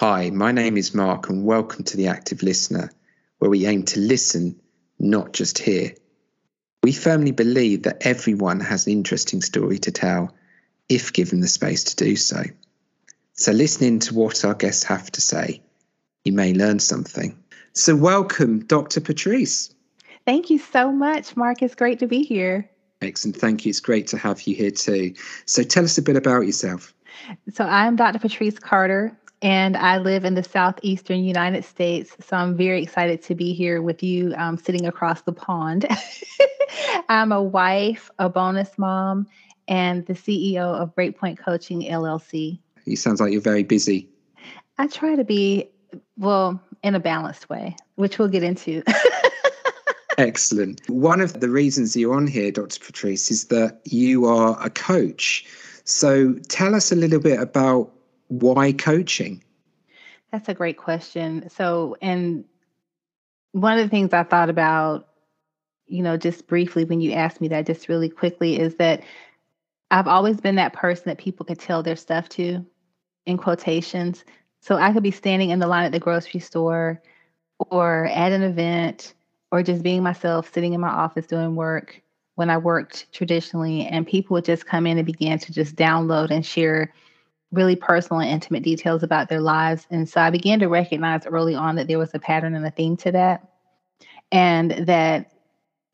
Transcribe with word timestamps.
Hi, 0.00 0.30
my 0.30 0.50
name 0.50 0.78
is 0.78 0.94
Mark, 0.94 1.28
and 1.28 1.44
welcome 1.44 1.84
to 1.84 1.94
The 1.94 2.06
Active 2.06 2.42
Listener, 2.42 2.90
where 3.38 3.50
we 3.50 3.66
aim 3.66 3.82
to 3.82 4.00
listen, 4.00 4.58
not 4.98 5.34
just 5.34 5.58
hear. 5.58 5.92
We 6.82 6.92
firmly 6.92 7.32
believe 7.32 7.82
that 7.82 7.98
everyone 8.00 8.60
has 8.60 8.86
an 8.86 8.94
interesting 8.94 9.42
story 9.42 9.78
to 9.80 9.90
tell 9.90 10.34
if 10.88 11.12
given 11.12 11.40
the 11.40 11.48
space 11.48 11.84
to 11.84 11.96
do 11.96 12.16
so. 12.16 12.44
So, 13.34 13.52
listening 13.52 13.98
to 13.98 14.14
what 14.14 14.42
our 14.42 14.54
guests 14.54 14.84
have 14.84 15.12
to 15.12 15.20
say, 15.20 15.60
you 16.24 16.32
may 16.32 16.54
learn 16.54 16.78
something. 16.78 17.38
So, 17.74 17.94
welcome, 17.94 18.60
Dr. 18.60 19.02
Patrice. 19.02 19.74
Thank 20.24 20.48
you 20.48 20.58
so 20.58 20.90
much, 20.90 21.36
Mark. 21.36 21.60
It's 21.60 21.74
great 21.74 21.98
to 21.98 22.06
be 22.06 22.22
here. 22.22 22.70
Excellent. 23.02 23.36
Thank 23.36 23.66
you. 23.66 23.68
It's 23.68 23.80
great 23.80 24.06
to 24.06 24.16
have 24.16 24.40
you 24.46 24.54
here 24.54 24.70
too. 24.70 25.12
So, 25.44 25.62
tell 25.62 25.84
us 25.84 25.98
a 25.98 26.02
bit 26.02 26.16
about 26.16 26.46
yourself. 26.46 26.94
So, 27.52 27.64
I'm 27.64 27.96
Dr. 27.96 28.18
Patrice 28.18 28.58
Carter 28.58 29.14
and 29.42 29.76
I 29.76 29.98
live 29.98 30.24
in 30.24 30.34
the 30.34 30.42
southeastern 30.42 31.24
United 31.24 31.64
States. 31.64 32.14
So 32.20 32.36
I'm 32.36 32.56
very 32.56 32.82
excited 32.82 33.22
to 33.22 33.34
be 33.34 33.54
here 33.54 33.80
with 33.80 34.02
you, 34.02 34.34
um, 34.36 34.58
sitting 34.58 34.86
across 34.86 35.22
the 35.22 35.32
pond. 35.32 35.86
I'm 37.08 37.32
a 37.32 37.42
wife, 37.42 38.10
a 38.18 38.28
bonus 38.28 38.76
mom, 38.76 39.26
and 39.66 40.04
the 40.06 40.12
CEO 40.12 40.58
of 40.58 40.94
Breakpoint 40.94 41.38
Coaching 41.38 41.82
LLC. 41.82 42.58
You 42.84 42.96
sounds 42.96 43.20
like 43.20 43.32
you're 43.32 43.40
very 43.40 43.62
busy. 43.62 44.08
I 44.78 44.86
try 44.86 45.16
to 45.16 45.24
be, 45.24 45.70
well, 46.18 46.60
in 46.82 46.94
a 46.94 47.00
balanced 47.00 47.48
way, 47.48 47.76
which 47.96 48.18
we'll 48.18 48.28
get 48.28 48.42
into. 48.42 48.82
Excellent. 50.18 50.82
One 50.88 51.20
of 51.20 51.40
the 51.40 51.48
reasons 51.48 51.96
you're 51.96 52.14
on 52.14 52.26
here, 52.26 52.50
Dr. 52.50 52.78
Patrice, 52.80 53.30
is 53.30 53.46
that 53.46 53.80
you 53.84 54.26
are 54.26 54.58
a 54.62 54.68
coach. 54.68 55.46
So 55.84 56.34
tell 56.48 56.74
us 56.74 56.92
a 56.92 56.96
little 56.96 57.20
bit 57.20 57.40
about 57.40 57.90
why 58.30 58.72
coaching? 58.72 59.42
That's 60.32 60.48
a 60.48 60.54
great 60.54 60.76
question. 60.76 61.50
So, 61.50 61.96
and 62.00 62.44
one 63.52 63.76
of 63.78 63.84
the 63.84 63.90
things 63.90 64.12
I 64.12 64.22
thought 64.22 64.48
about, 64.48 65.08
you 65.86 66.02
know, 66.02 66.16
just 66.16 66.46
briefly 66.46 66.84
when 66.84 67.00
you 67.00 67.12
asked 67.12 67.40
me 67.40 67.48
that, 67.48 67.66
just 67.66 67.88
really 67.88 68.08
quickly, 68.08 68.58
is 68.58 68.76
that 68.76 69.02
I've 69.90 70.06
always 70.06 70.40
been 70.40 70.54
that 70.54 70.72
person 70.72 71.04
that 71.06 71.18
people 71.18 71.44
could 71.44 71.58
tell 71.58 71.82
their 71.82 71.96
stuff 71.96 72.28
to, 72.30 72.64
in 73.26 73.36
quotations. 73.36 74.24
So 74.60 74.76
I 74.76 74.92
could 74.92 75.02
be 75.02 75.10
standing 75.10 75.50
in 75.50 75.58
the 75.58 75.66
line 75.66 75.84
at 75.84 75.92
the 75.92 75.98
grocery 75.98 76.38
store 76.38 77.02
or 77.58 78.06
at 78.06 78.30
an 78.30 78.42
event 78.42 79.14
or 79.50 79.64
just 79.64 79.82
being 79.82 80.04
myself, 80.04 80.52
sitting 80.54 80.74
in 80.74 80.80
my 80.80 80.88
office 80.88 81.26
doing 81.26 81.56
work 81.56 82.00
when 82.36 82.50
I 82.50 82.58
worked 82.58 83.12
traditionally, 83.12 83.86
and 83.86 84.06
people 84.06 84.34
would 84.34 84.44
just 84.44 84.64
come 84.64 84.86
in 84.86 84.96
and 84.96 85.06
begin 85.06 85.40
to 85.40 85.52
just 85.52 85.74
download 85.74 86.30
and 86.30 86.46
share 86.46 86.94
really 87.52 87.76
personal 87.76 88.20
and 88.20 88.30
intimate 88.30 88.62
details 88.62 89.02
about 89.02 89.28
their 89.28 89.40
lives. 89.40 89.86
And 89.90 90.08
so 90.08 90.20
I 90.20 90.30
began 90.30 90.60
to 90.60 90.68
recognize 90.68 91.26
early 91.26 91.54
on 91.54 91.76
that 91.76 91.88
there 91.88 91.98
was 91.98 92.14
a 92.14 92.18
pattern 92.18 92.54
and 92.54 92.66
a 92.66 92.70
theme 92.70 92.96
to 92.98 93.12
that. 93.12 93.46
And 94.30 94.86
that 94.86 95.32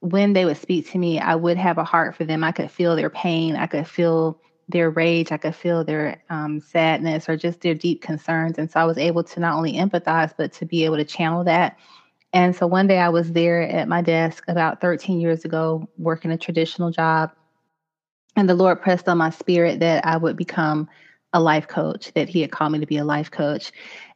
when 0.01 0.34
they 0.34 0.45
would 0.45 0.59
speak 0.59 0.91
to 0.91 0.99
me, 0.99 1.19
I 1.19 1.34
would 1.34 1.57
have 1.57 1.79
a 1.79 1.84
heart 1.84 2.15
for 2.15 2.25
them. 2.25 2.45
I 2.45 2.53
could 2.53 2.71
feel 2.71 2.95
their 2.95 3.11
pain. 3.11 3.57
I 3.57 3.67
could 3.67 3.89
feel 3.89 4.39
their 4.69 4.91
rage. 4.91 5.33
I 5.33 5.39
could 5.39 5.55
feel 5.55 5.84
their 5.84 6.23
um, 6.29 6.61
sadness 6.61 7.29
or 7.29 7.37
just 7.37 7.61
their 7.61 7.75
deep 7.75 8.03
concerns. 8.03 8.59
And 8.59 8.71
so 8.71 8.81
I 8.81 8.84
was 8.84 8.99
able 8.99 9.25
to 9.25 9.41
not 9.41 9.55
only 9.55 9.75
empathize, 9.75 10.34
but 10.37 10.53
to 10.55 10.67
be 10.67 10.84
able 10.84 10.97
to 10.97 11.05
channel 11.05 11.45
that. 11.45 11.79
And 12.33 12.55
so 12.55 12.67
one 12.67 12.87
day 12.87 12.99
I 12.99 13.09
was 13.09 13.33
there 13.33 13.62
at 13.62 13.89
my 13.89 14.03
desk 14.03 14.45
about 14.49 14.81
13 14.81 15.21
years 15.21 15.45
ago, 15.45 15.89
working 15.97 16.31
a 16.31 16.37
traditional 16.37 16.91
job. 16.91 17.31
And 18.34 18.49
the 18.49 18.55
Lord 18.55 18.83
pressed 18.83 19.09
on 19.09 19.19
my 19.19 19.31
spirit 19.31 19.81
that 19.81 20.05
I 20.05 20.19
would 20.19 20.37
become 20.37 20.89
a 21.37 21.41
life 21.41 21.69
coach, 21.69 22.12
that 22.15 22.31
he 22.31 22.41
had 22.41 22.51
called 22.51 22.73
me 22.73 22.79
to 22.79 22.87
be 22.87 22.97
a 22.97 23.05
life 23.05 23.31
coach. 23.31 23.70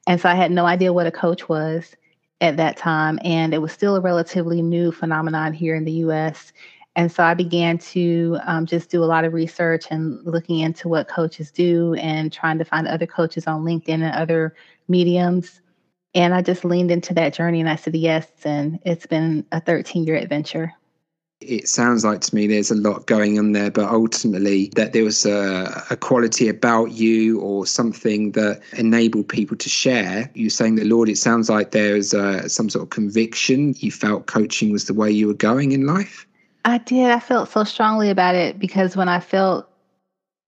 And 0.06 0.18
so 0.18 0.28
I 0.28 0.34
had 0.34 0.50
no 0.50 0.64
idea 0.64 0.92
what 0.92 1.06
a 1.06 1.12
coach 1.12 1.50
was 1.50 1.94
at 2.40 2.56
that 2.56 2.78
time. 2.78 3.18
And 3.22 3.52
it 3.52 3.58
was 3.58 3.72
still 3.72 3.94
a 3.94 4.00
relatively 4.00 4.62
new 4.62 4.90
phenomenon 4.90 5.52
here 5.52 5.74
in 5.74 5.84
the 5.84 5.92
US. 6.04 6.54
And 6.96 7.12
so 7.12 7.22
I 7.22 7.34
began 7.34 7.77
to 7.78 8.39
um, 8.46 8.64
just 8.64 8.90
do 8.90 9.05
a 9.05 9.06
lot 9.06 9.27
of 9.27 9.34
research 9.34 9.84
and 9.90 10.18
looking 10.24 10.61
into 10.61 10.89
what 10.89 11.08
coaches 11.08 11.50
do 11.50 11.92
and 11.95 12.33
trying 12.33 12.56
to 12.58 12.64
find 12.64 12.89
other 12.89 13.06
coaches 13.06 13.46
on 13.46 13.64
LinkedIn 13.64 14.02
and 14.02 14.14
other 14.14 14.55
mediums. 14.89 15.61
And 16.14 16.34
I 16.34 16.40
just 16.40 16.64
leaned 16.64 16.90
into 16.90 17.12
that 17.14 17.34
journey 17.34 17.61
and 17.61 17.68
I 17.68 17.77
said 17.77 17.95
yes. 17.95 18.28
And 18.45 18.80
it's 18.86 19.06
been 19.06 19.45
a 19.52 19.61
13 19.61 20.05
year 20.05 20.16
adventure 20.16 20.72
it 21.40 21.68
sounds 21.68 22.05
like 22.05 22.20
to 22.20 22.34
me 22.34 22.46
there's 22.46 22.70
a 22.70 22.74
lot 22.74 23.06
going 23.06 23.39
on 23.39 23.52
there, 23.52 23.70
but 23.70 23.89
ultimately 23.89 24.70
that 24.77 24.92
there 24.92 25.05
was 25.05 25.24
a, 25.24 25.84
a, 25.90 25.96
quality 25.96 26.48
about 26.48 26.92
you 26.92 27.40
or 27.40 27.67
something 27.67 28.33
that 28.33 28.61
enabled 28.77 29.28
people 29.28 29.56
to 29.56 29.68
share. 29.68 30.30
You're 30.34 30.51
saying 30.51 30.74
that, 30.77 30.86
Lord, 30.86 31.08
it 31.08 31.17
sounds 31.17 31.48
like 31.48 31.70
there's 31.70 32.11
some 32.52 32.68
sort 32.68 32.83
of 32.83 32.90
conviction. 32.90 33.74
You 33.78 33.90
felt 33.90 34.27
coaching 34.27 34.70
was 34.70 34.84
the 34.84 34.95
way 34.95 35.11
you 35.11 35.28
were 35.28 35.34
going 35.34 35.73
in 35.73 35.86
life. 35.86 36.27
I 36.67 36.77
did. 36.78 37.11
I 37.11 37.20
felt 37.20 37.48
so 37.48 37.64
strongly 37.64 38.11
about 38.11 38.34
it 38.34 38.58
because 38.58 38.95
when 38.95 39.08
I 39.08 39.20
felt 39.20 39.67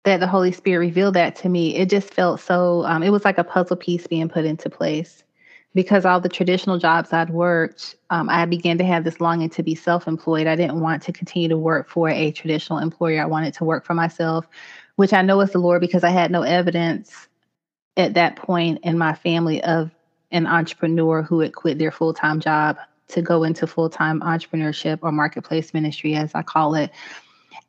that 0.04 0.20
the 0.20 0.26
Holy 0.26 0.52
Spirit 0.52 0.80
revealed 0.80 1.14
that 1.14 1.36
to 1.36 1.48
me, 1.48 1.74
it 1.76 1.88
just 1.88 2.12
felt 2.12 2.40
so, 2.40 2.84
um, 2.84 3.02
it 3.02 3.10
was 3.10 3.24
like 3.24 3.38
a 3.38 3.44
puzzle 3.44 3.76
piece 3.76 4.06
being 4.06 4.28
put 4.28 4.44
into 4.44 4.68
place 4.68 5.22
because 5.74 6.04
all 6.04 6.20
the 6.20 6.28
traditional 6.28 6.78
jobs 6.78 7.12
I'd 7.12 7.30
worked, 7.30 7.96
um, 8.10 8.28
I 8.28 8.44
began 8.44 8.78
to 8.78 8.84
have 8.84 9.04
this 9.04 9.20
longing 9.20 9.50
to 9.50 9.62
be 9.62 9.74
self 9.74 10.06
employed. 10.06 10.46
I 10.46 10.56
didn't 10.56 10.80
want 10.80 11.02
to 11.04 11.12
continue 11.12 11.48
to 11.48 11.56
work 11.56 11.88
for 11.88 12.08
a 12.08 12.30
traditional 12.32 12.78
employer. 12.78 13.22
I 13.22 13.26
wanted 13.26 13.54
to 13.54 13.64
work 13.64 13.84
for 13.84 13.94
myself, 13.94 14.46
which 14.96 15.12
I 15.12 15.22
know 15.22 15.40
is 15.40 15.52
the 15.52 15.58
Lord 15.58 15.80
because 15.80 16.04
I 16.04 16.10
had 16.10 16.30
no 16.30 16.42
evidence 16.42 17.28
at 17.96 18.14
that 18.14 18.36
point 18.36 18.80
in 18.82 18.98
my 18.98 19.14
family 19.14 19.62
of 19.64 19.90
an 20.30 20.46
entrepreneur 20.46 21.22
who 21.22 21.40
had 21.40 21.54
quit 21.54 21.78
their 21.78 21.92
full 21.92 22.14
time 22.14 22.40
job 22.40 22.76
to 23.08 23.22
go 23.22 23.44
into 23.44 23.66
full 23.66 23.88
time 23.88 24.20
entrepreneurship 24.20 24.98
or 25.02 25.12
marketplace 25.12 25.72
ministry, 25.72 26.14
as 26.14 26.34
I 26.34 26.42
call 26.42 26.74
it. 26.74 26.90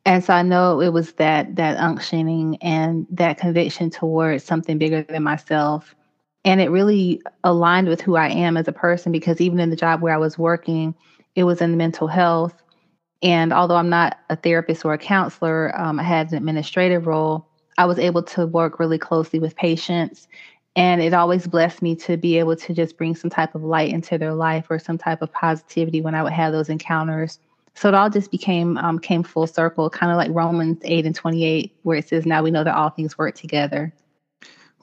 And 0.06 0.24
so 0.24 0.34
I 0.34 0.42
know 0.42 0.82
it 0.82 0.92
was 0.92 1.14
that 1.14 1.56
that 1.56 1.78
unctioning 1.78 2.58
and 2.62 3.08
that 3.12 3.38
conviction 3.38 3.90
towards 3.90 4.44
something 4.44 4.78
bigger 4.78 5.04
than 5.04 5.24
myself 5.24 5.96
and 6.46 6.60
it 6.60 6.70
really 6.70 7.22
aligned 7.44 7.88
with 7.88 8.02
who 8.02 8.16
I 8.16 8.30
am 8.30 8.58
as 8.58 8.68
a 8.68 8.74
person 8.74 9.12
because 9.12 9.40
even 9.40 9.60
in 9.60 9.70
the 9.70 9.76
job 9.76 10.02
where 10.02 10.14
I 10.14 10.18
was 10.18 10.38
working, 10.38 10.94
it 11.36 11.46
was 11.46 11.62
in 11.62 11.78
mental 11.78 12.08
health. 12.08 12.54
And 13.22 13.54
although 13.54 13.78
I'm 13.78 13.90
not 13.90 14.18
a 14.30 14.36
therapist 14.36 14.84
or 14.84 14.94
a 14.94 14.98
counselor, 14.98 15.74
um, 15.80 16.00
I 16.00 16.04
had 16.04 16.32
an 16.32 16.38
administrative 16.38 17.08
role. 17.08 17.48
I 17.78 17.86
was 17.86 17.98
able 17.98 18.24
to 18.24 18.46
work 18.46 18.80
really 18.80 18.98
closely 18.98 19.40
with 19.40 19.56
patients. 19.56 20.28
And 20.76 21.02
it 21.02 21.14
always 21.14 21.48
blessed 21.48 21.82
me 21.82 21.96
to 21.98 22.18
be 22.18 22.38
able 22.40 22.56
to 22.58 22.74
just 22.74 22.98
bring 22.98 23.16
some 23.16 23.30
type 23.30 23.56
of 23.56 23.64
light 23.64 23.94
into 23.94 24.18
their 24.18 24.34
life 24.34 24.66
or 24.70 24.80
some 24.80 24.98
type 24.98 25.22
of 25.22 25.32
positivity 25.32 26.02
when 26.02 26.16
I 26.16 26.24
would 26.24 26.34
have 26.34 26.52
those 26.52 26.70
encounters. 26.70 27.40
So 27.76 27.88
it 27.88 27.96
all 27.96 28.10
just 28.10 28.32
became 28.32 28.78
um, 28.78 29.00
came 29.00 29.24
full 29.24 29.48
circle, 29.48 29.90
kind 29.90 30.12
of 30.12 30.18
like 30.18 30.32
Romans 30.32 30.80
8 30.84 31.06
and 31.06 31.16
28, 31.16 31.76
where 31.84 31.98
it 31.98 32.08
says, 32.08 32.26
Now 32.26 32.44
we 32.44 32.52
know 32.52 32.64
that 32.64 32.76
all 32.76 32.90
things 32.90 33.18
work 33.18 33.36
together. 33.36 33.94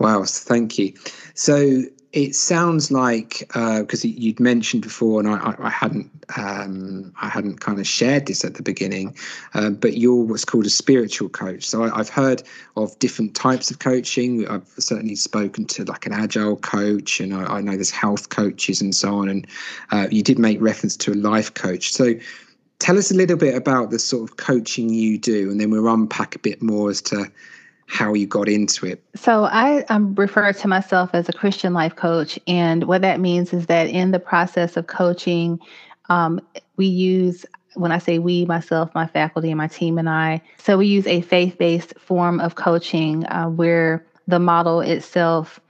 Wow, 0.01 0.25
thank 0.25 0.79
you. 0.79 0.95
So 1.35 1.83
it 2.13 2.35
sounds 2.35 2.91
like 2.91 3.41
because 3.49 4.03
uh, 4.03 4.09
you'd 4.09 4.41
mentioned 4.41 4.83
before, 4.83 5.21
and 5.21 5.29
I, 5.29 5.55
I 5.59 5.69
hadn't, 5.69 6.11
um, 6.39 7.13
I 7.21 7.29
hadn't 7.29 7.61
kind 7.61 7.79
of 7.79 7.87
shared 7.87 8.25
this 8.25 8.43
at 8.43 8.55
the 8.55 8.63
beginning, 8.63 9.15
uh, 9.53 9.69
but 9.69 9.99
you're 9.99 10.25
what's 10.25 10.47
called 10.47 10.65
a 10.65 10.71
spiritual 10.71 11.29
coach. 11.29 11.65
So 11.65 11.85
I, 11.85 11.99
have 11.99 12.09
heard 12.09 12.43
of 12.77 12.99
different 12.99 13.35
types 13.35 13.71
of 13.71 13.79
coaching. 13.79 14.49
I've 14.49 14.67
certainly 14.79 15.17
spoken 15.17 15.67
to 15.67 15.85
like 15.85 16.07
an 16.07 16.15
agile 16.15 16.57
coach, 16.57 17.21
and 17.21 17.35
I, 17.35 17.59
I 17.59 17.61
know 17.61 17.73
there's 17.73 17.91
health 17.91 18.31
coaches 18.31 18.81
and 18.81 18.95
so 18.95 19.15
on. 19.15 19.29
And 19.29 19.47
uh, 19.91 20.09
you 20.11 20.23
did 20.23 20.39
make 20.39 20.63
reference 20.63 20.97
to 20.97 21.13
a 21.13 21.15
life 21.15 21.53
coach. 21.53 21.93
So 21.93 22.15
tell 22.79 22.97
us 22.97 23.11
a 23.11 23.15
little 23.15 23.37
bit 23.37 23.55
about 23.55 23.91
the 23.91 23.99
sort 23.99 24.31
of 24.31 24.39
coaching 24.39 24.89
you 24.89 25.19
do, 25.19 25.51
and 25.51 25.61
then 25.61 25.71
we'll 25.71 25.93
unpack 25.93 26.35
a 26.35 26.39
bit 26.39 26.63
more 26.63 26.89
as 26.89 27.03
to 27.03 27.31
how 27.91 28.15
you 28.15 28.27
got 28.27 28.49
into 28.49 28.87
it. 28.87 29.03
So 29.17 29.45
I 29.45 29.83
um, 29.89 30.15
refer 30.15 30.53
to 30.53 30.69
myself 30.69 31.11
as 31.13 31.29
a 31.29 31.33
Christian 31.33 31.75
life 31.75 31.97
coach, 31.97 32.39
and 32.47 32.85
what 32.85 33.03
that 33.03 33.19
means 33.19 33.53
is 33.53 33.67
that 33.67 33.89
in 33.89 34.13
the 34.13 34.21
process 34.21 34.77
of 34.77 34.87
coaching, 34.87 35.59
um, 36.09 36.41
we 36.77 36.87
use 36.87 37.45
when 37.75 37.93
I 37.93 37.99
say 37.99 38.19
we, 38.19 38.45
myself, 38.47 38.91
my 38.95 39.07
faculty, 39.07 39.51
and 39.51 39.59
my 39.59 39.69
team 39.69 39.99
and 39.99 40.09
I, 40.09 40.41
so 40.59 40.79
we 40.79 40.87
use 40.87 41.07
a 41.07 41.21
faith-based 41.21 41.99
form 41.99 42.41
of 42.41 42.55
coaching 42.55 43.27
uh, 43.27 43.49
where 43.49 44.05
the 44.27 44.41
model 44.41 44.81
itself 44.81 45.61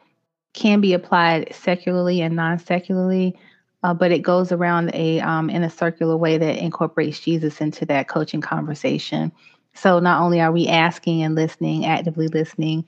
can 0.52 0.80
be 0.80 0.92
applied 0.92 1.54
secularly 1.54 2.20
and 2.20 2.36
non-secularly. 2.36 3.36
Uh, 3.82 3.94
but 3.94 4.12
it 4.12 4.20
goes 4.20 4.52
around 4.52 4.90
a 4.94 5.20
um, 5.20 5.48
in 5.48 5.62
a 5.62 5.70
circular 5.70 6.16
way 6.16 6.36
that 6.36 6.56
incorporates 6.58 7.20
Jesus 7.20 7.62
into 7.62 7.86
that 7.86 8.08
coaching 8.08 8.42
conversation. 8.42 9.32
So 9.74 9.98
not 9.98 10.20
only 10.20 10.40
are 10.40 10.52
we 10.52 10.68
asking 10.68 11.22
and 11.22 11.34
listening, 11.34 11.86
actively 11.86 12.28
listening, 12.28 12.86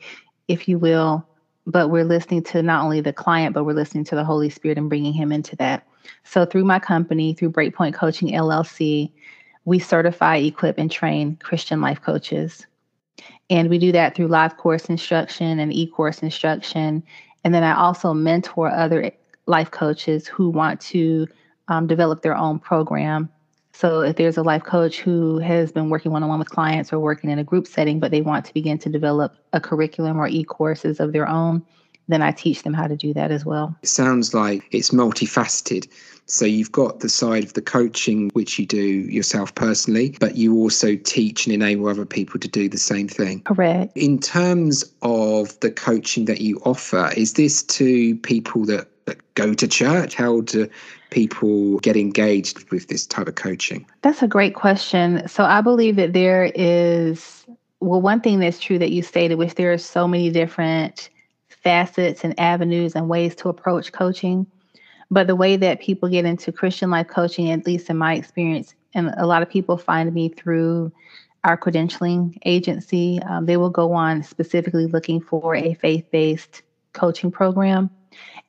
if 0.48 0.68
you 0.68 0.78
will, 0.78 1.26
but 1.66 1.88
we're 1.88 2.04
listening 2.04 2.42
to 2.44 2.62
not 2.62 2.84
only 2.84 3.00
the 3.00 3.12
client, 3.12 3.54
but 3.54 3.64
we're 3.64 3.72
listening 3.72 4.04
to 4.04 4.14
the 4.14 4.24
Holy 4.24 4.50
Spirit 4.50 4.78
and 4.78 4.88
bringing 4.88 5.12
him 5.12 5.32
into 5.32 5.54
that. 5.56 5.86
So 6.24 6.44
through 6.44 6.64
my 6.64 6.78
company, 6.78 7.34
through 7.34 7.52
Breakpoint 7.52 7.94
Coaching 7.94 8.28
LLC, 8.28 9.10
we 9.64 9.78
certify, 9.78 10.36
equip, 10.36 10.78
and 10.78 10.90
train 10.90 11.36
Christian 11.36 11.80
life 11.80 12.00
coaches. 12.00 12.66
And 13.48 13.68
we 13.68 13.78
do 13.78 13.92
that 13.92 14.14
through 14.14 14.28
live 14.28 14.56
course 14.56 14.86
instruction 14.86 15.58
and 15.58 15.72
e 15.72 15.86
course 15.86 16.22
instruction. 16.22 17.02
And 17.44 17.54
then 17.54 17.62
I 17.62 17.76
also 17.76 18.12
mentor 18.12 18.70
other 18.70 19.12
life 19.46 19.70
coaches 19.70 20.26
who 20.26 20.50
want 20.50 20.80
to 20.80 21.26
um, 21.68 21.86
develop 21.86 22.22
their 22.22 22.36
own 22.36 22.58
program. 22.58 23.28
So 23.82 24.02
if 24.02 24.14
there's 24.14 24.36
a 24.36 24.44
life 24.44 24.62
coach 24.62 25.00
who 25.00 25.40
has 25.40 25.72
been 25.72 25.90
working 25.90 26.12
one 26.12 26.22
on 26.22 26.28
one 26.28 26.38
with 26.38 26.50
clients 26.50 26.92
or 26.92 27.00
working 27.00 27.30
in 27.30 27.40
a 27.40 27.42
group 27.42 27.66
setting, 27.66 27.98
but 27.98 28.12
they 28.12 28.20
want 28.20 28.44
to 28.44 28.54
begin 28.54 28.78
to 28.78 28.88
develop 28.88 29.34
a 29.52 29.60
curriculum 29.60 30.20
or 30.20 30.28
e 30.28 30.44
courses 30.44 31.00
of 31.00 31.12
their 31.12 31.28
own, 31.28 31.64
then 32.06 32.22
I 32.22 32.30
teach 32.30 32.62
them 32.62 32.74
how 32.74 32.86
to 32.86 32.94
do 32.94 33.12
that 33.14 33.32
as 33.32 33.44
well. 33.44 33.76
It 33.82 33.88
sounds 33.88 34.34
like 34.34 34.68
it's 34.70 34.90
multifaceted. 34.90 35.88
So 36.26 36.44
you've 36.44 36.70
got 36.70 37.00
the 37.00 37.08
side 37.08 37.42
of 37.42 37.54
the 37.54 37.60
coaching, 37.60 38.30
which 38.34 38.56
you 38.56 38.66
do 38.66 38.78
yourself 38.78 39.52
personally, 39.56 40.16
but 40.20 40.36
you 40.36 40.54
also 40.54 40.94
teach 40.94 41.46
and 41.46 41.52
enable 41.52 41.88
other 41.88 42.06
people 42.06 42.38
to 42.38 42.46
do 42.46 42.68
the 42.68 42.78
same 42.78 43.08
thing. 43.08 43.40
Correct. 43.42 43.96
In 43.96 44.20
terms 44.20 44.84
of 45.02 45.58
the 45.58 45.72
coaching 45.72 46.26
that 46.26 46.40
you 46.40 46.60
offer, 46.64 47.10
is 47.16 47.32
this 47.32 47.64
to 47.64 48.14
people 48.18 48.64
that, 48.66 48.86
that 49.04 49.34
go 49.34 49.54
to 49.54 49.68
church? 49.68 50.14
How 50.14 50.40
do 50.42 50.68
people 51.10 51.78
get 51.80 51.96
engaged 51.96 52.70
with 52.70 52.88
this 52.88 53.06
type 53.06 53.28
of 53.28 53.34
coaching? 53.34 53.86
That's 54.02 54.22
a 54.22 54.28
great 54.28 54.54
question. 54.54 55.26
So 55.28 55.44
I 55.44 55.60
believe 55.60 55.96
that 55.96 56.12
there 56.12 56.50
is, 56.54 57.44
well, 57.80 58.00
one 58.00 58.20
thing 58.20 58.40
that's 58.40 58.58
true 58.58 58.78
that 58.78 58.90
you 58.90 59.02
stated, 59.02 59.36
which 59.36 59.54
there 59.54 59.72
are 59.72 59.78
so 59.78 60.08
many 60.08 60.30
different 60.30 61.10
facets 61.48 62.24
and 62.24 62.38
avenues 62.38 62.94
and 62.94 63.08
ways 63.08 63.34
to 63.36 63.48
approach 63.48 63.92
coaching. 63.92 64.46
But 65.10 65.26
the 65.26 65.36
way 65.36 65.56
that 65.56 65.80
people 65.80 66.08
get 66.08 66.24
into 66.24 66.52
Christian 66.52 66.90
life 66.90 67.08
coaching, 67.08 67.50
at 67.50 67.66
least 67.66 67.90
in 67.90 67.98
my 67.98 68.14
experience, 68.14 68.74
and 68.94 69.12
a 69.18 69.26
lot 69.26 69.42
of 69.42 69.50
people 69.50 69.76
find 69.76 70.12
me 70.12 70.28
through 70.30 70.92
our 71.44 71.56
credentialing 71.56 72.38
agency, 72.44 73.20
um, 73.22 73.46
they 73.46 73.56
will 73.56 73.70
go 73.70 73.92
on 73.92 74.22
specifically 74.22 74.86
looking 74.86 75.20
for 75.20 75.54
a 75.54 75.74
faith 75.74 76.10
based 76.10 76.62
coaching 76.92 77.30
program. 77.30 77.90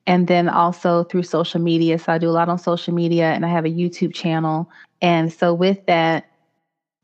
And 0.05 0.27
then 0.27 0.49
also 0.49 1.05
through 1.05 1.23
social 1.23 1.61
media. 1.61 1.97
So 1.97 2.11
I 2.11 2.17
do 2.17 2.29
a 2.29 2.31
lot 2.31 2.49
on 2.49 2.59
social 2.59 2.93
media 2.93 3.31
and 3.31 3.45
I 3.45 3.49
have 3.49 3.65
a 3.65 3.69
YouTube 3.69 4.13
channel. 4.13 4.69
And 5.01 5.31
so 5.31 5.53
with 5.53 5.85
that, 5.85 6.25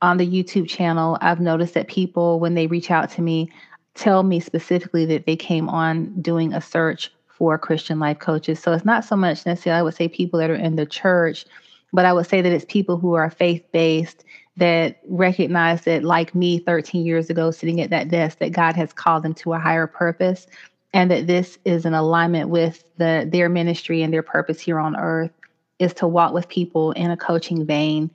on 0.01 0.17
the 0.17 0.27
YouTube 0.27 0.67
channel, 0.67 1.17
I've 1.21 1.39
noticed 1.39 1.73
that 1.73 1.87
people, 1.87 2.39
when 2.39 2.55
they 2.55 2.67
reach 2.67 2.91
out 2.91 3.09
to 3.11 3.21
me, 3.21 3.51
tell 3.95 4.23
me 4.23 4.39
specifically 4.39 5.05
that 5.05 5.25
they 5.25 5.35
came 5.35 5.67
on 5.67 6.13
doing 6.21 6.53
a 6.53 6.61
search 6.61 7.11
for 7.27 7.57
Christian 7.57 7.99
life 7.99 8.19
coaches. 8.19 8.59
So 8.59 8.73
it's 8.73 8.85
not 8.85 9.03
so 9.03 9.15
much 9.15 9.45
necessarily, 9.45 9.79
I 9.79 9.83
would 9.83 9.95
say, 9.95 10.07
people 10.07 10.39
that 10.39 10.49
are 10.49 10.55
in 10.55 10.75
the 10.75 10.85
church, 10.85 11.45
but 11.91 12.05
I 12.05 12.13
would 12.13 12.27
say 12.27 12.41
that 12.41 12.51
it's 12.51 12.65
people 12.65 12.97
who 12.97 13.13
are 13.13 13.29
faith 13.29 13.63
based 13.71 14.23
that 14.57 14.99
recognize 15.07 15.83
that, 15.83 16.03
like 16.03 16.35
me 16.35 16.59
13 16.59 17.05
years 17.05 17.29
ago, 17.29 17.49
sitting 17.49 17.81
at 17.81 17.89
that 17.89 18.09
desk, 18.09 18.39
that 18.39 18.51
God 18.51 18.75
has 18.75 18.93
called 18.93 19.23
them 19.23 19.33
to 19.35 19.53
a 19.53 19.59
higher 19.59 19.87
purpose 19.87 20.47
and 20.93 21.11
that 21.11 21.27
this 21.27 21.57
is 21.65 21.85
in 21.85 21.93
alignment 21.93 22.49
with 22.49 22.83
the 22.97 23.27
their 23.31 23.49
ministry 23.49 24.01
and 24.01 24.13
their 24.13 24.23
purpose 24.23 24.59
here 24.59 24.79
on 24.79 24.95
earth 24.95 25.31
is 25.77 25.93
to 25.95 26.07
walk 26.07 26.33
with 26.33 26.49
people 26.49 26.91
in 26.91 27.11
a 27.11 27.17
coaching 27.17 27.65
vein 27.65 28.09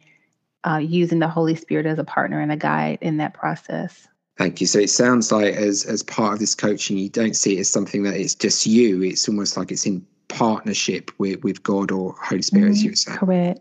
uh, 0.65 0.79
using 0.79 1.19
the 1.19 1.29
holy 1.29 1.55
spirit 1.55 1.87
as 1.87 1.99
a 1.99 2.05
partner 2.05 2.41
and 2.41 2.53
a 2.53 2.56
guide 2.56 2.99
in 3.00 3.19
that 3.19 3.35
process 3.35 4.09
Thank 4.37 4.61
you. 4.61 4.67
So 4.67 4.81
it 4.81 4.91
sounds 4.91 5.31
like 5.31 5.55
as 5.55 5.85
as 5.85 6.03
part 6.03 6.32
of 6.32 6.38
this 6.41 6.55
coaching, 6.55 6.99
you 6.99 7.09
don't 7.09 7.37
see 7.37 7.56
it 7.56 7.61
as 7.61 7.69
something 7.69 8.03
that 8.03 8.15
it's 8.15 8.35
just 8.35 8.67
you. 8.67 9.03
It's 9.03 9.29
almost 9.29 9.56
like 9.56 9.71
it's 9.71 9.87
in 9.87 10.05
partnership 10.29 11.12
with 11.19 11.44
with 11.44 11.62
God 11.62 11.93
or 11.93 12.17
Holy 12.21 12.43
Spirit, 12.43 12.67
mm, 12.67 12.71
as 12.71 12.82
you 12.82 12.91
mm-hmm. 12.91 13.12
say. 13.12 13.17
Correct. 13.17 13.61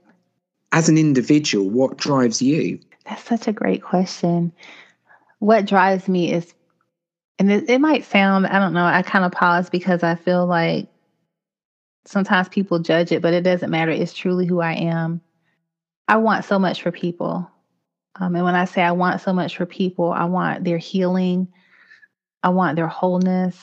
As 0.72 0.90
an 0.90 0.98
individual, 0.98 1.70
what 1.70 1.98
drives 1.98 2.42
you? 2.42 2.80
That's 3.06 3.24
such 3.24 3.48
a 3.48 3.54
great 3.54 3.84
question. 3.84 4.52
What 5.38 5.68
drives 5.68 6.08
me 6.08 6.32
is, 6.32 6.54
and 7.40 7.52
it, 7.52 7.70
it 7.70 7.82
might 7.82 8.06
sound, 8.06 8.48
I 8.48 8.60
don't 8.60 8.74
know, 8.74 8.86
I 8.86 9.02
kind 9.02 9.26
of 9.26 9.32
pause 9.32 9.70
because 9.70 10.04
I 10.04 10.16
feel 10.16 10.46
like 10.46 10.88
sometimes 12.06 12.50
people 12.50 12.80
judge 12.80 13.12
it, 13.12 13.22
but 13.22 13.34
it 13.34 13.42
doesn't 13.44 13.70
matter. 13.70 13.92
It's 13.92 14.14
truly 14.14 14.46
who 14.46 14.62
I 14.62 14.74
am. 14.74 15.22
I 16.08 16.18
want 16.18 16.46
so 16.46 16.60
much 16.60 16.82
for 16.82 16.92
people. 16.92 17.50
Um, 18.20 18.36
and 18.36 18.46
when 18.46 18.56
I 18.56 18.66
say 18.66 18.84
I 18.84 18.92
want 18.92 19.22
so 19.22 19.34
much 19.34 19.58
for 19.58 19.66
people, 19.66 20.12
I 20.12 20.26
want 20.26 20.64
their 20.64 20.78
healing, 20.78 21.48
I 22.44 22.50
want 22.50 22.76
their 22.76 22.88
wholeness. 22.88 23.58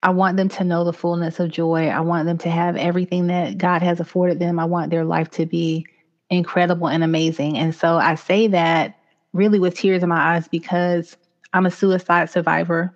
I 0.00 0.10
want 0.10 0.36
them 0.36 0.48
to 0.50 0.64
know 0.64 0.84
the 0.84 0.92
fullness 0.92 1.40
of 1.40 1.50
joy. 1.50 1.88
I 1.88 2.00
want 2.00 2.26
them 2.26 2.38
to 2.38 2.50
have 2.50 2.76
everything 2.76 3.26
that 3.26 3.58
God 3.58 3.82
has 3.82 3.98
afforded 3.98 4.38
them. 4.38 4.60
I 4.60 4.64
want 4.64 4.90
their 4.90 5.04
life 5.04 5.28
to 5.32 5.44
be 5.44 5.86
incredible 6.30 6.86
and 6.86 7.02
amazing. 7.02 7.58
And 7.58 7.74
so 7.74 7.96
I 7.96 8.14
say 8.14 8.46
that 8.46 8.96
really 9.32 9.58
with 9.58 9.74
tears 9.74 10.04
in 10.04 10.08
my 10.08 10.36
eyes 10.36 10.46
because 10.46 11.16
I'm 11.52 11.66
a 11.66 11.70
suicide 11.70 12.30
survivor 12.30 12.94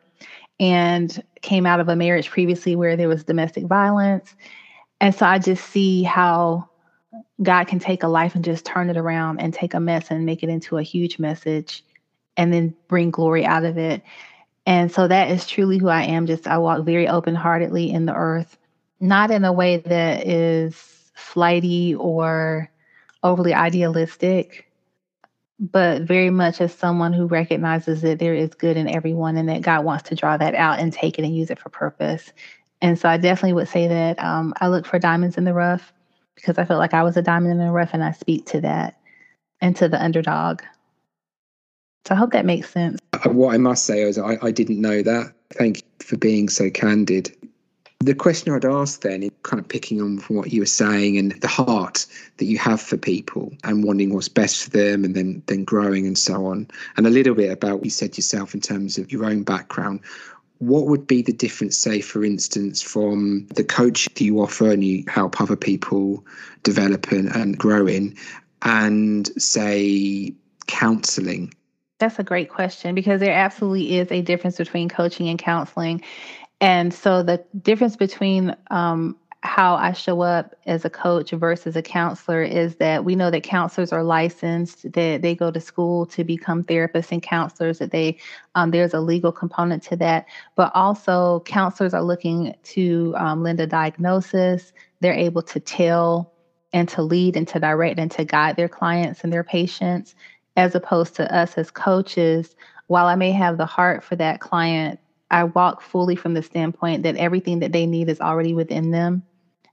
and 0.60 1.22
came 1.40 1.66
out 1.66 1.80
of 1.80 1.88
a 1.88 1.96
marriage 1.96 2.30
previously 2.30 2.76
where 2.76 2.96
there 2.96 3.08
was 3.08 3.24
domestic 3.24 3.64
violence. 3.64 4.34
And 5.00 5.14
so 5.14 5.26
I 5.26 5.38
just 5.38 5.68
see 5.70 6.02
how 6.02 6.68
God 7.42 7.64
can 7.64 7.78
take 7.78 8.02
a 8.02 8.08
life 8.08 8.34
and 8.34 8.44
just 8.44 8.64
turn 8.64 8.90
it 8.90 8.96
around 8.96 9.40
and 9.40 9.52
take 9.52 9.74
a 9.74 9.80
mess 9.80 10.10
and 10.10 10.24
make 10.24 10.42
it 10.42 10.48
into 10.48 10.78
a 10.78 10.82
huge 10.82 11.18
message 11.18 11.84
and 12.36 12.52
then 12.52 12.74
bring 12.88 13.10
glory 13.10 13.44
out 13.44 13.64
of 13.64 13.76
it. 13.78 14.02
And 14.64 14.92
so 14.92 15.08
that 15.08 15.30
is 15.30 15.46
truly 15.46 15.78
who 15.78 15.88
I 15.88 16.02
am. 16.02 16.26
Just 16.26 16.46
I 16.46 16.58
walk 16.58 16.84
very 16.84 17.08
open 17.08 17.34
heartedly 17.34 17.90
in 17.90 18.06
the 18.06 18.14
earth, 18.14 18.56
not 19.00 19.30
in 19.30 19.44
a 19.44 19.52
way 19.52 19.78
that 19.78 20.26
is 20.26 21.10
flighty 21.14 21.94
or 21.96 22.70
overly 23.22 23.54
idealistic, 23.54 24.70
but 25.58 26.02
very 26.02 26.30
much 26.30 26.60
as 26.60 26.74
someone 26.74 27.12
who 27.12 27.26
recognizes 27.26 28.02
that 28.02 28.18
there 28.18 28.34
is 28.34 28.54
good 28.54 28.76
in 28.76 28.88
everyone 28.88 29.36
and 29.36 29.48
that 29.48 29.62
God 29.62 29.84
wants 29.84 30.08
to 30.08 30.14
draw 30.14 30.36
that 30.36 30.54
out 30.54 30.78
and 30.78 30.92
take 30.92 31.18
it 31.18 31.24
and 31.24 31.34
use 31.34 31.50
it 31.50 31.58
for 31.58 31.68
purpose. 31.68 32.32
And 32.80 32.98
so 32.98 33.08
I 33.08 33.16
definitely 33.16 33.52
would 33.54 33.68
say 33.68 33.86
that 33.86 34.18
um, 34.18 34.54
I 34.60 34.68
look 34.68 34.86
for 34.86 34.98
diamonds 34.98 35.38
in 35.38 35.44
the 35.44 35.54
rough 35.54 35.92
because 36.34 36.58
I 36.58 36.64
felt 36.64 36.80
like 36.80 36.94
I 36.94 37.02
was 37.04 37.16
a 37.16 37.22
diamond 37.22 37.52
in 37.52 37.66
the 37.66 37.70
rough 37.70 37.90
and 37.92 38.02
I 38.02 38.12
speak 38.12 38.46
to 38.46 38.60
that 38.62 38.98
and 39.60 39.76
to 39.76 39.88
the 39.88 40.02
underdog. 40.02 40.62
So 42.06 42.14
I 42.14 42.18
hope 42.18 42.32
that 42.32 42.44
makes 42.44 42.68
sense. 42.70 42.98
Uh, 43.12 43.30
what 43.30 43.54
I 43.54 43.58
must 43.58 43.84
say 43.84 44.02
is 44.02 44.18
I, 44.18 44.38
I 44.42 44.50
didn't 44.50 44.80
know 44.80 45.02
that. 45.02 45.32
Thank 45.50 45.78
you 45.78 46.04
for 46.04 46.16
being 46.16 46.48
so 46.48 46.70
candid. 46.70 47.36
The 48.02 48.16
question 48.16 48.52
I'd 48.52 48.64
ask 48.64 49.02
then, 49.02 49.30
kind 49.44 49.60
of 49.60 49.68
picking 49.68 50.02
on 50.02 50.18
from 50.18 50.34
what 50.34 50.52
you 50.52 50.60
were 50.60 50.66
saying 50.66 51.18
and 51.18 51.30
the 51.40 51.46
heart 51.46 52.04
that 52.38 52.46
you 52.46 52.58
have 52.58 52.80
for 52.80 52.96
people 52.96 53.52
and 53.62 53.84
wanting 53.84 54.12
what's 54.12 54.28
best 54.28 54.64
for 54.64 54.70
them 54.70 55.04
and 55.04 55.14
then 55.14 55.40
then 55.46 55.62
growing 55.62 56.04
and 56.04 56.18
so 56.18 56.46
on, 56.46 56.66
and 56.96 57.06
a 57.06 57.10
little 57.10 57.34
bit 57.34 57.52
about 57.52 57.76
what 57.76 57.84
you 57.84 57.90
said 57.90 58.16
yourself 58.16 58.54
in 58.54 58.60
terms 58.60 58.98
of 58.98 59.12
your 59.12 59.24
own 59.24 59.44
background 59.44 60.00
what 60.58 60.86
would 60.86 61.08
be 61.08 61.22
the 61.22 61.32
difference, 61.32 61.76
say, 61.76 62.00
for 62.00 62.24
instance, 62.24 62.80
from 62.80 63.48
the 63.56 63.64
coach 63.64 64.08
that 64.14 64.20
you 64.20 64.40
offer 64.40 64.70
and 64.70 64.84
you 64.84 65.04
help 65.08 65.40
other 65.40 65.56
people 65.56 66.24
develop 66.62 67.10
and, 67.10 67.28
and 67.34 67.58
grow 67.58 67.84
in, 67.88 68.16
and 68.62 69.28
say 69.42 70.32
counseling? 70.68 71.52
That's 71.98 72.18
a 72.20 72.24
great 72.24 72.48
question 72.48 72.94
because 72.94 73.18
there 73.18 73.32
absolutely 73.32 73.98
is 73.98 74.10
a 74.12 74.22
difference 74.22 74.56
between 74.56 74.88
coaching 74.88 75.28
and 75.28 75.38
counseling. 75.38 76.02
And 76.62 76.94
so 76.94 77.24
the 77.24 77.44
difference 77.60 77.96
between 77.96 78.54
um, 78.70 79.16
how 79.42 79.74
I 79.74 79.90
show 79.90 80.20
up 80.20 80.54
as 80.64 80.84
a 80.84 80.90
coach 80.90 81.32
versus 81.32 81.74
a 81.74 81.82
counselor 81.82 82.40
is 82.40 82.76
that 82.76 83.04
we 83.04 83.16
know 83.16 83.32
that 83.32 83.42
counselors 83.42 83.92
are 83.92 84.04
licensed, 84.04 84.92
that 84.92 85.22
they 85.22 85.34
go 85.34 85.50
to 85.50 85.60
school 85.60 86.06
to 86.06 86.22
become 86.22 86.62
therapists 86.62 87.10
and 87.10 87.20
counselors, 87.20 87.80
that 87.80 87.90
they 87.90 88.16
um, 88.54 88.70
there's 88.70 88.94
a 88.94 89.00
legal 89.00 89.32
component 89.32 89.82
to 89.82 89.96
that. 89.96 90.26
But 90.54 90.70
also 90.72 91.40
counselors 91.46 91.94
are 91.94 92.02
looking 92.02 92.54
to 92.62 93.12
um, 93.18 93.42
lend 93.42 93.58
a 93.58 93.66
diagnosis. 93.66 94.72
They're 95.00 95.14
able 95.14 95.42
to 95.42 95.58
tell 95.58 96.32
and 96.72 96.88
to 96.90 97.02
lead 97.02 97.36
and 97.36 97.48
to 97.48 97.58
direct 97.58 97.98
and 97.98 98.10
to 98.12 98.24
guide 98.24 98.54
their 98.54 98.68
clients 98.68 99.24
and 99.24 99.32
their 99.32 99.44
patients, 99.44 100.14
as 100.56 100.76
opposed 100.76 101.16
to 101.16 101.34
us 101.34 101.58
as 101.58 101.72
coaches. 101.72 102.54
While 102.86 103.06
I 103.06 103.16
may 103.16 103.32
have 103.32 103.58
the 103.58 103.66
heart 103.66 104.04
for 104.04 104.14
that 104.16 104.38
client, 104.38 105.00
I 105.32 105.44
walk 105.44 105.82
fully 105.82 106.16
from 106.16 106.34
the 106.34 106.44
standpoint 106.44 107.04
that 107.04 107.16
everything 107.16 107.60
that 107.60 107.72
they 107.72 107.86
need 107.86 108.10
is 108.10 108.20
already 108.20 108.54
within 108.54 108.92
them 108.92 109.24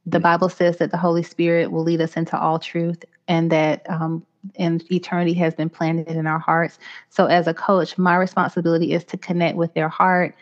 the 0.06 0.22
Bible 0.22 0.50
says 0.50 0.78
that 0.78 0.92
the 0.92 0.98
Holy 0.98 1.24
Spirit 1.24 1.72
will 1.72 1.84
lead 1.84 2.01
us 2.01 2.18
into 2.18 2.39
all 2.39 2.60
truth 2.60 3.06
and 3.28 3.51
that 3.51 3.89
um, 3.89 4.25
and 4.58 4.84
eternity 4.92 5.34
has 5.36 5.56
been 5.56 5.70
planted 5.70 6.10
in 6.10 6.28
our 6.28 6.39
hearts. 6.39 6.80
So, 7.10 7.28
as 7.28 7.48
a 7.48 7.56
coach, 7.56 7.98
my 7.98 8.18
responsibility 8.18 8.94
is 8.94 9.06
to 9.06 9.18
connect 9.18 9.58
with 9.58 9.74
their 9.75 9.89
heart, 9.89 10.36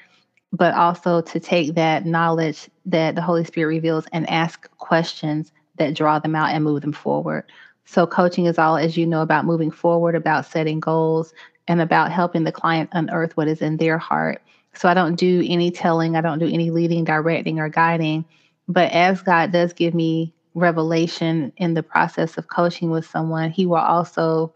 but 0.54 0.74
also 0.76 1.22
to 1.22 1.40
take 1.40 1.76
that 1.76 2.06
knowledge 2.06 2.70
that 2.86 3.16
the 3.16 3.22
Holy 3.22 3.46
Spirit 3.46 3.70
reveals 3.70 4.08
and 4.14 4.30
ask 4.30 4.70
questions 4.78 5.52
that 5.78 5.96
draw 5.96 6.20
them 6.20 6.36
out 6.36 6.52
and 6.52 6.64
move 6.64 6.82
them 6.82 6.94
forward. 6.94 7.46
So, 7.86 8.08
coaching 8.08 8.48
is 8.48 8.60
all, 8.60 8.78
as 8.78 8.98
you 8.98 9.06
know, 9.08 9.22
about 9.22 9.46
moving 9.46 9.72
forward, 9.72 10.16
about 10.16 10.46
setting 10.46 10.80
goals, 10.80 11.34
and 11.68 11.82
about 11.82 12.12
helping 12.12 12.46
the 12.46 12.54
client 12.54 12.90
unearth 12.94 13.38
what 13.38 13.50
is 13.50 13.62
in 13.62 13.78
their 13.78 13.98
heart. 14.00 14.42
So, 14.78 14.90
I 14.90 14.94
don't 14.94 15.16
do 15.16 15.44
any 15.48 15.72
telling, 15.72 16.16
I 16.16 16.22
don't 16.22 16.40
do 16.40 16.48
any 16.48 16.72
leading, 16.72 17.04
directing, 17.04 17.60
or 17.60 17.70
guiding. 17.70 18.26
But 18.68 18.92
as 18.92 19.22
God 19.22 19.52
does 19.52 19.74
give 19.74 19.94
me 19.94 20.34
revelation 20.54 21.54
in 21.58 21.74
the 21.74 21.84
process 21.84 22.38
of 22.38 22.48
coaching 22.48 22.90
with 22.90 23.06
someone, 23.06 23.52
He 23.52 23.66
will 23.66 23.76
also 23.76 24.54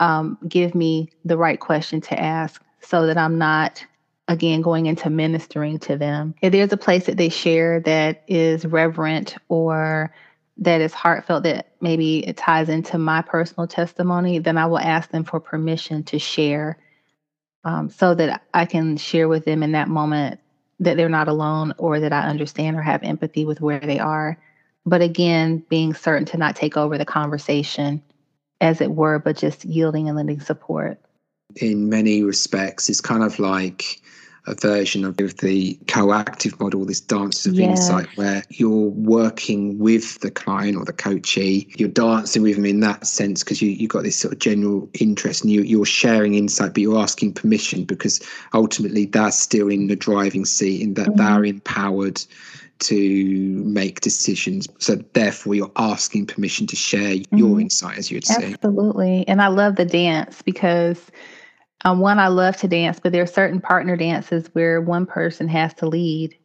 um, 0.00 0.38
give 0.48 0.74
me 0.74 1.10
the 1.24 1.38
right 1.38 1.58
question 1.58 2.00
to 2.02 2.20
ask 2.20 2.62
so 2.80 3.06
that 3.06 3.16
I'm 3.18 3.38
not 3.38 3.84
again 4.28 4.60
going 4.60 4.86
into 4.86 5.08
ministering 5.08 5.78
to 5.80 5.96
them. 5.96 6.34
If 6.42 6.52
there's 6.52 6.72
a 6.72 6.76
place 6.76 7.06
that 7.06 7.16
they 7.16 7.28
share 7.28 7.80
that 7.80 8.22
is 8.26 8.66
reverent 8.66 9.36
or 9.48 10.12
that 10.58 10.80
is 10.80 10.92
heartfelt 10.92 11.42
that 11.44 11.68
maybe 11.80 12.26
it 12.26 12.36
ties 12.36 12.68
into 12.68 12.98
my 12.98 13.22
personal 13.22 13.66
testimony, 13.66 14.38
then 14.38 14.58
I 14.58 14.66
will 14.66 14.78
ask 14.78 15.10
them 15.10 15.24
for 15.24 15.38
permission 15.38 16.02
to 16.04 16.18
share 16.18 16.78
um, 17.66 17.90
so 17.90 18.14
that 18.14 18.42
I 18.54 18.64
can 18.64 18.96
share 18.96 19.26
with 19.26 19.44
them 19.44 19.64
in 19.64 19.72
that 19.72 19.88
moment 19.88 20.38
that 20.78 20.96
they're 20.96 21.08
not 21.08 21.26
alone 21.26 21.74
or 21.78 21.98
that 21.98 22.12
I 22.12 22.20
understand 22.20 22.76
or 22.76 22.82
have 22.82 23.02
empathy 23.02 23.44
with 23.44 23.60
where 23.60 23.80
they 23.80 23.98
are. 23.98 24.38
But 24.86 25.02
again, 25.02 25.64
being 25.68 25.92
certain 25.92 26.26
to 26.26 26.36
not 26.36 26.54
take 26.54 26.76
over 26.76 26.96
the 26.96 27.04
conversation, 27.04 28.00
as 28.60 28.80
it 28.80 28.92
were, 28.92 29.18
but 29.18 29.36
just 29.36 29.64
yielding 29.64 30.06
and 30.06 30.16
lending 30.16 30.40
support. 30.40 31.00
In 31.56 31.88
many 31.88 32.22
respects, 32.22 32.88
it's 32.88 33.00
kind 33.00 33.24
of 33.24 33.40
like 33.40 34.00
a 34.46 34.54
version 34.54 35.04
of 35.04 35.16
the 35.16 35.78
co-active 35.88 36.58
model, 36.60 36.84
this 36.84 37.00
dance 37.00 37.46
of 37.46 37.54
yes. 37.54 37.68
insight, 37.70 38.06
where 38.16 38.42
you're 38.50 38.90
working 38.90 39.78
with 39.78 40.20
the 40.20 40.30
client 40.30 40.76
or 40.76 40.84
the 40.84 40.92
coachee, 40.92 41.68
you're 41.76 41.88
dancing 41.88 42.42
with 42.42 42.56
them 42.56 42.64
in 42.64 42.80
that 42.80 43.06
sense 43.06 43.42
because 43.42 43.60
you, 43.60 43.70
you've 43.70 43.90
got 43.90 44.04
this 44.04 44.16
sort 44.16 44.32
of 44.32 44.38
general 44.38 44.88
interest 45.00 45.42
and 45.42 45.52
you, 45.52 45.62
you're 45.62 45.84
sharing 45.84 46.34
insight, 46.34 46.74
but 46.74 46.82
you're 46.82 46.98
asking 46.98 47.32
permission 47.32 47.84
because 47.84 48.20
ultimately 48.54 49.04
they're 49.06 49.32
still 49.32 49.68
in 49.68 49.88
the 49.88 49.96
driving 49.96 50.44
seat 50.44 50.80
in 50.80 50.94
that 50.94 51.08
mm-hmm. 51.08 51.16
they're 51.16 51.44
empowered 51.44 52.22
to 52.78 53.62
make 53.64 54.00
decisions. 54.00 54.68
So 54.78 54.96
therefore, 55.14 55.54
you're 55.54 55.72
asking 55.76 56.26
permission 56.26 56.66
to 56.68 56.76
share 56.76 57.14
mm-hmm. 57.14 57.36
your 57.36 57.60
insight, 57.60 57.98
as 57.98 58.10
you 58.10 58.16
would 58.16 58.26
say. 58.26 58.52
Absolutely, 58.52 59.26
and 59.26 59.40
I 59.40 59.48
love 59.48 59.76
the 59.76 59.84
dance 59.84 60.42
because 60.42 61.10
um, 61.86 62.00
one, 62.00 62.18
I 62.18 62.26
love 62.26 62.56
to 62.58 62.68
dance, 62.68 62.98
but 62.98 63.12
there 63.12 63.22
are 63.22 63.26
certain 63.26 63.60
partner 63.60 63.96
dances 63.96 64.48
where 64.54 64.80
one 64.80 65.06
person 65.06 65.46
has 65.46 65.72
to 65.74 65.86
lead 65.86 66.36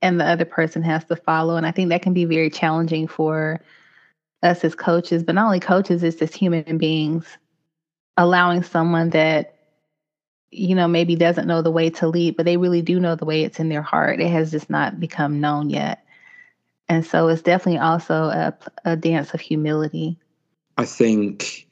and 0.00 0.20
the 0.20 0.24
other 0.24 0.44
person 0.44 0.82
has 0.82 1.04
to 1.06 1.16
follow. 1.16 1.56
And 1.56 1.66
I 1.66 1.72
think 1.72 1.88
that 1.88 2.02
can 2.02 2.14
be 2.14 2.26
very 2.26 2.48
challenging 2.48 3.08
for 3.08 3.60
us 4.40 4.62
as 4.62 4.76
coaches, 4.76 5.24
but 5.24 5.34
not 5.34 5.46
only 5.46 5.58
coaches, 5.58 6.04
it's 6.04 6.18
just 6.18 6.32
human 6.32 6.78
beings 6.78 7.26
allowing 8.16 8.62
someone 8.62 9.10
that 9.10 9.56
you 10.52 10.76
know 10.76 10.86
maybe 10.86 11.16
doesn't 11.16 11.48
know 11.48 11.60
the 11.60 11.70
way 11.70 11.90
to 11.90 12.08
lead 12.08 12.34
but 12.34 12.46
they 12.46 12.56
really 12.56 12.80
do 12.80 12.98
know 12.98 13.14
the 13.14 13.26
way 13.26 13.42
it's 13.42 13.60
in 13.60 13.68
their 13.68 13.82
heart 13.82 14.18
it 14.18 14.30
has 14.30 14.50
just 14.50 14.70
not 14.70 14.98
become 14.98 15.40
known 15.40 15.68
yet 15.68 16.02
and 16.88 17.04
so 17.04 17.28
it's 17.28 17.42
definitely 17.42 17.78
also 17.78 18.14
a, 18.14 18.56
a 18.86 18.96
dance 18.96 19.34
of 19.34 19.40
humility 19.40 20.18
i 20.78 20.86
think 20.86 21.67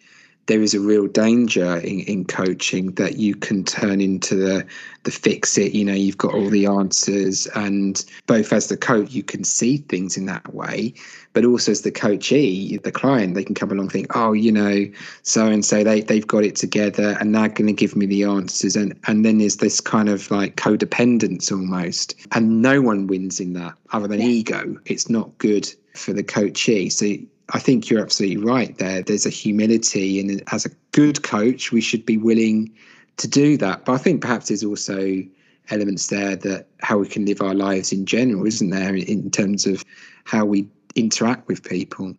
there 0.47 0.63
is 0.63 0.75
a 0.75 0.81
real 0.81 1.07
danger 1.07 1.79
in, 1.79 2.01
in 2.01 2.25
coaching 2.25 2.93
that 2.93 3.17
you 3.17 3.35
can 3.35 3.65
turn 3.65 4.01
into 4.01 4.35
the 4.35 4.67
the 5.05 5.11
fix 5.11 5.57
it 5.57 5.73
you 5.73 5.85
know 5.85 5.93
you've 5.93 6.19
got 6.19 6.35
all 6.35 6.49
the 6.51 6.67
answers 6.67 7.47
and 7.55 8.05
both 8.27 8.53
as 8.53 8.69
the 8.69 8.77
coach 8.77 9.13
you 9.13 9.23
can 9.23 9.45
see 9.45 9.77
things 9.77 10.17
in 10.17 10.27
that 10.27 10.53
way 10.53 10.93
but 11.33 11.45
also 11.45 11.71
as 11.71 11.83
the 11.83 11.93
coachee 11.93 12.77
the 12.79 12.91
client 12.91 13.35
they 13.35 13.45
can 13.45 13.55
come 13.55 13.71
along 13.71 13.83
and 13.83 13.93
think 13.93 14.17
oh 14.17 14.33
you 14.33 14.51
know 14.51 14.85
so 15.23 15.47
and 15.47 15.65
so 15.65 15.85
they, 15.85 16.01
they've 16.01 16.27
got 16.27 16.45
it 16.45 16.57
together 16.57 17.17
and 17.21 17.35
they're 17.35 17.49
going 17.49 17.67
to 17.67 17.73
give 17.73 17.95
me 17.95 18.07
the 18.07 18.25
answers 18.25 18.75
and 18.75 18.99
and 19.07 19.25
then 19.25 19.39
there's 19.39 19.57
this 19.57 19.81
kind 19.81 20.09
of 20.09 20.29
like 20.31 20.57
codependence 20.57 21.53
almost 21.53 22.15
and 22.33 22.63
no 22.63 22.81
one 22.81 23.07
wins 23.07 23.39
in 23.39 23.53
that 23.53 23.75
other 23.93 24.09
than 24.09 24.21
yeah. 24.21 24.27
ego 24.27 24.77
it's 24.87 25.09
not 25.09 25.37
good 25.39 25.73
for 25.95 26.13
the 26.13 26.25
coachee 26.25 26.91
so 26.91 27.07
I 27.51 27.59
think 27.59 27.89
you're 27.89 28.03
absolutely 28.03 28.39
right 28.39 28.77
there. 28.79 29.03
There's 29.03 29.27
a 29.27 29.31
humility, 29.31 30.19
and 30.21 30.43
as 30.53 30.67
a 30.67 30.71
good 30.93 31.23
coach, 31.23 31.71
we 31.71 31.81
should 31.81 32.05
be 32.05 32.17
willing 32.17 32.73
to 33.19 33.29
do 33.29 33.57
that. 33.59 33.85
But 33.85 33.93
I 33.93 33.99
think 33.99 34.21
perhaps 34.21 34.49
there's 34.49 34.65
also 34.65 35.23
elements 35.71 36.09
there 36.09 36.37
that 36.37 36.67
how 36.81 36.99
we 36.99 37.09
can 37.09 37.25
live 37.25 37.41
our 37.41 37.55
lives 37.55 37.93
in 37.93 38.05
general, 38.07 38.47
isn't 38.47 38.71
there, 38.71 38.95
in 38.95 39.31
terms 39.31 39.67
of 39.67 39.85
how 40.25 40.45
we 40.45 40.69
interact 40.97 41.47
with 41.49 41.63
people. 41.63 42.15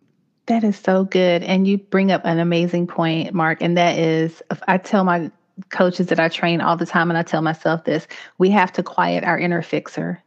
That 0.46 0.64
is 0.64 0.78
so 0.78 1.04
good. 1.04 1.42
And 1.42 1.68
you 1.68 1.76
bring 1.76 2.10
up 2.10 2.22
an 2.24 2.38
amazing 2.38 2.86
point, 2.86 3.34
Mark. 3.34 3.58
And 3.60 3.76
that 3.76 3.98
is, 3.98 4.42
I 4.66 4.78
tell 4.78 5.04
my 5.04 5.30
coaches 5.68 6.06
that 6.06 6.20
I 6.20 6.28
train 6.28 6.62
all 6.62 6.76
the 6.76 6.86
time, 6.86 7.10
and 7.10 7.18
I 7.18 7.22
tell 7.22 7.42
myself 7.42 7.84
this 7.84 8.06
we 8.38 8.48
have 8.50 8.72
to 8.72 8.82
quiet 8.82 9.24
our 9.24 9.38
inner 9.38 9.60
fixer 9.60 10.22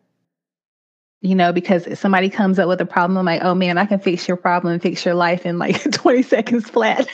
you 1.22 1.36
know, 1.36 1.54
because 1.54 1.86
if 1.86 2.00
somebody 2.00 2.30
comes 2.30 2.58
up 2.58 2.68
with 2.68 2.82
a 2.82 2.86
problem, 2.86 3.18
I'm 3.18 3.26
like, 3.26 3.44
oh 3.44 3.54
man, 3.54 3.78
I 3.78 3.86
can 3.86 4.00
fix 4.00 4.28
your 4.28 4.38
problem 4.38 4.80
fix 4.80 5.06
your 5.06 5.14
life 5.14 5.46
in 5.46 5.60
like 5.60 5.92
20 5.92 6.24
seconds 6.24 6.70
flat. 6.70 7.08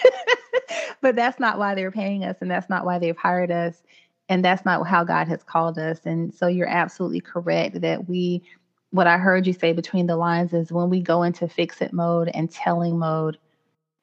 but 1.01 1.15
that's 1.15 1.39
not 1.39 1.59
why 1.59 1.75
they're 1.75 1.91
paying 1.91 2.23
us 2.23 2.37
and 2.39 2.49
that's 2.49 2.69
not 2.69 2.85
why 2.85 2.99
they've 2.99 3.17
hired 3.17 3.51
us. 3.51 3.83
And 4.29 4.43
that's 4.43 4.65
not 4.65 4.85
how 4.87 5.03
God 5.03 5.27
has 5.27 5.43
called 5.43 5.77
us. 5.77 5.99
And 6.05 6.33
so 6.33 6.47
you're 6.47 6.67
absolutely 6.67 7.21
correct 7.21 7.81
that 7.81 8.09
we, 8.09 8.43
what 8.91 9.07
I 9.07 9.17
heard 9.17 9.45
you 9.45 9.53
say 9.53 9.73
between 9.73 10.07
the 10.07 10.17
lines 10.17 10.53
is 10.53 10.71
when 10.71 10.89
we 10.89 11.01
go 11.01 11.23
into 11.23 11.47
fix 11.47 11.81
it 11.81 11.93
mode 11.93 12.29
and 12.33 12.49
telling 12.49 12.97
mode 12.97 13.37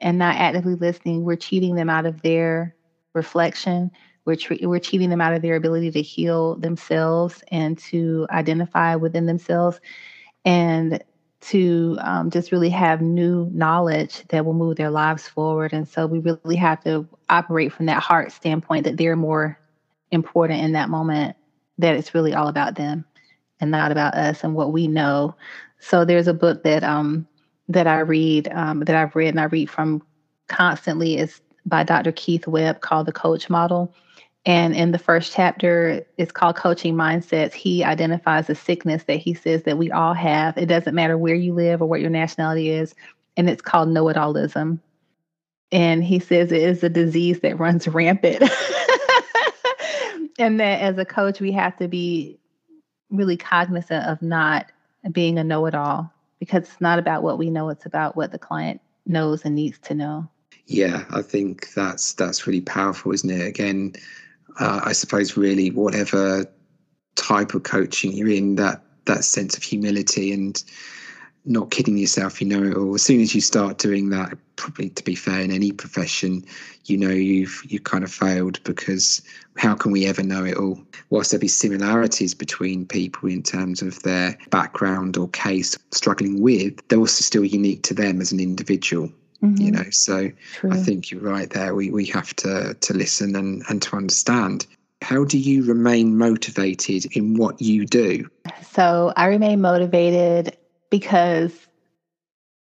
and 0.00 0.18
not 0.18 0.36
actively 0.36 0.74
listening, 0.74 1.24
we're 1.24 1.36
cheating 1.36 1.74
them 1.74 1.90
out 1.90 2.06
of 2.06 2.22
their 2.22 2.74
reflection 3.14 3.90
we're, 4.24 4.36
tre- 4.36 4.60
we're 4.62 4.78
cheating 4.78 5.10
them 5.10 5.20
out 5.20 5.34
of 5.34 5.42
their 5.42 5.56
ability 5.56 5.90
to 5.92 6.02
heal 6.02 6.56
themselves 6.56 7.42
and 7.48 7.78
to 7.78 8.26
identify 8.30 8.96
within 8.96 9.26
themselves 9.26 9.80
and 10.44 11.02
to 11.40 11.98
um, 12.00 12.30
just 12.30 12.52
really 12.52 12.70
have 12.70 13.02
new 13.02 13.50
knowledge 13.52 14.24
that 14.28 14.44
will 14.46 14.54
move 14.54 14.76
their 14.76 14.90
lives 14.90 15.28
forward. 15.28 15.72
And 15.72 15.86
so 15.86 16.06
we 16.06 16.18
really 16.20 16.56
have 16.56 16.82
to 16.84 17.06
operate 17.28 17.72
from 17.72 17.86
that 17.86 18.02
heart 18.02 18.32
standpoint 18.32 18.84
that 18.84 18.96
they're 18.96 19.16
more 19.16 19.58
important 20.10 20.62
in 20.62 20.72
that 20.72 20.88
moment, 20.88 21.36
that 21.78 21.96
it's 21.96 22.14
really 22.14 22.34
all 22.34 22.48
about 22.48 22.76
them 22.76 23.04
and 23.60 23.70
not 23.70 23.92
about 23.92 24.14
us 24.14 24.42
and 24.42 24.54
what 24.54 24.72
we 24.72 24.88
know. 24.88 25.36
So 25.80 26.04
there's 26.04 26.28
a 26.28 26.34
book 26.34 26.62
that 26.62 26.82
um 26.82 27.26
that 27.68 27.86
I 27.86 28.00
read 28.00 28.48
um, 28.52 28.80
that 28.80 28.96
I've 28.96 29.16
read 29.16 29.28
and 29.28 29.40
I 29.40 29.44
read 29.44 29.70
from 29.70 30.02
constantly 30.48 31.18
is 31.18 31.40
by 31.66 31.82
Dr. 31.82 32.12
Keith 32.12 32.46
Webb 32.46 32.80
called 32.80 33.06
The 33.06 33.12
Coach 33.12 33.48
Model. 33.48 33.94
And 34.46 34.74
in 34.74 34.92
the 34.92 34.98
first 34.98 35.32
chapter, 35.32 36.04
it's 36.18 36.32
called 36.32 36.56
Coaching 36.56 36.94
Mindsets. 36.94 37.54
He 37.54 37.82
identifies 37.82 38.50
a 38.50 38.54
sickness 38.54 39.04
that 39.04 39.16
he 39.16 39.32
says 39.32 39.62
that 39.62 39.78
we 39.78 39.90
all 39.90 40.12
have. 40.12 40.58
It 40.58 40.66
doesn't 40.66 40.94
matter 40.94 41.16
where 41.16 41.34
you 41.34 41.54
live 41.54 41.80
or 41.80 41.88
what 41.88 42.02
your 42.02 42.10
nationality 42.10 42.68
is, 42.68 42.94
and 43.36 43.48
it's 43.48 43.62
called 43.62 43.88
know 43.88 44.08
it 44.08 44.16
allism. 44.16 44.80
And 45.72 46.04
he 46.04 46.18
says 46.18 46.52
it 46.52 46.62
is 46.62 46.84
a 46.84 46.90
disease 46.90 47.40
that 47.40 47.58
runs 47.58 47.88
rampant. 47.88 48.42
and 50.38 50.60
that 50.60 50.82
as 50.82 50.98
a 50.98 51.06
coach, 51.06 51.40
we 51.40 51.52
have 51.52 51.76
to 51.78 51.88
be 51.88 52.38
really 53.10 53.38
cognizant 53.38 54.04
of 54.04 54.20
not 54.20 54.66
being 55.10 55.38
a 55.38 55.44
know 55.44 55.64
it 55.66 55.74
all 55.74 56.12
because 56.38 56.64
it's 56.64 56.80
not 56.80 56.98
about 56.98 57.22
what 57.22 57.38
we 57.38 57.48
know, 57.48 57.70
it's 57.70 57.86
about 57.86 58.14
what 58.14 58.30
the 58.30 58.38
client 58.38 58.80
knows 59.06 59.44
and 59.44 59.54
needs 59.54 59.78
to 59.78 59.94
know. 59.94 60.28
Yeah, 60.66 61.04
I 61.10 61.22
think 61.22 61.72
that's 61.74 62.14
that's 62.14 62.46
really 62.46 62.62
powerful, 62.62 63.12
isn't 63.12 63.30
it? 63.30 63.46
Again, 63.46 63.94
uh, 64.58 64.80
I 64.84 64.92
suppose 64.92 65.36
really 65.36 65.70
whatever 65.70 66.46
type 67.16 67.54
of 67.54 67.62
coaching 67.62 68.12
you're 68.12 68.28
in, 68.28 68.56
that 68.56 68.82
that 69.06 69.24
sense 69.24 69.56
of 69.56 69.62
humility 69.62 70.32
and 70.32 70.62
not 71.46 71.70
kidding 71.70 71.98
yourself, 71.98 72.40
you 72.40 72.48
know 72.48 72.62
it 72.62 72.74
all. 72.74 72.94
As 72.94 73.02
soon 73.02 73.20
as 73.20 73.34
you 73.34 73.40
start 73.42 73.76
doing 73.76 74.08
that, 74.10 74.36
probably 74.56 74.88
to 74.90 75.04
be 75.04 75.14
fair, 75.14 75.40
in 75.40 75.50
any 75.50 75.72
profession, 75.72 76.44
you 76.86 76.96
know 76.96 77.10
you've 77.10 77.62
you 77.66 77.80
kind 77.80 78.02
of 78.02 78.12
failed 78.12 78.62
because 78.64 79.20
how 79.56 79.74
can 79.74 79.92
we 79.92 80.06
ever 80.06 80.22
know 80.22 80.44
it 80.44 80.56
all? 80.56 80.80
Whilst 81.10 81.30
there 81.30 81.40
be 81.40 81.48
similarities 81.48 82.34
between 82.34 82.86
people 82.86 83.28
in 83.28 83.42
terms 83.42 83.82
of 83.82 84.02
their 84.02 84.38
background 84.50 85.16
or 85.16 85.28
case 85.28 85.76
struggling 85.92 86.40
with, 86.40 86.86
they're 86.88 86.98
also 86.98 87.22
still 87.22 87.44
unique 87.44 87.82
to 87.84 87.94
them 87.94 88.20
as 88.20 88.32
an 88.32 88.40
individual. 88.40 89.10
Mm-hmm. 89.44 89.62
You 89.62 89.70
know, 89.72 89.90
so 89.90 90.30
True. 90.54 90.72
I 90.72 90.76
think 90.76 91.10
you're 91.10 91.20
right 91.20 91.50
there. 91.50 91.74
We 91.74 91.90
we 91.90 92.06
have 92.06 92.34
to 92.36 92.74
to 92.74 92.94
listen 92.94 93.36
and 93.36 93.62
and 93.68 93.82
to 93.82 93.96
understand. 93.96 94.66
How 95.02 95.24
do 95.24 95.38
you 95.38 95.64
remain 95.64 96.16
motivated 96.16 97.04
in 97.14 97.34
what 97.36 97.60
you 97.60 97.84
do? 97.84 98.26
So 98.72 99.12
I 99.16 99.26
remain 99.26 99.60
motivated 99.60 100.56
because 100.90 101.52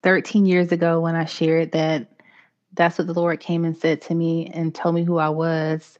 13 0.03 0.45
years 0.45 0.73
ago 0.73 0.99
when 0.99 1.15
I 1.15 1.23
shared 1.23 1.71
that 1.71 2.09
that's 2.73 2.97
what 2.97 3.07
the 3.07 3.13
Lord 3.13 3.39
came 3.39 3.63
and 3.63 3.77
said 3.77 4.01
to 4.03 4.15
me 4.15 4.47
and 4.47 4.75
told 4.75 4.95
me 4.95 5.03
who 5.03 5.17
I 5.17 5.29
was. 5.29 5.97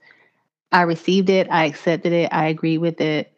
I 0.72 0.82
received 0.82 1.30
it, 1.30 1.48
I 1.50 1.66
accepted 1.66 2.12
it, 2.12 2.34
I 2.34 2.48
agreed 2.48 2.80
with 2.80 3.00
it. 3.00 3.32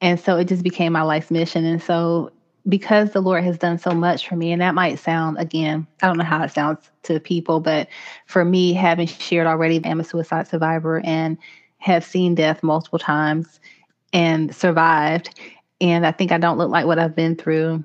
And 0.00 0.18
so 0.18 0.36
it 0.38 0.46
just 0.46 0.62
became 0.62 0.92
my 0.92 1.02
life's 1.02 1.30
mission. 1.30 1.64
And 1.64 1.82
so 1.82 2.30
because 2.68 3.12
the 3.12 3.20
Lord 3.20 3.44
has 3.44 3.58
done 3.58 3.78
so 3.78 3.92
much 3.92 4.28
for 4.28 4.36
me, 4.36 4.52
and 4.52 4.60
that 4.62 4.74
might 4.74 4.98
sound 4.98 5.38
again, 5.38 5.86
I 6.02 6.06
don't 6.06 6.18
know 6.18 6.24
how 6.24 6.42
it 6.42 6.50
sounds 6.50 6.90
to 7.04 7.20
people, 7.20 7.60
but 7.60 7.88
for 8.26 8.44
me, 8.44 8.72
having 8.72 9.06
shared 9.06 9.46
already, 9.46 9.80
I'm 9.84 10.00
a 10.00 10.04
suicide 10.04 10.48
survivor 10.48 11.00
and 11.04 11.38
have 11.78 12.04
seen 12.04 12.34
death 12.34 12.62
multiple 12.62 12.98
times 12.98 13.60
and 14.12 14.54
survived. 14.54 15.38
And 15.80 16.06
I 16.06 16.12
think 16.12 16.32
I 16.32 16.38
don't 16.38 16.58
look 16.58 16.70
like 16.70 16.86
what 16.86 16.98
I've 16.98 17.14
been 17.14 17.36
through. 17.36 17.84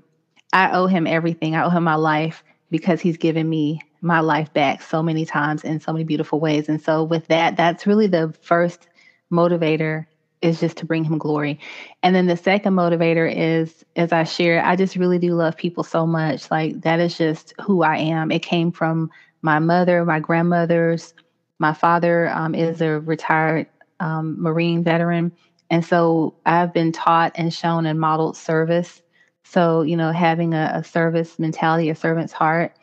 I 0.54 0.72
owe 0.72 0.88
him 0.88 1.06
everything. 1.06 1.56
I 1.56 1.64
owe 1.64 1.70
him 1.70 1.84
my 1.84 1.96
life 1.96 2.44
because 2.72 3.02
he's 3.02 3.18
given 3.18 3.50
me 3.50 3.82
my 4.02 4.20
life 4.22 4.52
back 4.54 4.82
so 4.82 5.04
many 5.04 5.26
times 5.26 5.64
in 5.64 5.80
so 5.80 5.94
many 5.94 6.04
beautiful 6.04 6.40
ways. 6.40 6.68
And 6.68 6.82
so, 6.82 7.04
with 7.04 7.28
that, 7.28 7.58
that's 7.58 7.86
really 7.86 8.08
the 8.08 8.34
first 8.42 8.88
motivator 9.32 10.06
is 10.42 10.60
just 10.60 10.78
to 10.78 10.86
bring 10.86 11.04
him 11.04 11.18
glory. 11.18 11.60
And 12.02 12.16
then 12.16 12.28
the 12.28 12.38
second 12.38 12.74
motivator 12.74 13.32
is, 13.34 13.86
as 13.96 14.12
I 14.12 14.24
share, 14.24 14.64
I 14.66 14.76
just 14.76 14.96
really 14.96 15.20
do 15.20 15.36
love 15.36 15.56
people 15.56 15.84
so 15.84 16.08
much. 16.08 16.50
Like 16.50 16.82
that 16.82 17.00
is 17.00 17.18
just 17.18 17.54
who 17.62 17.84
I 17.84 17.98
am. 17.98 18.32
It 18.32 18.44
came 18.44 18.72
from 18.72 19.12
my 19.42 19.60
mother, 19.60 20.04
my 20.06 20.20
grandmothers. 20.20 21.14
My 21.60 21.74
father 21.74 22.30
um, 22.30 22.56
is 22.56 22.82
a 22.82 23.00
retired 23.00 23.68
um, 24.00 24.42
Marine 24.42 24.84
veteran. 24.84 25.32
And 25.70 25.86
so 25.86 26.36
I've 26.46 26.74
been 26.74 26.92
taught 26.92 27.34
and 27.36 27.54
shown 27.54 27.86
and 27.86 28.00
modeled 28.00 28.36
service. 28.36 29.02
So, 29.44 29.84
you 29.84 29.96
know, 29.96 30.12
having 30.12 30.54
a, 30.54 30.72
a 30.76 30.84
service 30.84 31.38
mentality, 31.38 31.90
a 31.90 31.96
servant's 31.96 32.34
heart. 32.34 32.76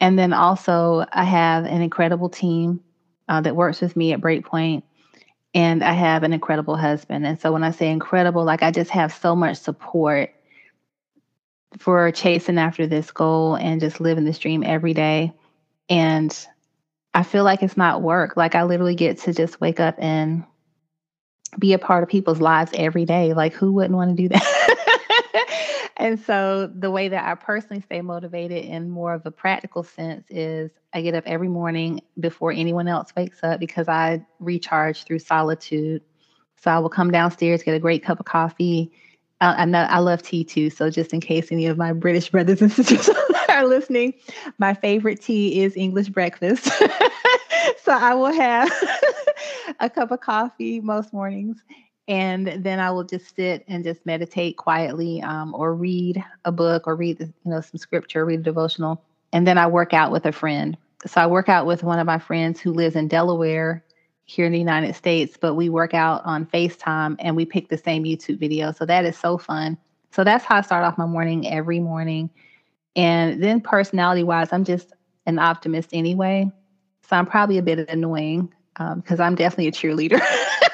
And 0.00 0.18
then 0.18 0.32
also, 0.32 1.04
I 1.12 1.24
have 1.24 1.64
an 1.64 1.82
incredible 1.82 2.28
team 2.28 2.80
uh, 3.28 3.40
that 3.40 3.56
works 3.56 3.80
with 3.80 3.96
me 3.96 4.12
at 4.12 4.20
Breakpoint 4.20 4.82
and 5.54 5.82
I 5.82 5.92
have 5.92 6.22
an 6.22 6.32
incredible 6.32 6.76
husband. 6.76 7.26
And 7.26 7.40
so 7.40 7.52
when 7.52 7.64
I 7.64 7.70
say 7.70 7.90
incredible, 7.90 8.44
like 8.44 8.62
I 8.62 8.70
just 8.70 8.90
have 8.90 9.12
so 9.12 9.34
much 9.34 9.56
support 9.58 10.32
for 11.78 12.10
chasing 12.12 12.58
after 12.58 12.86
this 12.86 13.10
goal 13.10 13.54
and 13.56 13.80
just 13.80 14.00
living 14.00 14.24
this 14.24 14.38
dream 14.38 14.62
every 14.64 14.94
day. 14.94 15.32
And 15.88 16.36
I 17.14 17.22
feel 17.22 17.44
like 17.44 17.62
it's 17.62 17.76
not 17.76 18.02
work. 18.02 18.36
Like 18.36 18.54
I 18.54 18.64
literally 18.64 18.94
get 18.94 19.18
to 19.18 19.32
just 19.32 19.60
wake 19.60 19.80
up 19.80 19.96
and 19.98 20.44
be 21.58 21.72
a 21.72 21.78
part 21.78 22.02
of 22.04 22.08
people's 22.08 22.40
lives 22.40 22.70
every 22.74 23.04
day. 23.04 23.32
Like 23.34 23.52
who 23.52 23.72
wouldn't 23.72 23.94
want 23.94 24.16
to 24.16 24.22
do 24.22 24.28
that? 24.28 25.76
and 26.00 26.18
so 26.18 26.66
the 26.66 26.90
way 26.90 27.08
that 27.08 27.28
I 27.28 27.34
personally 27.34 27.82
stay 27.82 28.00
motivated 28.00 28.64
in 28.64 28.88
more 28.88 29.12
of 29.12 29.26
a 29.26 29.30
practical 29.30 29.82
sense 29.82 30.24
is 30.30 30.70
I 30.94 31.02
get 31.02 31.14
up 31.14 31.24
every 31.26 31.48
morning 31.48 32.00
before 32.18 32.52
anyone 32.52 32.88
else 32.88 33.12
wakes 33.14 33.44
up 33.44 33.60
because 33.60 33.86
I 33.86 34.24
recharge 34.38 35.04
through 35.04 35.18
solitude. 35.18 36.02
So 36.56 36.70
I 36.70 36.78
will 36.78 36.88
come 36.88 37.10
downstairs, 37.10 37.62
get 37.62 37.74
a 37.74 37.78
great 37.78 38.02
cup 38.02 38.18
of 38.18 38.24
coffee. 38.24 38.90
I 39.42 39.66
know 39.66 39.80
I 39.80 39.98
love 39.98 40.22
tea 40.22 40.42
too. 40.42 40.70
So 40.70 40.88
just 40.88 41.12
in 41.12 41.20
case 41.20 41.52
any 41.52 41.66
of 41.66 41.76
my 41.76 41.92
British 41.92 42.30
brothers 42.30 42.62
and 42.62 42.72
sisters 42.72 43.10
are 43.50 43.66
listening, 43.66 44.14
my 44.56 44.72
favorite 44.72 45.20
tea 45.20 45.62
is 45.62 45.76
English 45.76 46.08
breakfast. 46.08 46.64
so 47.82 47.92
I 47.92 48.14
will 48.14 48.32
have 48.32 48.72
a 49.80 49.90
cup 49.90 50.12
of 50.12 50.20
coffee 50.20 50.80
most 50.80 51.12
mornings. 51.12 51.62
And 52.10 52.62
then 52.64 52.78
I 52.78 52.90
will 52.90 53.04
just 53.04 53.34
sit 53.34 53.64
and 53.68 53.84
just 53.84 54.04
meditate 54.04 54.58
quietly 54.58 55.22
um, 55.22 55.54
or 55.54 55.74
read 55.74 56.22
a 56.44 56.52
book 56.52 56.86
or 56.86 56.94
read 56.94 57.20
you 57.20 57.32
know 57.44 57.62
some 57.62 57.78
scripture, 57.78 58.26
read 58.26 58.40
a 58.40 58.42
devotional 58.42 59.02
and 59.32 59.46
then 59.46 59.58
I 59.58 59.66
work 59.66 59.94
out 59.94 60.12
with 60.12 60.26
a 60.26 60.32
friend. 60.32 60.76
So 61.06 61.20
I 61.20 61.26
work 61.26 61.48
out 61.48 61.66
with 61.66 61.82
one 61.82 61.98
of 61.98 62.06
my 62.06 62.18
friends 62.18 62.60
who 62.60 62.72
lives 62.72 62.96
in 62.96 63.08
Delaware 63.08 63.84
here 64.24 64.46
in 64.46 64.52
the 64.52 64.58
United 64.58 64.94
States, 64.94 65.36
but 65.40 65.54
we 65.54 65.68
work 65.68 65.94
out 65.94 66.22
on 66.24 66.46
FaceTime 66.46 67.16
and 67.18 67.36
we 67.36 67.44
pick 67.44 67.68
the 67.68 67.78
same 67.78 68.04
YouTube 68.04 68.38
video. 68.38 68.72
So 68.72 68.84
that 68.86 69.04
is 69.04 69.16
so 69.16 69.38
fun. 69.38 69.78
So 70.12 70.24
that's 70.24 70.44
how 70.44 70.56
I 70.56 70.60
start 70.60 70.84
off 70.84 70.98
my 70.98 71.06
morning 71.06 71.48
every 71.48 71.80
morning. 71.80 72.30
And 72.96 73.42
then 73.42 73.60
personality 73.60 74.24
wise, 74.24 74.52
I'm 74.52 74.64
just 74.64 74.92
an 75.26 75.38
optimist 75.38 75.90
anyway. 75.92 76.50
So 77.08 77.16
I'm 77.16 77.26
probably 77.26 77.58
a 77.58 77.62
bit 77.62 77.88
annoying 77.88 78.52
because 78.74 79.20
um, 79.20 79.26
I'm 79.26 79.34
definitely 79.36 79.68
a 79.68 79.72
cheerleader. 79.72 80.20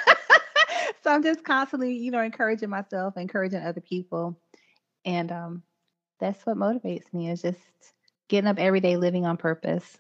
so 1.07 1.13
I'm 1.13 1.23
just 1.23 1.45
constantly, 1.45 1.95
you 1.95 2.11
know, 2.11 2.21
encouraging 2.21 2.69
myself, 2.69 3.17
encouraging 3.17 3.63
other 3.63 3.81
people. 3.81 4.37
And 5.05 5.31
um, 5.31 5.63
that's 6.19 6.45
what 6.45 6.57
motivates 6.57 7.13
me 7.13 7.31
is 7.31 7.43
just 7.43 7.61
getting 8.29 8.49
up 8.49 8.59
every 8.59 8.81
day 8.81 8.97
living 8.97 9.25
on 9.25 9.37
purpose. 9.37 9.99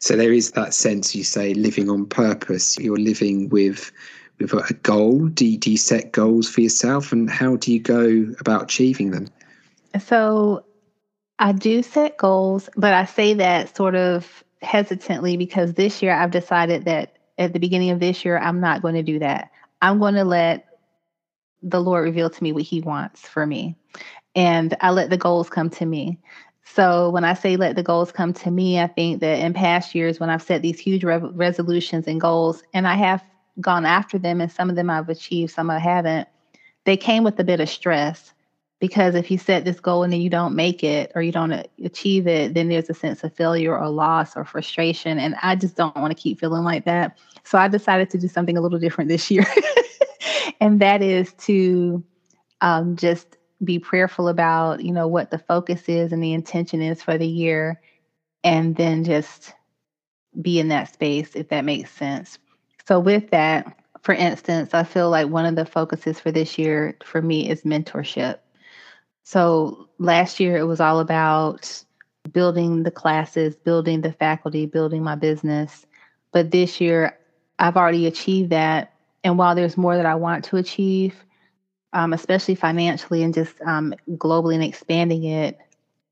So 0.00 0.16
there 0.16 0.32
is 0.32 0.50
that 0.52 0.74
sense 0.74 1.14
you 1.14 1.22
say 1.22 1.54
living 1.54 1.88
on 1.88 2.06
purpose. 2.06 2.76
You're 2.80 2.96
living 2.96 3.48
with 3.48 3.92
with 4.40 4.52
a 4.52 4.74
goal. 4.82 5.28
Do 5.28 5.46
you, 5.46 5.56
do 5.56 5.70
you 5.70 5.76
set 5.76 6.10
goals 6.10 6.50
for 6.50 6.62
yourself, 6.62 7.12
and 7.12 7.30
how 7.30 7.54
do 7.54 7.72
you 7.72 7.78
go 7.78 8.34
about 8.40 8.64
achieving 8.64 9.12
them? 9.12 9.28
So 10.00 10.64
I 11.38 11.52
do 11.52 11.84
set 11.84 12.16
goals, 12.16 12.68
but 12.76 12.92
I 12.92 13.04
say 13.04 13.34
that 13.34 13.76
sort 13.76 13.94
of 13.94 14.42
hesitantly 14.62 15.36
because 15.36 15.74
this 15.74 16.02
year 16.02 16.12
I've 16.12 16.32
decided 16.32 16.86
that 16.86 17.18
at 17.38 17.52
the 17.52 17.60
beginning 17.60 17.90
of 17.90 18.00
this 18.00 18.24
year 18.24 18.36
I'm 18.36 18.58
not 18.58 18.82
going 18.82 18.96
to 18.96 19.02
do 19.04 19.20
that. 19.20 19.52
I'm 19.84 19.98
going 19.98 20.14
to 20.14 20.24
let 20.24 20.66
the 21.62 21.80
Lord 21.80 22.04
reveal 22.04 22.30
to 22.30 22.42
me 22.42 22.52
what 22.52 22.62
He 22.62 22.80
wants 22.80 23.28
for 23.28 23.46
me, 23.46 23.76
and 24.34 24.74
I 24.80 24.90
let 24.90 25.10
the 25.10 25.18
goals 25.18 25.50
come 25.50 25.70
to 25.70 25.84
me. 25.86 26.18
So 26.64 27.10
when 27.10 27.24
I 27.24 27.34
say 27.34 27.56
let 27.56 27.76
the 27.76 27.82
goals 27.82 28.10
come 28.10 28.32
to 28.32 28.50
me, 28.50 28.80
I 28.80 28.86
think 28.86 29.20
that 29.20 29.40
in 29.40 29.52
past 29.52 29.94
years 29.94 30.18
when 30.18 30.30
I've 30.30 30.42
set 30.42 30.62
these 30.62 30.80
huge 30.80 31.04
re- 31.04 31.18
resolutions 31.18 32.06
and 32.06 32.20
goals, 32.20 32.62
and 32.72 32.88
I 32.88 32.94
have 32.94 33.22
gone 33.60 33.84
after 33.84 34.18
them, 34.18 34.40
and 34.40 34.50
some 34.50 34.70
of 34.70 34.76
them 34.76 34.88
I've 34.90 35.10
achieved, 35.10 35.52
some 35.52 35.68
I 35.68 35.78
haven't, 35.78 36.28
they 36.84 36.96
came 36.96 37.22
with 37.22 37.38
a 37.38 37.44
bit 37.44 37.60
of 37.60 37.68
stress 37.68 38.33
because 38.80 39.14
if 39.14 39.30
you 39.30 39.38
set 39.38 39.64
this 39.64 39.80
goal 39.80 40.02
and 40.02 40.12
then 40.12 40.20
you 40.20 40.30
don't 40.30 40.54
make 40.54 40.84
it 40.84 41.12
or 41.14 41.22
you 41.22 41.32
don't 41.32 41.66
achieve 41.82 42.26
it, 42.26 42.54
then 42.54 42.68
there's 42.68 42.90
a 42.90 42.94
sense 42.94 43.24
of 43.24 43.34
failure 43.34 43.76
or 43.76 43.88
loss 43.88 44.36
or 44.36 44.44
frustration. 44.44 45.18
And 45.18 45.36
I 45.42 45.56
just 45.56 45.76
don't 45.76 45.96
want 45.96 46.10
to 46.14 46.20
keep 46.20 46.40
feeling 46.40 46.64
like 46.64 46.84
that. 46.84 47.16
So 47.44 47.58
I 47.58 47.68
decided 47.68 48.10
to 48.10 48.18
do 48.18 48.28
something 48.28 48.56
a 48.56 48.60
little 48.60 48.78
different 48.78 49.08
this 49.08 49.30
year. 49.30 49.46
and 50.60 50.80
that 50.80 51.02
is 51.02 51.32
to 51.34 52.04
um, 52.60 52.96
just 52.96 53.36
be 53.62 53.78
prayerful 53.78 54.28
about, 54.28 54.82
you 54.82 54.92
know, 54.92 55.06
what 55.06 55.30
the 55.30 55.38
focus 55.38 55.88
is 55.88 56.12
and 56.12 56.22
the 56.22 56.32
intention 56.32 56.82
is 56.82 57.02
for 57.02 57.16
the 57.16 57.26
year, 57.26 57.80
and 58.42 58.76
then 58.76 59.04
just 59.04 59.52
be 60.40 60.58
in 60.58 60.68
that 60.68 60.92
space, 60.92 61.34
if 61.34 61.48
that 61.48 61.64
makes 61.64 61.90
sense. 61.90 62.38
So, 62.86 62.98
with 63.00 63.30
that, 63.30 63.78
for 64.02 64.14
instance, 64.14 64.74
I 64.74 64.84
feel 64.84 65.08
like 65.08 65.28
one 65.28 65.46
of 65.46 65.56
the 65.56 65.64
focuses 65.64 66.20
for 66.20 66.30
this 66.30 66.58
year 66.58 66.96
for 67.04 67.22
me 67.22 67.48
is 67.48 67.62
mentorship. 67.62 68.38
So, 69.24 69.88
last 69.98 70.38
year 70.38 70.56
it 70.56 70.64
was 70.64 70.80
all 70.80 71.00
about 71.00 71.82
building 72.32 72.82
the 72.82 72.90
classes, 72.90 73.56
building 73.56 74.00
the 74.02 74.12
faculty, 74.12 74.66
building 74.66 75.02
my 75.02 75.14
business. 75.14 75.86
But 76.32 76.50
this 76.50 76.80
year, 76.80 77.18
I've 77.58 77.76
already 77.76 78.06
achieved 78.06 78.50
that. 78.50 78.92
And 79.22 79.38
while 79.38 79.54
there's 79.54 79.76
more 79.76 79.96
that 79.96 80.06
I 80.06 80.14
want 80.14 80.44
to 80.46 80.56
achieve, 80.56 81.14
um, 81.92 82.12
especially 82.12 82.54
financially 82.54 83.22
and 83.22 83.32
just 83.32 83.60
um, 83.62 83.94
globally 84.10 84.54
and 84.54 84.64
expanding 84.64 85.24
it, 85.24 85.58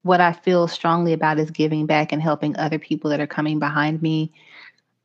what 0.03 0.21
I 0.21 0.33
feel 0.33 0.67
strongly 0.69 1.13
about 1.13 1.39
is 1.39 1.51
giving 1.51 1.87
back 1.87 2.13
and 2.13 2.23
helping 2.23 2.57
other 2.57 2.79
people 2.79 3.11
that 3.11 3.21
are 3.21 3.27
coming 3.27 3.59
behind 3.59 4.03
me 4.03 4.33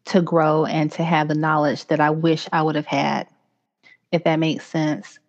to 0.06 0.22
grow 0.22 0.66
and 0.66 0.92
to 0.94 1.04
have 1.04 1.28
the 1.28 1.36
knowledge 1.36 1.86
that 1.88 2.00
I 2.00 2.12
wish 2.12 2.48
I 2.54 2.62
would 2.62 2.76
have 2.76 2.86
had, 2.86 3.28
if 4.12 4.24
that 4.24 4.38
makes 4.38 4.66
sense. 4.66 5.20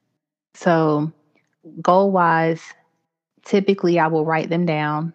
So, 0.55 1.13
goal 1.81 2.11
wise, 2.11 2.63
typically 3.45 3.99
I 3.99 4.09
will 4.09 4.25
write 4.25 4.51
them 4.51 4.67
down. 4.67 5.15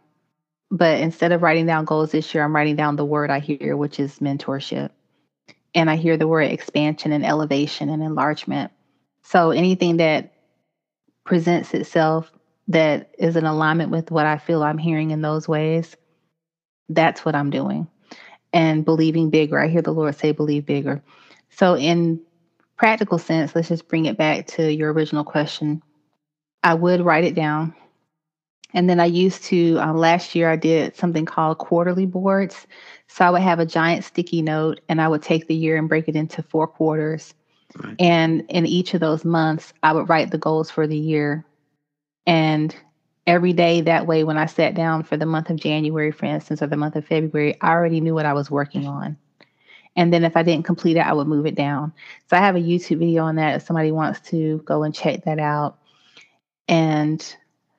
But 0.72 1.00
instead 1.00 1.32
of 1.32 1.44
writing 1.44 1.68
down 1.68 1.86
goals 1.86 2.12
this 2.12 2.34
year, 2.34 2.44
I'm 2.44 2.56
writing 2.56 2.76
down 2.76 2.96
the 2.96 3.06
word 3.06 3.30
I 3.30 3.40
hear, 3.40 3.78
which 3.78 4.00
is 4.00 4.20
mentorship. 4.20 4.90
And 5.76 5.90
I 5.90 5.96
hear 5.96 6.18
the 6.18 6.28
word 6.28 6.52
expansion 6.52 7.12
and 7.12 7.26
elevation 7.26 7.90
and 7.90 8.02
enlargement. 8.02 8.72
So 9.24 9.52
anything 9.52 9.98
that 9.98 10.34
presents 11.26 11.74
itself 11.74 12.32
that 12.68 13.14
is 13.18 13.36
in 13.36 13.46
alignment 13.46 13.92
with 13.92 14.12
what 14.12 14.26
I 14.26 14.38
feel 14.38 14.64
I'm 14.64 14.78
hearing 14.78 15.12
in 15.12 15.22
those 15.22 15.48
ways, 15.48 15.96
that's 16.90 17.26
what 17.26 17.36
I'm 17.36 17.50
doing. 17.50 17.88
And 18.52 18.86
believing 18.86 19.30
bigger. 19.30 19.60
I 19.60 19.68
hear 19.68 19.82
the 19.82 19.94
Lord 19.94 20.16
say, 20.16 20.32
believe 20.32 20.66
bigger. 20.66 21.02
So, 21.50 21.76
in 21.76 22.22
practical 22.78 23.18
sense, 23.18 23.56
let's 23.56 23.70
just 23.70 23.88
bring 23.88 24.06
it 24.06 24.18
back 24.18 24.48
to 24.48 24.72
your 24.72 24.94
original 24.94 25.24
question. 25.24 25.82
I 26.64 26.74
would 26.74 27.02
write 27.02 27.24
it 27.24 27.36
down. 27.36 27.74
And 28.74 28.90
then 28.90 29.00
I 29.00 29.06
used 29.06 29.44
to, 29.46 29.78
um, 29.78 29.98
last 29.98 30.34
year, 30.34 30.50
I 30.50 30.56
did 30.56 30.96
something 30.96 31.26
called 31.26 31.60
quarterly 31.60 32.08
boards. 32.08 32.66
So 33.08 33.24
I 33.24 33.30
would 33.30 33.42
have 33.42 33.60
a 33.60 33.66
giant 33.66 34.04
sticky 34.04 34.42
note 34.42 34.80
and 34.90 35.00
I 35.00 35.08
would 35.08 35.22
take 35.22 35.48
the 35.48 35.56
year 35.56 35.78
and 35.78 35.88
break 35.88 36.08
it 36.08 36.16
into 36.16 36.42
four 36.42 36.66
quarters. 36.66 37.36
Right. 37.78 37.96
And 38.00 38.46
in 38.50 38.66
each 38.66 38.94
of 38.94 39.00
those 39.00 39.24
months, 39.24 39.74
I 39.84 39.94
would 39.94 40.10
write 40.10 40.32
the 40.32 40.38
goals 40.40 40.72
for 40.72 40.88
the 40.88 40.98
year. 40.98 41.46
And 42.26 42.76
every 43.28 43.54
day 43.54 43.82
that 43.82 44.08
way, 44.08 44.24
when 44.24 44.38
I 44.38 44.48
sat 44.48 44.74
down 44.74 45.04
for 45.04 45.18
the 45.18 45.26
month 45.26 45.50
of 45.50 45.58
January, 45.58 46.12
for 46.12 46.26
instance, 46.26 46.62
or 46.62 46.68
the 46.68 46.78
month 46.78 46.96
of 46.96 47.06
February, 47.06 47.60
I 47.62 47.72
already 47.72 48.02
knew 48.02 48.14
what 48.14 48.26
I 48.26 48.34
was 48.34 48.50
working 48.50 48.88
on. 48.88 49.18
And 49.96 50.12
then 50.12 50.24
if 50.24 50.36
I 50.36 50.42
didn't 50.42 50.66
complete 50.66 50.98
it, 50.98 51.06
I 51.06 51.14
would 51.14 51.28
move 51.28 51.46
it 51.46 51.56
down. 51.56 51.94
So 52.28 52.38
I 52.38 52.40
have 52.40 52.56
a 52.56 52.60
YouTube 52.60 53.00
video 53.00 53.24
on 53.26 53.36
that 53.36 53.56
if 53.56 53.64
somebody 53.64 53.92
wants 53.92 54.20
to 54.32 54.58
go 54.66 54.84
and 54.84 54.94
check 54.94 55.24
that 55.26 55.38
out. 55.38 55.78
And 56.68 57.36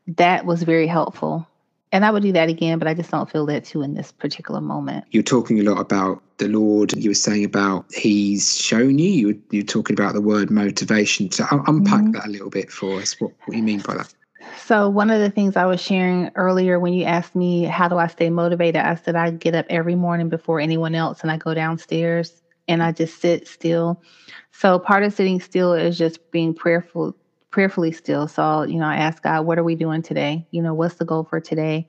that 0.07 0.45
was 0.45 0.63
very 0.63 0.87
helpful 0.87 1.47
and 1.95 2.05
I 2.05 2.11
would 2.11 2.25
do 2.25 2.33
that 2.33 2.49
again, 2.49 2.81
but 2.81 2.89
I 2.89 2.95
just 2.95 3.13
don't 3.13 3.31
feel 3.31 3.47
that 3.47 3.65
too 3.65 3.81
in 3.83 3.95
this 3.95 4.11
particular 4.11 4.61
moment. 4.61 5.05
You're 5.13 5.23
talking 5.23 5.61
a 5.61 5.63
lot 5.63 5.79
about 5.79 6.21
the 6.39 6.49
Lord. 6.49 6.93
You 6.97 7.11
were 7.11 7.15
saying 7.15 7.45
about 7.45 7.87
He's 7.95 8.61
shown 8.61 8.99
you. 8.99 9.09
You 9.09 9.43
you're 9.53 9.63
talking 9.63 9.95
about 9.95 10.13
the 10.13 10.21
word 10.21 10.51
motivation. 10.51 11.31
So 11.31 11.45
unpack 11.69 12.01
mm-hmm. 12.01 12.11
that 12.11 12.27
a 12.27 12.31
little 12.31 12.51
bit 12.51 12.73
for 12.73 13.01
us. 13.01 13.19
What 13.21 13.31
what 13.45 13.53
do 13.53 13.57
you 13.57 13.63
mean 13.63 13.79
by 13.79 13.95
that? 13.99 14.13
So 14.59 14.89
one 14.89 15.09
of 15.09 15.21
the 15.21 15.31
things 15.31 15.55
I 15.55 15.67
was 15.67 15.81
sharing 15.81 16.33
earlier 16.35 16.81
when 16.81 16.95
you 16.95 17.05
asked 17.05 17.37
me 17.37 17.63
how 17.63 17.87
do 17.87 17.97
I 17.97 18.09
stay 18.09 18.29
motivated, 18.29 18.83
I 18.83 18.97
said 18.97 19.15
I 19.15 19.31
get 19.31 19.55
up 19.55 19.67
every 19.71 19.95
morning 19.95 20.29
before 20.29 20.59
anyone 20.59 20.97
else 20.97 21.21
and 21.23 21.31
I 21.31 21.37
go 21.37 21.55
downstairs. 21.55 22.43
and 22.67 22.83
I 22.83 22.91
just 22.91 23.21
sit 23.21 23.47
still. 23.47 24.03
So 24.51 24.81
part 24.81 25.05
of 25.05 25.15
sitting 25.15 25.41
still 25.41 25.75
is 25.75 25.97
just 25.97 26.31
being 26.33 26.55
prayerful, 26.55 27.15
prayerfully 27.55 27.93
still. 27.93 28.27
So 28.27 28.65
you 28.65 28.81
know, 28.81 28.87
I 28.87 28.97
ask 28.97 29.23
God, 29.23 29.47
what 29.47 29.61
are 29.61 29.65
we 29.65 29.77
doing 29.77 30.03
today? 30.03 30.45
You 30.51 30.61
know, 30.61 30.75
what's 30.75 30.97
the 30.97 31.05
goal 31.05 31.23
for 31.23 31.39
today? 31.41 31.89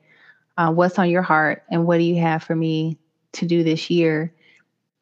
Uh, 0.56 0.70
what's 0.72 0.96
on 0.96 1.10
your 1.10 1.22
heart, 1.22 1.64
and 1.72 1.86
what 1.86 1.98
do 1.98 2.04
you 2.04 2.20
have 2.20 2.44
for 2.44 2.54
me 2.54 2.96
to 3.32 3.46
do 3.46 3.64
this 3.64 3.90
year? 3.90 4.32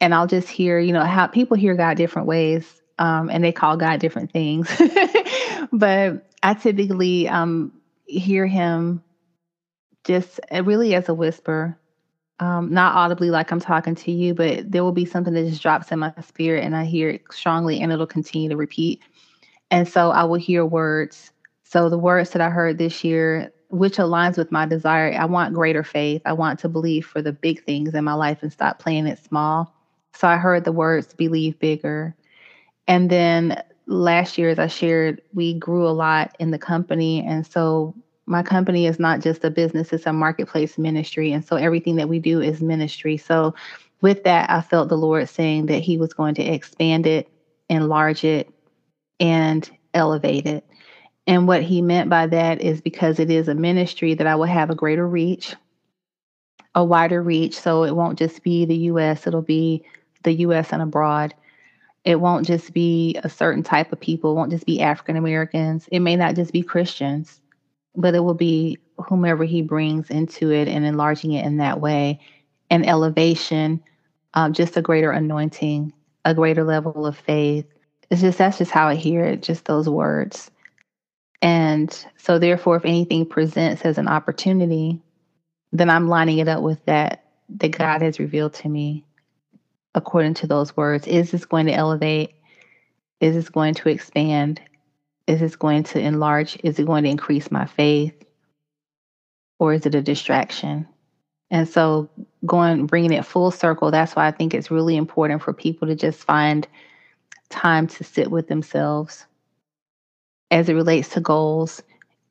And 0.01 0.13
I'll 0.13 0.25
just 0.25 0.49
hear, 0.49 0.79
you 0.79 0.91
know, 0.91 1.03
how 1.03 1.27
people 1.27 1.55
hear 1.55 1.75
God 1.75 1.97
different 1.97 2.27
ways, 2.27 2.81
um, 2.97 3.29
and 3.29 3.43
they 3.43 3.51
call 3.51 3.77
God 3.77 3.99
different 3.99 4.31
things. 4.31 4.67
but 5.71 6.27
I 6.41 6.55
typically 6.55 7.29
um, 7.29 7.71
hear 8.07 8.47
Him 8.47 9.03
just 10.03 10.39
uh, 10.51 10.63
really 10.63 10.95
as 10.95 11.09
a 11.09 11.13
whisper 11.13 11.77
um, 12.39 12.73
not 12.73 12.95
audibly 12.95 13.29
like 13.29 13.51
I'm 13.51 13.61
talking 13.61 13.95
to 13.95 14.11
you, 14.11 14.33
but 14.33 14.69
there 14.69 14.83
will 14.83 14.91
be 14.91 15.05
something 15.05 15.33
that 15.33 15.47
just 15.47 15.61
drops 15.61 15.91
in 15.91 15.99
my 15.99 16.13
spirit 16.27 16.63
and 16.63 16.75
I 16.75 16.83
hear 16.83 17.09
it 17.09 17.23
strongly 17.31 17.79
and 17.79 17.91
it'll 17.91 18.05
continue 18.05 18.49
to 18.49 18.57
repeat. 18.57 19.01
And 19.71 19.87
so 19.87 20.11
I 20.11 20.23
will 20.23 20.39
hear 20.39 20.65
words. 20.65 21.31
So 21.63 21.89
the 21.89 21.97
words 21.97 22.31
that 22.31 22.41
I 22.41 22.49
heard 22.49 22.77
this 22.77 23.03
year, 23.03 23.51
which 23.69 23.97
aligns 23.97 24.37
with 24.37 24.51
my 24.51 24.65
desire, 24.65 25.13
I 25.13 25.25
want 25.25 25.53
greater 25.53 25.83
faith. 25.83 26.21
I 26.25 26.33
want 26.33 26.59
to 26.59 26.69
believe 26.69 27.05
for 27.05 27.21
the 27.21 27.33
big 27.33 27.63
things 27.65 27.93
in 27.93 28.03
my 28.03 28.13
life 28.13 28.39
and 28.41 28.51
stop 28.51 28.79
playing 28.79 29.07
it 29.07 29.19
small. 29.23 29.73
So 30.13 30.27
I 30.27 30.37
heard 30.37 30.63
the 30.63 30.71
words 30.71 31.13
believe 31.13 31.59
bigger. 31.59 32.15
And 32.87 33.09
then 33.09 33.61
last 33.87 34.37
year, 34.37 34.49
as 34.49 34.59
I 34.59 34.67
shared, 34.67 35.21
we 35.33 35.53
grew 35.55 35.87
a 35.87 35.89
lot 35.89 36.35
in 36.39 36.51
the 36.51 36.59
company. 36.59 37.25
And 37.25 37.45
so 37.45 37.95
my 38.27 38.43
company 38.43 38.87
is 38.87 38.99
not 38.99 39.21
just 39.21 39.43
a 39.43 39.51
business, 39.51 39.93
it's 39.93 40.05
a 40.05 40.13
marketplace 40.13 40.77
ministry. 40.77 41.31
And 41.31 41.45
so 41.45 41.57
everything 41.57 41.95
that 41.97 42.09
we 42.09 42.19
do 42.19 42.41
is 42.41 42.61
ministry. 42.61 43.17
So 43.17 43.53
with 44.01 44.23
that, 44.23 44.49
I 44.49 44.61
felt 44.61 44.89
the 44.89 44.97
Lord 44.97 45.27
saying 45.29 45.67
that 45.67 45.81
He 45.81 45.97
was 45.97 46.13
going 46.13 46.35
to 46.35 46.43
expand 46.43 47.05
it, 47.07 47.27
enlarge 47.69 48.23
it, 48.23 48.49
and 49.19 49.69
elevate 49.93 50.45
it. 50.45 50.65
And 51.27 51.47
what 51.47 51.63
He 51.63 51.81
meant 51.81 52.09
by 52.09 52.27
that 52.27 52.61
is 52.61 52.81
because 52.81 53.19
it 53.19 53.31
is 53.31 53.47
a 53.47 53.55
ministry 53.55 54.13
that 54.13 54.27
I 54.27 54.35
will 54.35 54.45
have 54.45 54.69
a 54.69 54.75
greater 54.75 55.07
reach, 55.07 55.55
a 56.75 56.83
wider 56.83 57.21
reach. 57.21 57.59
So 57.59 57.83
it 57.83 57.95
won't 57.95 58.19
just 58.19 58.43
be 58.43 58.65
the 58.65 58.75
US, 58.75 59.27
it'll 59.27 59.41
be 59.41 59.83
the 60.23 60.33
US 60.33 60.71
and 60.71 60.81
abroad. 60.81 61.33
It 62.03 62.19
won't 62.21 62.45
just 62.45 62.73
be 62.73 63.19
a 63.23 63.29
certain 63.29 63.63
type 63.63 63.91
of 63.91 63.99
people, 63.99 64.31
it 64.31 64.35
won't 64.35 64.51
just 64.51 64.65
be 64.65 64.81
African 64.81 65.15
Americans. 65.15 65.87
It 65.91 65.99
may 66.01 66.15
not 66.15 66.35
just 66.35 66.53
be 66.53 66.61
Christians 66.61 67.41
but 67.95 68.15
it 68.15 68.19
will 68.21 68.33
be 68.35 68.77
whomever 68.97 69.43
he 69.43 69.61
brings 69.61 70.09
into 70.09 70.51
it 70.51 70.67
and 70.67 70.85
enlarging 70.85 71.33
it 71.33 71.45
in 71.45 71.57
that 71.57 71.79
way 71.81 72.19
and 72.69 72.85
elevation 72.85 73.81
um, 74.33 74.53
just 74.53 74.77
a 74.77 74.81
greater 74.81 75.11
anointing 75.11 75.93
a 76.25 76.33
greater 76.33 76.63
level 76.63 77.05
of 77.05 77.17
faith 77.17 77.65
it's 78.09 78.21
just 78.21 78.37
that's 78.37 78.57
just 78.57 78.71
how 78.71 78.87
i 78.87 78.95
hear 78.95 79.23
it 79.23 79.41
just 79.41 79.65
those 79.65 79.89
words 79.89 80.51
and 81.41 82.05
so 82.17 82.39
therefore 82.39 82.75
if 82.75 82.85
anything 82.85 83.25
presents 83.25 83.83
as 83.83 83.97
an 83.97 84.07
opportunity 84.07 85.01
then 85.71 85.89
i'm 85.89 86.07
lining 86.07 86.37
it 86.37 86.47
up 86.47 86.61
with 86.61 86.83
that 86.85 87.23
that 87.49 87.77
god 87.77 88.01
has 88.01 88.19
revealed 88.19 88.53
to 88.53 88.69
me 88.69 89.03
according 89.93 90.33
to 90.33 90.47
those 90.47 90.75
words 90.75 91.07
is 91.07 91.31
this 91.31 91.45
going 91.45 91.65
to 91.65 91.73
elevate 91.73 92.33
is 93.21 93.35
this 93.35 93.49
going 93.49 93.73
to 93.73 93.89
expand 93.89 94.61
is 95.27 95.39
this 95.39 95.55
going 95.55 95.83
to 95.83 95.99
enlarge? 95.99 96.57
Is 96.63 96.77
it 96.77 96.85
going 96.85 97.03
to 97.03 97.09
increase 97.09 97.49
my 97.49 97.65
faith? 97.65 98.13
Or 99.57 99.73
is 99.73 99.85
it 99.85 99.95
a 99.95 100.01
distraction? 100.01 100.87
And 101.49 101.67
so, 101.67 102.09
going, 102.45 102.85
bringing 102.85 103.13
it 103.13 103.25
full 103.25 103.51
circle, 103.51 103.91
that's 103.91 104.15
why 104.15 104.27
I 104.27 104.31
think 104.31 104.53
it's 104.53 104.71
really 104.71 104.95
important 104.95 105.41
for 105.41 105.53
people 105.53 105.87
to 105.87 105.95
just 105.95 106.23
find 106.23 106.67
time 107.49 107.87
to 107.87 108.03
sit 108.03 108.31
with 108.31 108.47
themselves 108.47 109.25
as 110.51 110.69
it 110.69 110.73
relates 110.73 111.09
to 111.09 111.19
goals 111.19 111.81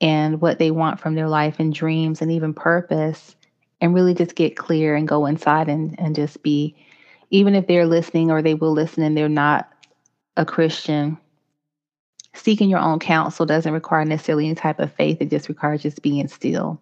and 0.01 0.41
what 0.41 0.59
they 0.59 0.71
want 0.71 0.99
from 0.99 1.15
their 1.15 1.29
life 1.29 1.55
and 1.59 1.73
dreams 1.73 2.21
and 2.21 2.31
even 2.31 2.53
purpose, 2.53 3.35
and 3.81 3.93
really 3.93 4.13
just 4.13 4.35
get 4.35 4.57
clear 4.57 4.95
and 4.95 5.07
go 5.07 5.25
inside 5.25 5.69
and, 5.69 5.99
and 5.99 6.15
just 6.15 6.41
be, 6.43 6.75
even 7.29 7.55
if 7.55 7.67
they're 7.67 7.85
listening 7.85 8.31
or 8.31 8.41
they 8.41 8.53
will 8.53 8.71
listen 8.71 9.03
and 9.03 9.17
they're 9.17 9.29
not 9.29 9.69
a 10.37 10.45
Christian, 10.45 11.17
seeking 12.33 12.69
your 12.69 12.79
own 12.79 12.99
counsel 12.99 13.45
doesn't 13.45 13.73
require 13.73 14.05
necessarily 14.05 14.45
any 14.45 14.55
type 14.55 14.79
of 14.79 14.93
faith. 14.93 15.17
It 15.21 15.29
just 15.29 15.49
requires 15.49 15.81
just 15.81 16.01
being 16.01 16.27
still. 16.27 16.79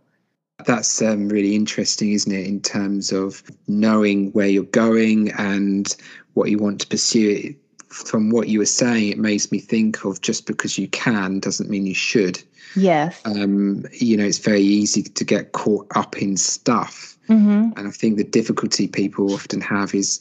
That's 0.66 1.02
um, 1.02 1.30
really 1.30 1.56
interesting, 1.56 2.12
isn't 2.12 2.32
it, 2.32 2.48
in 2.48 2.62
terms 2.62 3.12
of 3.12 3.44
knowing 3.68 4.32
where 4.32 4.48
you're 4.48 4.64
going 4.64 5.32
and 5.32 5.96
what 6.34 6.50
you 6.50 6.58
want 6.58 6.82
to 6.82 6.88
pursue. 6.88 7.56
From 7.94 8.30
what 8.30 8.48
you 8.48 8.60
were 8.60 8.66
saying, 8.66 9.12
it 9.12 9.18
makes 9.18 9.52
me 9.52 9.60
think 9.60 10.04
of 10.04 10.22
just 10.22 10.46
because 10.48 10.78
you 10.78 10.88
can 10.90 11.40
doesn't 11.40 11.70
mean 11.70 11.86
you 11.86 11.94
should. 11.94 12.42
Yes. 12.76 13.22
Um, 13.26 13.86
you 13.92 14.18
know, 14.18 14.26
it's 14.26 14.40
very 14.40 14.62
easy 14.62 15.04
to 15.04 15.24
get 15.24 15.52
caught 15.52 15.88
up 15.96 16.18
in 16.22 16.38
stuff. 16.38 17.18
Mm-hmm. 17.30 17.78
And 17.78 17.88
I 17.88 17.92
think 17.92 18.18
the 18.18 18.24
difficulty 18.24 18.88
people 18.88 19.34
often 19.34 19.62
have 19.62 19.94
is 19.94 20.20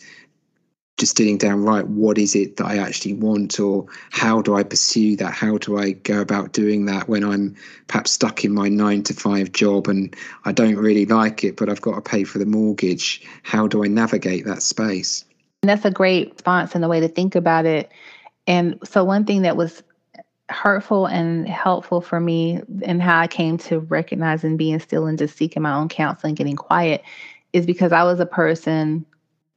just 0.99 1.17
sitting 1.17 1.39
down 1.39 1.65
right 1.65 1.89
what 1.89 2.19
is 2.19 2.37
it 2.37 2.57
that 2.59 2.67
i 2.67 2.77
actually 2.77 3.15
want 3.15 3.59
or 3.59 3.87
how 4.11 4.43
do 4.43 4.55
i 4.55 4.63
pursue 4.63 5.17
that 5.17 5.33
how 5.33 5.57
do 5.59 5.79
i 5.79 5.93
go 5.93 6.21
about 6.21 6.53
doing 6.53 6.85
that 6.85 7.09
when 7.09 7.25
i'm 7.25 7.57
perhaps 7.89 8.13
stuck 8.13 8.45
in 8.45 8.53
my 8.53 8.69
nine 8.69 9.03
to 9.03 9.15
five 9.15 9.51
job 9.53 9.89
and 9.89 10.15
i 10.45 10.53
don't 10.53 10.77
really 10.77 11.07
like 11.07 11.43
it 11.45 11.57
but 11.57 11.69
i've 11.69 11.81
got 11.81 11.95
to 11.95 12.01
pay 12.01 12.25
for 12.25 12.39
the 12.39 12.47
mortgage 12.47 13.23
how 13.43 13.67
do 13.67 13.83
i 13.83 13.89
navigate 13.89 14.45
that 14.45 14.63
space 14.63 15.25
and 15.63 15.69
that's 15.69 15.85
a 15.85 15.91
great 15.91 16.33
response 16.33 16.75
and 16.75 16.83
the 16.83 16.89
way 16.89 17.01
to 17.01 17.09
think 17.09 17.35
about 17.35 17.67
it 17.67 17.91
and 18.47 18.79
so 18.85 19.05
one 19.05 19.25
thing 19.25 19.43
that 19.43 19.57
was 19.57 19.83
hurtful 20.49 21.07
and 21.07 21.49
helpful 21.49 22.01
for 22.01 22.21
me 22.21 22.61
and 22.83 23.01
how 23.01 23.19
i 23.19 23.27
came 23.27 23.57
to 23.57 23.81
recognizing 23.81 24.57
being 24.57 24.81
still 24.81 25.07
and 25.07 25.19
just 25.19 25.37
seeking 25.37 25.63
my 25.63 25.75
own 25.75 25.89
counsel 25.89 26.29
and 26.29 26.37
getting 26.37 26.57
quiet 26.57 27.03
is 27.53 27.65
because 27.65 27.93
i 27.93 28.03
was 28.03 28.21
a 28.21 28.27
person 28.27 29.07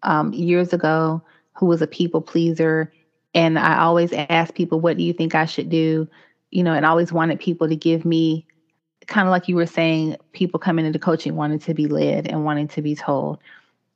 um, 0.04 0.32
years 0.34 0.72
ago 0.72 1.22
who 1.56 1.66
was 1.66 1.82
a 1.82 1.88
people 1.88 2.22
pleaser. 2.22 2.92
And 3.34 3.60
I 3.60 3.80
always 3.80 4.14
asked 4.14 4.56
people, 4.56 4.80
what 4.80 4.98
do 4.98 5.04
you 5.04 5.14
think 5.14 5.36
I 5.36 5.46
should 5.46 5.70
do? 5.70 6.08
You 6.52 6.64
know, 6.64 6.74
and 6.74 6.86
I 6.86 6.90
always 6.90 7.12
wanted 7.12 7.40
people 7.40 7.68
to 7.68 7.76
give 7.76 8.06
me 8.06 8.46
kind 9.08 9.28
of 9.28 9.32
like 9.32 9.48
you 9.48 9.56
were 9.56 9.66
saying, 9.66 10.16
people 10.32 10.60
coming 10.60 10.86
into 10.86 11.00
coaching 11.00 11.36
wanting 11.36 11.60
to 11.60 11.74
be 11.74 11.88
led 11.88 12.28
and 12.28 12.46
wanting 12.46 12.68
to 12.70 12.82
be 12.82 12.96
told. 12.96 13.40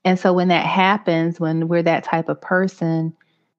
And 0.06 0.20
so 0.20 0.34
when 0.34 0.48
that 0.48 0.66
happens, 0.66 1.40
when 1.40 1.68
we're 1.68 1.84
that 1.84 2.04
type 2.04 2.30
of 2.30 2.42
person, 2.42 3.16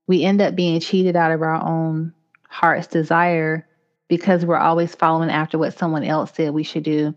we 0.07 0.25
end 0.25 0.41
up 0.41 0.57
being 0.57 0.81
cheated 0.81 1.17
out 1.17 1.33
of 1.33 1.43
our 1.43 1.63
own 1.63 2.13
heart's 2.49 2.87
desire 2.87 3.67
because 4.09 4.45
we're 4.45 4.57
always 4.57 4.95
following 4.95 5.31
after 5.31 5.59
what 5.59 5.79
someone 5.79 6.03
else 6.03 6.33
said 6.35 6.53
we 6.53 6.65
should 6.65 6.83
do. 6.83 7.15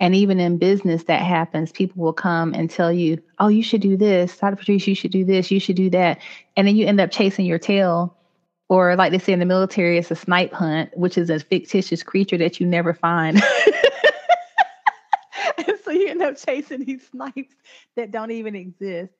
And 0.00 0.16
even 0.16 0.40
in 0.40 0.58
business, 0.58 1.04
that 1.04 1.22
happens. 1.22 1.70
People 1.70 2.02
will 2.02 2.12
come 2.12 2.54
and 2.54 2.68
tell 2.68 2.92
you, 2.92 3.22
oh, 3.38 3.46
you 3.46 3.62
should 3.62 3.80
do 3.80 3.96
this. 3.96 4.36
Dr. 4.36 4.56
Patrice, 4.56 4.88
you 4.88 4.96
should 4.96 5.12
do 5.12 5.24
this. 5.24 5.52
You 5.52 5.60
should 5.60 5.76
do 5.76 5.88
that. 5.90 6.20
And 6.56 6.66
then 6.66 6.74
you 6.74 6.86
end 6.86 7.00
up 7.00 7.12
chasing 7.12 7.46
your 7.46 7.60
tail. 7.60 8.16
Or, 8.68 8.96
like 8.96 9.12
they 9.12 9.18
say 9.18 9.32
in 9.32 9.38
the 9.38 9.44
military, 9.44 9.98
it's 9.98 10.10
a 10.10 10.16
snipe 10.16 10.52
hunt, 10.52 10.96
which 10.96 11.16
is 11.16 11.30
a 11.30 11.38
fictitious 11.38 12.02
creature 12.02 12.38
that 12.38 12.58
you 12.58 12.66
never 12.66 12.94
find. 12.94 13.40
you 16.00 16.08
end 16.08 16.22
up 16.22 16.36
chasing 16.36 16.84
these 16.84 17.06
snipes 17.10 17.54
that 17.96 18.10
don't 18.10 18.30
even 18.30 18.54
exist. 18.54 19.12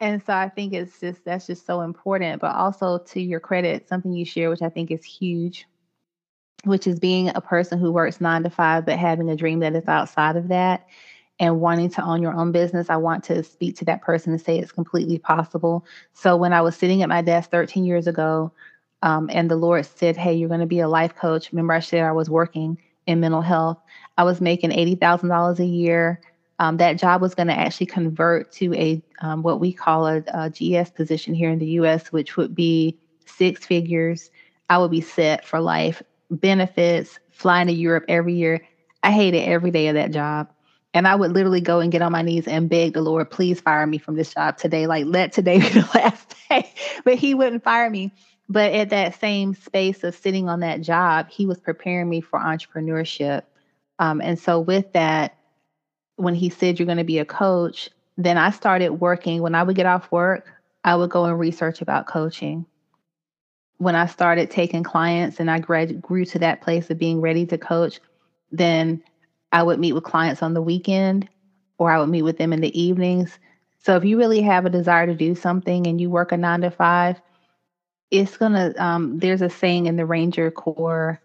And 0.00 0.22
so 0.24 0.32
I 0.32 0.48
think 0.48 0.74
it's 0.74 1.00
just 1.00 1.24
that's 1.24 1.46
just 1.46 1.66
so 1.66 1.80
important. 1.80 2.40
But 2.40 2.54
also 2.54 2.98
to 2.98 3.20
your 3.20 3.40
credit, 3.40 3.88
something 3.88 4.12
you 4.12 4.24
share, 4.24 4.50
which 4.50 4.62
I 4.62 4.68
think 4.68 4.90
is 4.90 5.04
huge, 5.04 5.66
which 6.64 6.86
is 6.86 7.00
being 7.00 7.30
a 7.34 7.40
person 7.40 7.78
who 7.78 7.92
works 7.92 8.20
nine 8.20 8.44
to 8.44 8.50
five, 8.50 8.86
but 8.86 8.98
having 8.98 9.28
a 9.28 9.36
dream 9.36 9.60
that 9.60 9.74
is 9.74 9.88
outside 9.88 10.36
of 10.36 10.48
that 10.48 10.86
and 11.40 11.60
wanting 11.60 11.90
to 11.90 12.02
own 12.02 12.22
your 12.22 12.34
own 12.34 12.52
business. 12.52 12.90
I 12.90 12.96
want 12.96 13.24
to 13.24 13.42
speak 13.42 13.76
to 13.76 13.84
that 13.86 14.02
person 14.02 14.32
and 14.32 14.40
say 14.40 14.58
it's 14.58 14.72
completely 14.72 15.18
possible. 15.18 15.84
So 16.12 16.36
when 16.36 16.52
I 16.52 16.60
was 16.62 16.76
sitting 16.76 17.02
at 17.02 17.08
my 17.08 17.22
desk 17.22 17.50
13 17.50 17.84
years 17.84 18.06
ago, 18.06 18.52
um, 19.02 19.30
and 19.32 19.48
the 19.48 19.56
Lord 19.56 19.86
said, 19.86 20.16
Hey, 20.16 20.34
you're 20.34 20.48
going 20.48 20.60
to 20.60 20.66
be 20.66 20.80
a 20.80 20.88
life 20.88 21.14
coach. 21.14 21.52
Remember, 21.52 21.72
I 21.72 21.80
said 21.80 22.02
I 22.02 22.12
was 22.12 22.28
working 22.28 22.78
in 23.08 23.20
mental 23.20 23.40
health. 23.40 23.78
I 24.18 24.22
was 24.22 24.40
making 24.40 24.70
$80,000 24.70 25.58
a 25.58 25.64
year. 25.64 26.20
Um, 26.60 26.76
that 26.76 26.98
job 26.98 27.22
was 27.22 27.34
going 27.34 27.46
to 27.48 27.58
actually 27.58 27.86
convert 27.86 28.52
to 28.52 28.74
a 28.74 29.02
um, 29.20 29.42
what 29.42 29.60
we 29.60 29.72
call 29.72 30.06
a, 30.06 30.22
a 30.28 30.50
GS 30.50 30.90
position 30.90 31.34
here 31.34 31.50
in 31.50 31.58
the 31.58 31.66
US, 31.80 32.12
which 32.12 32.36
would 32.36 32.54
be 32.54 32.98
six 33.26 33.64
figures. 33.64 34.30
I 34.68 34.78
would 34.78 34.90
be 34.90 35.00
set 35.00 35.44
for 35.46 35.60
life 35.60 36.02
benefits, 36.30 37.18
flying 37.30 37.68
to 37.68 37.72
Europe 37.72 38.04
every 38.08 38.34
year. 38.34 38.60
I 39.02 39.12
hated 39.12 39.44
every 39.44 39.70
day 39.70 39.88
of 39.88 39.94
that 39.94 40.12
job. 40.12 40.52
And 40.92 41.06
I 41.06 41.14
would 41.14 41.32
literally 41.32 41.60
go 41.60 41.80
and 41.80 41.92
get 41.92 42.02
on 42.02 42.12
my 42.12 42.22
knees 42.22 42.48
and 42.48 42.68
beg 42.68 42.94
the 42.94 43.00
Lord, 43.00 43.30
please 43.30 43.60
fire 43.60 43.86
me 43.86 43.98
from 43.98 44.16
this 44.16 44.34
job 44.34 44.58
today. 44.58 44.86
Like, 44.86 45.06
let 45.06 45.32
today 45.32 45.58
be 45.60 45.68
the 45.68 45.88
last 45.94 46.34
day. 46.48 46.70
But 47.04 47.14
He 47.14 47.34
wouldn't 47.34 47.62
fire 47.64 47.88
me. 47.88 48.12
But 48.48 48.72
at 48.72 48.90
that 48.90 49.20
same 49.20 49.54
space 49.54 50.04
of 50.04 50.14
sitting 50.14 50.48
on 50.48 50.60
that 50.60 50.80
job, 50.80 51.28
He 51.30 51.46
was 51.46 51.60
preparing 51.60 52.08
me 52.08 52.20
for 52.20 52.38
entrepreneurship. 52.38 53.42
Um, 53.98 54.20
and 54.20 54.38
so, 54.38 54.60
with 54.60 54.92
that, 54.92 55.36
when 56.16 56.34
He 56.34 56.48
said, 56.48 56.78
You're 56.78 56.86
going 56.86 56.98
to 56.98 57.04
be 57.04 57.18
a 57.18 57.24
coach, 57.24 57.90
then 58.16 58.38
I 58.38 58.50
started 58.50 58.90
working. 58.90 59.42
When 59.42 59.54
I 59.54 59.62
would 59.62 59.76
get 59.76 59.86
off 59.86 60.10
work, 60.10 60.46
I 60.84 60.96
would 60.96 61.10
go 61.10 61.24
and 61.24 61.38
research 61.38 61.82
about 61.82 62.06
coaching. 62.06 62.64
When 63.76 63.94
I 63.94 64.06
started 64.06 64.50
taking 64.50 64.82
clients 64.82 65.38
and 65.38 65.50
I 65.50 65.60
grad- 65.60 66.02
grew 66.02 66.24
to 66.26 66.38
that 66.40 66.62
place 66.62 66.90
of 66.90 66.98
being 66.98 67.20
ready 67.20 67.46
to 67.46 67.58
coach, 67.58 68.00
then 68.50 69.02
I 69.52 69.62
would 69.62 69.78
meet 69.78 69.92
with 69.92 70.04
clients 70.04 70.42
on 70.42 70.54
the 70.54 70.62
weekend 70.62 71.28
or 71.78 71.90
I 71.90 71.98
would 72.00 72.08
meet 72.08 72.22
with 72.22 72.38
them 72.38 72.52
in 72.52 72.60
the 72.60 72.80
evenings. 72.80 73.38
So 73.78 73.96
if 73.96 74.04
you 74.04 74.18
really 74.18 74.42
have 74.42 74.66
a 74.66 74.70
desire 74.70 75.06
to 75.06 75.14
do 75.14 75.34
something 75.34 75.86
and 75.86 76.00
you 76.00 76.10
work 76.10 76.32
a 76.32 76.36
nine 76.36 76.62
to 76.62 76.70
five, 76.70 77.20
it's 78.10 78.36
gonna 78.36 78.74
um, 78.78 79.18
there's 79.18 79.42
a 79.42 79.50
saying 79.50 79.86
in 79.86 79.96
the 79.96 80.06
Ranger 80.06 80.50
Corps 80.50 81.20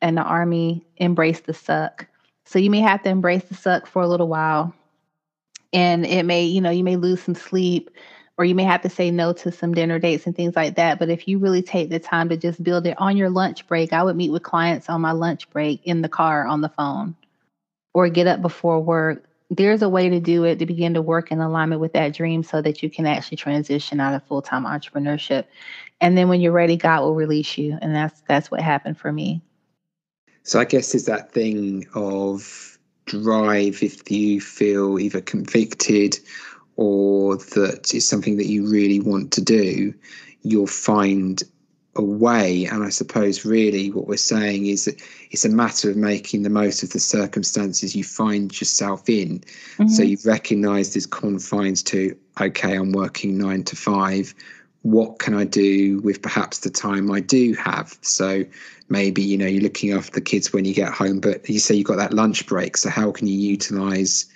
and 0.00 0.16
the 0.16 0.22
Army, 0.22 0.84
embrace 0.96 1.40
the 1.40 1.54
suck. 1.54 2.06
So 2.44 2.58
you 2.58 2.70
may 2.70 2.80
have 2.80 3.02
to 3.02 3.08
embrace 3.08 3.44
the 3.44 3.54
suck 3.54 3.86
for 3.86 4.02
a 4.02 4.08
little 4.08 4.28
while. 4.28 4.74
And 5.72 6.06
it 6.06 6.24
may, 6.24 6.44
you 6.44 6.60
know, 6.60 6.70
you 6.70 6.84
may 6.84 6.96
lose 6.96 7.22
some 7.22 7.34
sleep 7.34 7.90
or 8.38 8.44
you 8.44 8.54
may 8.54 8.64
have 8.64 8.82
to 8.82 8.88
say 8.88 9.10
no 9.10 9.32
to 9.32 9.50
some 9.50 9.74
dinner 9.74 9.98
dates 9.98 10.26
and 10.26 10.36
things 10.36 10.54
like 10.54 10.76
that. 10.76 10.98
But 10.98 11.08
if 11.08 11.26
you 11.26 11.38
really 11.38 11.62
take 11.62 11.90
the 11.90 11.98
time 11.98 12.28
to 12.28 12.36
just 12.36 12.62
build 12.62 12.86
it 12.86 12.94
on 12.98 13.16
your 13.16 13.30
lunch 13.30 13.66
break, 13.66 13.92
I 13.92 14.02
would 14.02 14.16
meet 14.16 14.30
with 14.30 14.42
clients 14.42 14.88
on 14.88 15.00
my 15.00 15.12
lunch 15.12 15.50
break 15.50 15.80
in 15.84 16.02
the 16.02 16.08
car 16.08 16.46
on 16.46 16.60
the 16.60 16.68
phone 16.68 17.16
or 17.94 18.08
get 18.08 18.26
up 18.26 18.42
before 18.42 18.80
work. 18.80 19.24
There's 19.48 19.82
a 19.82 19.88
way 19.88 20.08
to 20.08 20.20
do 20.20 20.44
it 20.44 20.58
to 20.58 20.66
begin 20.66 20.94
to 20.94 21.02
work 21.02 21.30
in 21.30 21.40
alignment 21.40 21.80
with 21.80 21.94
that 21.94 22.14
dream 22.14 22.42
so 22.42 22.60
that 22.60 22.82
you 22.82 22.90
can 22.90 23.06
actually 23.06 23.38
transition 23.38 24.00
out 24.00 24.14
of 24.14 24.24
full-time 24.24 24.64
entrepreneurship. 24.64 25.44
And 26.00 26.16
then 26.16 26.28
when 26.28 26.40
you're 26.40 26.52
ready, 26.52 26.76
God 26.76 27.02
will 27.02 27.14
release 27.14 27.56
you. 27.56 27.78
And 27.80 27.94
that's 27.94 28.20
that's 28.28 28.50
what 28.50 28.60
happened 28.60 28.98
for 28.98 29.12
me. 29.12 29.42
So 30.42 30.60
I 30.60 30.64
guess 30.64 30.94
it's 30.94 31.06
that 31.06 31.32
thing 31.32 31.86
of 31.94 32.78
drive 33.06 33.82
if 33.82 34.10
you 34.10 34.40
feel 34.40 34.98
either 34.98 35.20
convicted 35.20 36.18
or 36.76 37.36
that 37.36 37.92
it's 37.94 38.06
something 38.06 38.36
that 38.36 38.46
you 38.46 38.70
really 38.70 39.00
want 39.00 39.32
to 39.32 39.40
do, 39.40 39.94
you'll 40.42 40.66
find 40.66 41.42
a 41.96 42.02
way. 42.02 42.66
And 42.66 42.84
I 42.84 42.90
suppose 42.90 43.44
really 43.44 43.90
what 43.90 44.06
we're 44.06 44.16
saying 44.16 44.66
is 44.66 44.84
that 44.84 45.00
it's 45.30 45.44
a 45.44 45.48
matter 45.48 45.90
of 45.90 45.96
making 45.96 46.42
the 46.42 46.50
most 46.50 46.82
of 46.82 46.90
the 46.90 47.00
circumstances 47.00 47.96
you 47.96 48.04
find 48.04 48.58
yourself 48.60 49.08
in. 49.08 49.40
Mm-hmm. 49.40 49.88
So 49.88 50.02
you 50.02 50.18
recognize 50.24 50.92
there's 50.92 51.06
confines 51.06 51.82
to, 51.84 52.16
okay, 52.40 52.76
I'm 52.76 52.92
working 52.92 53.38
nine 53.38 53.64
to 53.64 53.76
five. 53.76 54.34
What 54.86 55.18
can 55.18 55.34
I 55.34 55.44
do 55.44 56.00
with 56.00 56.22
perhaps 56.22 56.60
the 56.60 56.70
time 56.70 57.10
I 57.10 57.20
do 57.20 57.54
have? 57.54 57.98
So 58.02 58.44
maybe 58.88 59.22
you 59.22 59.36
know 59.36 59.46
you're 59.46 59.62
looking 59.62 59.92
after 59.92 60.12
the 60.12 60.20
kids 60.20 60.52
when 60.52 60.64
you 60.64 60.74
get 60.74 60.92
home 60.92 61.20
but 61.20 61.48
you 61.48 61.58
say 61.58 61.74
you've 61.74 61.86
got 61.86 61.96
that 61.96 62.12
lunch 62.12 62.46
break 62.46 62.76
so 62.76 62.88
how 62.88 63.10
can 63.10 63.26
you 63.26 63.36
utilize 63.36 64.26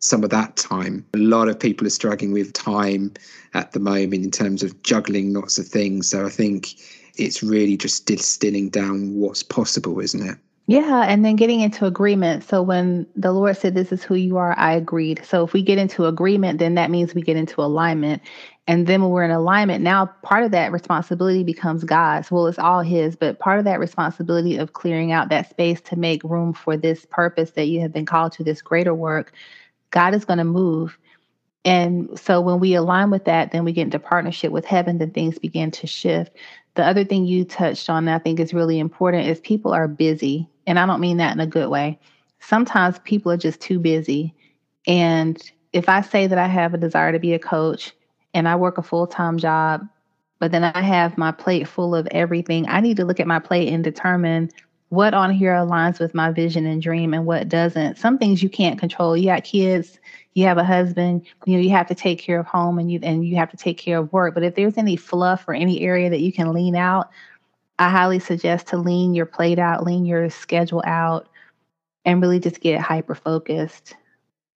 some 0.00 0.24
of 0.24 0.30
that 0.30 0.56
time 0.56 1.04
a 1.14 1.18
lot 1.18 1.48
of 1.48 1.58
people 1.58 1.86
are 1.86 1.90
struggling 1.90 2.32
with 2.32 2.52
time 2.52 3.12
at 3.54 3.72
the 3.72 3.80
moment 3.80 4.24
in 4.24 4.30
terms 4.30 4.62
of 4.62 4.82
juggling 4.82 5.32
lots 5.32 5.58
of 5.58 5.66
things 5.66 6.08
so 6.08 6.26
i 6.26 6.28
think 6.28 6.74
it's 7.16 7.42
really 7.42 7.76
just 7.76 8.06
distilling 8.06 8.68
down 8.68 9.14
what's 9.14 9.42
possible 9.42 10.00
isn't 10.00 10.26
it 10.26 10.38
yeah, 10.70 11.02
and 11.08 11.24
then 11.24 11.34
getting 11.34 11.62
into 11.62 11.84
agreement. 11.84 12.44
So 12.44 12.62
when 12.62 13.04
the 13.16 13.32
Lord 13.32 13.56
said, 13.56 13.74
This 13.74 13.90
is 13.90 14.04
who 14.04 14.14
you 14.14 14.36
are, 14.36 14.56
I 14.56 14.72
agreed. 14.72 15.20
So 15.24 15.42
if 15.42 15.52
we 15.52 15.62
get 15.62 15.78
into 15.78 16.06
agreement, 16.06 16.60
then 16.60 16.76
that 16.76 16.92
means 16.92 17.12
we 17.12 17.22
get 17.22 17.36
into 17.36 17.60
alignment. 17.60 18.22
And 18.68 18.86
then 18.86 19.02
when 19.02 19.10
we're 19.10 19.24
in 19.24 19.32
alignment, 19.32 19.82
now 19.82 20.06
part 20.22 20.44
of 20.44 20.52
that 20.52 20.70
responsibility 20.70 21.42
becomes 21.42 21.82
God's. 21.82 22.30
Well, 22.30 22.46
it's 22.46 22.60
all 22.60 22.82
His, 22.82 23.16
but 23.16 23.40
part 23.40 23.58
of 23.58 23.64
that 23.64 23.80
responsibility 23.80 24.58
of 24.58 24.72
clearing 24.72 25.10
out 25.10 25.28
that 25.30 25.50
space 25.50 25.80
to 25.80 25.96
make 25.96 26.22
room 26.22 26.52
for 26.52 26.76
this 26.76 27.04
purpose 27.04 27.50
that 27.52 27.66
you 27.66 27.80
have 27.80 27.92
been 27.92 28.06
called 28.06 28.30
to, 28.34 28.44
this 28.44 28.62
greater 28.62 28.94
work, 28.94 29.32
God 29.90 30.14
is 30.14 30.24
going 30.24 30.38
to 30.38 30.44
move. 30.44 30.96
And 31.64 32.16
so 32.18 32.40
when 32.40 32.60
we 32.60 32.74
align 32.74 33.10
with 33.10 33.24
that, 33.24 33.50
then 33.50 33.64
we 33.64 33.72
get 33.72 33.82
into 33.82 33.98
partnership 33.98 34.52
with 34.52 34.64
heaven, 34.64 34.98
then 34.98 35.10
things 35.10 35.38
begin 35.38 35.72
to 35.72 35.88
shift. 35.88 36.36
The 36.74 36.86
other 36.86 37.04
thing 37.04 37.26
you 37.26 37.44
touched 37.44 37.90
on 37.90 38.04
that 38.04 38.14
I 38.14 38.18
think 38.18 38.40
is 38.40 38.54
really 38.54 38.78
important 38.78 39.26
is 39.26 39.40
people 39.40 39.72
are 39.72 39.88
busy. 39.88 40.48
And 40.70 40.78
I 40.78 40.86
don't 40.86 41.00
mean 41.00 41.16
that 41.16 41.34
in 41.34 41.40
a 41.40 41.48
good 41.48 41.68
way. 41.68 41.98
Sometimes 42.38 43.00
people 43.00 43.32
are 43.32 43.36
just 43.36 43.60
too 43.60 43.80
busy. 43.80 44.32
And 44.86 45.36
if 45.72 45.88
I 45.88 46.00
say 46.00 46.28
that 46.28 46.38
I 46.38 46.46
have 46.46 46.74
a 46.74 46.78
desire 46.78 47.10
to 47.10 47.18
be 47.18 47.34
a 47.34 47.40
coach, 47.40 47.92
and 48.34 48.48
I 48.48 48.54
work 48.54 48.78
a 48.78 48.82
full 48.82 49.08
time 49.08 49.36
job, 49.36 49.84
but 50.38 50.52
then 50.52 50.62
I 50.62 50.80
have 50.80 51.18
my 51.18 51.32
plate 51.32 51.66
full 51.66 51.92
of 51.92 52.06
everything. 52.12 52.68
I 52.68 52.80
need 52.80 52.98
to 52.98 53.04
look 53.04 53.18
at 53.18 53.26
my 53.26 53.40
plate 53.40 53.72
and 53.72 53.82
determine 53.82 54.50
what 54.90 55.12
on 55.12 55.32
here 55.32 55.54
aligns 55.54 55.98
with 55.98 56.14
my 56.14 56.30
vision 56.30 56.66
and 56.66 56.80
dream 56.80 57.14
and 57.14 57.26
what 57.26 57.48
doesn't. 57.48 57.98
Some 57.98 58.16
things 58.16 58.40
you 58.40 58.48
can't 58.48 58.78
control. 58.78 59.16
You 59.16 59.26
got 59.26 59.42
kids, 59.42 59.98
you 60.34 60.44
have 60.44 60.58
a 60.58 60.64
husband, 60.64 61.26
you 61.46 61.54
know, 61.54 61.60
you 61.60 61.70
have 61.70 61.88
to 61.88 61.96
take 61.96 62.20
care 62.20 62.38
of 62.38 62.46
home 62.46 62.78
and 62.78 62.92
you 62.92 63.00
and 63.02 63.26
you 63.26 63.34
have 63.34 63.50
to 63.50 63.56
take 63.56 63.76
care 63.76 63.98
of 63.98 64.12
work. 64.12 64.34
But 64.34 64.44
if 64.44 64.54
there's 64.54 64.78
any 64.78 64.94
fluff 64.94 65.48
or 65.48 65.54
any 65.54 65.80
area 65.80 66.10
that 66.10 66.20
you 66.20 66.32
can 66.32 66.52
lean 66.52 66.76
out, 66.76 67.10
I 67.80 67.88
highly 67.88 68.18
suggest 68.18 68.66
to 68.68 68.76
lean 68.76 69.14
your 69.14 69.24
plate 69.24 69.58
out, 69.58 69.84
lean 69.84 70.04
your 70.04 70.28
schedule 70.28 70.82
out, 70.86 71.30
and 72.04 72.20
really 72.20 72.38
just 72.38 72.60
get 72.60 72.78
hyper 72.78 73.14
focused 73.14 73.94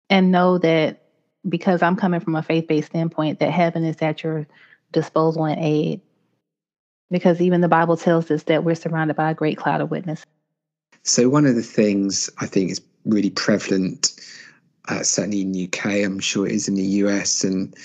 and 0.10 0.32
know 0.32 0.58
that 0.58 1.04
because 1.48 1.84
I'm 1.84 1.96
coming 1.96 2.20
from 2.20 2.36
a 2.36 2.42
faith 2.42 2.68
based 2.68 2.88
standpoint, 2.88 3.38
that 3.40 3.52
heaven 3.52 3.84
is 3.84 4.02
at 4.02 4.24
your 4.24 4.48
disposal 4.92 5.46
and 5.46 5.64
aid. 5.64 6.02
Because 7.12 7.40
even 7.42 7.62
the 7.62 7.68
Bible 7.68 7.96
tells 7.96 8.32
us 8.32 8.42
that 8.44 8.64
we're 8.64 8.74
surrounded 8.74 9.16
by 9.16 9.30
a 9.30 9.36
great 9.36 9.58
cloud 9.58 9.82
of 9.82 9.92
witnesses. 9.92 10.26
So, 11.04 11.30
one 11.30 11.46
of 11.46 11.54
the 11.54 11.62
things 11.62 12.28
I 12.40 12.48
think 12.48 12.72
is 12.72 12.82
really 13.06 13.30
prevalent, 13.30 14.20
uh, 14.88 15.04
certainly 15.04 15.42
in 15.42 15.52
the 15.52 15.66
UK, 15.66 16.04
I'm 16.04 16.20
sure 16.20 16.48
it 16.48 16.54
is 16.54 16.68
in 16.68 16.74
the 16.74 16.82
US 16.82 17.44
and 17.44 17.76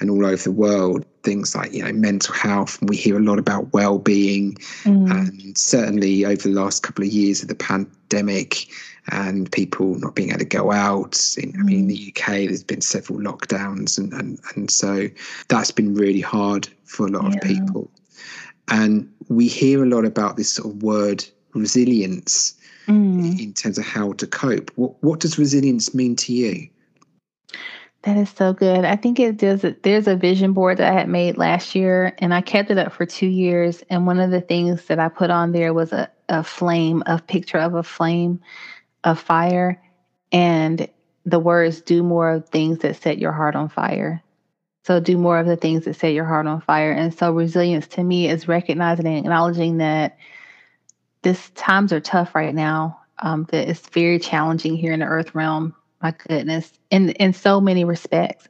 and 0.00 0.10
all 0.10 0.26
over 0.26 0.42
the 0.42 0.52
world, 0.52 1.04
things 1.22 1.54
like 1.54 1.72
you 1.72 1.82
know 1.82 1.92
mental 1.92 2.34
health. 2.34 2.80
And 2.80 2.88
we 2.88 2.96
hear 2.96 3.16
a 3.16 3.22
lot 3.22 3.38
about 3.38 3.72
well-being, 3.72 4.54
mm. 4.84 5.10
and 5.10 5.56
certainly 5.56 6.24
over 6.24 6.42
the 6.42 6.50
last 6.50 6.82
couple 6.82 7.04
of 7.04 7.10
years 7.10 7.42
of 7.42 7.48
the 7.48 7.54
pandemic, 7.54 8.68
and 9.08 9.50
people 9.52 9.94
not 9.96 10.14
being 10.14 10.30
able 10.30 10.40
to 10.40 10.44
go 10.44 10.72
out. 10.72 11.18
In, 11.38 11.54
I 11.58 11.62
mean, 11.62 11.80
in 11.80 11.86
the 11.88 12.14
UK, 12.14 12.26
there's 12.48 12.64
been 12.64 12.80
several 12.80 13.18
lockdowns, 13.18 13.98
and 13.98 14.12
and 14.12 14.38
and 14.54 14.70
so 14.70 15.08
that's 15.48 15.70
been 15.70 15.94
really 15.94 16.20
hard 16.20 16.68
for 16.84 17.06
a 17.06 17.10
lot 17.10 17.24
yeah. 17.24 17.36
of 17.36 17.40
people. 17.42 17.90
And 18.68 19.12
we 19.28 19.46
hear 19.46 19.82
a 19.82 19.86
lot 19.86 20.04
about 20.04 20.36
this 20.36 20.52
sort 20.52 20.74
of 20.74 20.82
word 20.82 21.24
resilience 21.54 22.54
mm. 22.86 23.40
in 23.40 23.52
terms 23.52 23.78
of 23.78 23.84
how 23.84 24.12
to 24.12 24.26
cope. 24.26 24.70
What 24.76 25.02
what 25.02 25.20
does 25.20 25.38
resilience 25.38 25.94
mean 25.94 26.16
to 26.16 26.32
you? 26.32 26.68
That 28.02 28.16
is 28.16 28.30
so 28.30 28.52
good. 28.52 28.84
I 28.84 28.94
think 28.96 29.18
it 29.18 29.36
does. 29.36 29.64
There's 29.82 30.06
a 30.06 30.16
vision 30.16 30.52
board 30.52 30.78
that 30.78 30.92
I 30.92 30.96
had 30.98 31.08
made 31.08 31.36
last 31.36 31.74
year, 31.74 32.14
and 32.18 32.32
I 32.32 32.40
kept 32.40 32.70
it 32.70 32.78
up 32.78 32.92
for 32.92 33.04
two 33.04 33.26
years. 33.26 33.82
And 33.90 34.06
one 34.06 34.20
of 34.20 34.30
the 34.30 34.40
things 34.40 34.86
that 34.86 35.00
I 35.00 35.08
put 35.08 35.30
on 35.30 35.52
there 35.52 35.74
was 35.74 35.92
a, 35.92 36.08
a 36.28 36.44
flame, 36.44 37.02
a 37.06 37.20
picture 37.20 37.58
of 37.58 37.74
a 37.74 37.82
flame, 37.82 38.40
of 39.04 39.18
fire, 39.18 39.80
and 40.30 40.88
the 41.24 41.40
words 41.40 41.80
"do 41.80 42.02
more 42.04 42.30
of 42.30 42.48
things 42.48 42.78
that 42.80 42.96
set 42.96 43.18
your 43.18 43.32
heart 43.32 43.56
on 43.56 43.68
fire." 43.68 44.22
So 44.84 45.00
do 45.00 45.18
more 45.18 45.38
of 45.38 45.46
the 45.46 45.56
things 45.56 45.84
that 45.84 45.94
set 45.96 46.12
your 46.12 46.24
heart 46.24 46.46
on 46.46 46.60
fire. 46.60 46.92
And 46.92 47.12
so 47.12 47.32
resilience 47.32 47.88
to 47.88 48.04
me 48.04 48.28
is 48.28 48.46
recognizing 48.48 49.06
and 49.06 49.18
acknowledging 49.18 49.78
that 49.78 50.16
this 51.22 51.50
times 51.50 51.92
are 51.92 52.00
tough 52.00 52.34
right 52.34 52.54
now. 52.54 53.00
Um, 53.18 53.46
that 53.50 53.68
it's 53.68 53.88
very 53.88 54.18
challenging 54.18 54.76
here 54.76 54.92
in 54.92 55.00
the 55.00 55.06
earth 55.06 55.34
realm 55.34 55.74
my 56.02 56.14
goodness, 56.28 56.72
in 56.90 57.10
in 57.10 57.32
so 57.32 57.60
many 57.60 57.84
respects. 57.84 58.48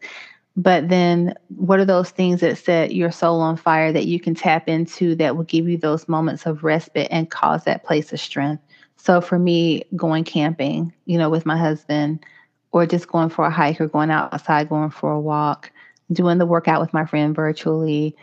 But 0.57 0.89
then 0.89 1.35
what 1.55 1.81
are 1.81 1.85
those 1.85 2.11
things 2.11 2.41
that 2.41 2.57
set 2.57 2.95
your 2.95 3.13
soul 3.13 3.41
on 3.43 3.59
fire 3.59 3.93
that 3.93 4.07
you 4.07 4.19
can 4.19 4.35
tap 4.35 4.69
into 4.69 5.15
that 5.17 5.37
will 5.37 5.45
give 5.45 5.69
you 5.69 5.77
those 5.77 6.09
moments 6.09 6.47
of 6.47 6.65
respite 6.65 7.09
and 7.11 7.31
cause 7.31 7.65
that 7.65 7.85
place 7.85 8.13
of 8.13 8.21
strength? 8.21 8.63
So 8.97 9.21
for 9.21 9.39
me, 9.39 9.85
going 9.95 10.25
camping, 10.25 10.95
you 11.05 11.19
know, 11.19 11.29
with 11.29 11.45
my 11.45 11.59
husband, 11.59 12.25
or 12.73 12.87
just 12.87 13.09
going 13.09 13.29
for 13.29 13.45
a 13.45 13.51
hike 13.51 13.81
or 13.81 13.87
going 13.87 14.11
outside, 14.11 14.69
going 14.69 14.91
for 14.91 15.13
a 15.13 15.21
walk, 15.21 15.71
doing 16.11 16.39
the 16.39 16.47
workout 16.47 16.81
with 16.81 16.93
my 16.95 17.05
friend 17.05 17.35
virtually, 17.35 18.17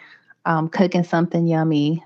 um, 0.46 0.70
cooking 0.70 1.04
something 1.04 1.48
yummy, 1.48 2.04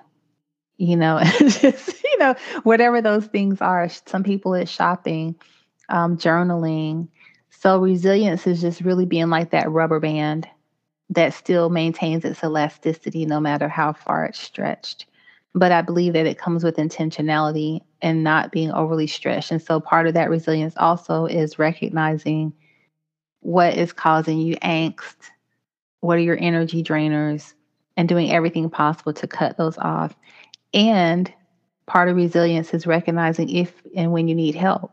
you 0.78 0.96
know, 0.96 1.20
just, 1.40 2.04
you 2.04 2.18
know, 2.20 2.36
whatever 2.64 3.02
those 3.02 3.26
things 3.26 3.62
are. 3.62 3.90
Some 4.06 4.24
people 4.24 4.54
it's 4.54 4.70
shopping 4.70 5.36
um, 5.90 6.18
journaling. 6.18 7.08
So 7.50 7.80
resilience 7.80 8.48
is 8.48 8.62
just 8.62 8.82
really 8.82 9.06
being 9.06 9.30
like 9.30 9.52
that 9.52 9.72
rubber 9.72 10.00
band 10.00 10.48
that 11.10 11.34
still 11.34 11.70
maintains 11.70 12.26
its 12.26 12.44
elasticity 12.44 13.26
no 13.26 13.40
matter 13.40 13.68
how 13.70 13.94
far 13.94 14.26
it's 14.26 14.40
stretched. 14.40 15.06
But 15.56 15.72
I 15.72 15.82
believe 15.82 16.14
that 16.14 16.28
it 16.28 16.38
comes 16.38 16.64
with 16.64 16.78
intentionality 16.78 17.82
and 18.02 18.24
not 18.24 18.52
being 18.52 18.72
overly 18.72 19.08
stretched. 19.08 19.52
And 19.52 19.62
so 19.62 19.80
part 19.80 20.08
of 20.08 20.14
that 20.14 20.30
resilience 20.30 20.76
also 20.78 21.26
is 21.26 21.58
recognizing 21.58 22.54
what 23.40 23.76
is 23.76 23.94
causing 23.94 24.40
you 24.40 24.56
angst, 24.58 25.16
what 26.02 26.18
are 26.18 26.22
your 26.22 26.38
energy 26.40 26.84
drainers, 26.84 27.54
and 27.96 28.10
doing 28.10 28.32
everything 28.32 28.70
possible 28.70 29.14
to 29.14 29.28
cut 29.28 29.58
those 29.58 29.78
off. 29.78 30.16
And 30.74 31.32
part 31.88 32.10
of 32.10 32.16
resilience 32.18 32.74
is 32.74 32.86
recognizing 32.86 33.50
if 33.50 33.82
and 33.96 34.12
when 34.12 34.28
you 34.28 34.36
need 34.36 34.56
help. 34.56 34.92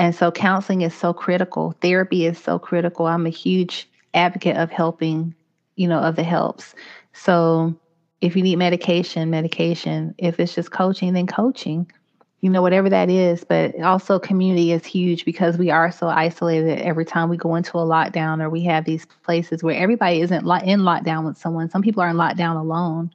And 0.00 0.14
so 0.14 0.30
counseling 0.30 0.80
is 0.80 0.94
so 0.94 1.12
critical. 1.12 1.74
Therapy 1.82 2.24
is 2.24 2.38
so 2.38 2.58
critical. 2.58 3.06
I'm 3.06 3.26
a 3.26 3.30
huge 3.30 3.86
advocate 4.14 4.56
of 4.56 4.70
helping, 4.70 5.34
you 5.76 5.86
know, 5.86 5.98
of 5.98 6.16
the 6.16 6.22
helps. 6.22 6.74
So 7.12 7.78
if 8.22 8.34
you 8.34 8.42
need 8.42 8.56
medication, 8.56 9.28
medication. 9.28 10.14
If 10.16 10.40
it's 10.40 10.54
just 10.54 10.70
coaching, 10.70 11.12
then 11.12 11.26
coaching. 11.26 11.92
You 12.40 12.48
know, 12.48 12.62
whatever 12.62 12.88
that 12.88 13.10
is. 13.10 13.44
But 13.44 13.78
also, 13.82 14.18
community 14.18 14.72
is 14.72 14.86
huge 14.86 15.26
because 15.26 15.58
we 15.58 15.68
are 15.68 15.92
so 15.92 16.08
isolated 16.08 16.78
every 16.78 17.04
time 17.04 17.28
we 17.28 17.36
go 17.36 17.54
into 17.54 17.76
a 17.76 17.84
lockdown 17.84 18.42
or 18.42 18.48
we 18.48 18.64
have 18.64 18.86
these 18.86 19.04
places 19.22 19.62
where 19.62 19.76
everybody 19.76 20.22
isn't 20.22 20.34
in 20.34 20.80
lockdown 20.80 21.26
with 21.26 21.36
someone. 21.36 21.68
Some 21.68 21.82
people 21.82 22.02
are 22.02 22.08
in 22.08 22.16
lockdown 22.16 22.58
alone, 22.58 23.10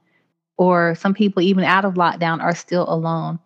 or 0.57 0.93
some 0.93 1.15
people, 1.15 1.41
even 1.41 1.63
out 1.63 1.83
of 1.83 1.95
lockdown, 1.95 2.41
are 2.41 2.53
still 2.53 2.85
alone. 2.87 3.39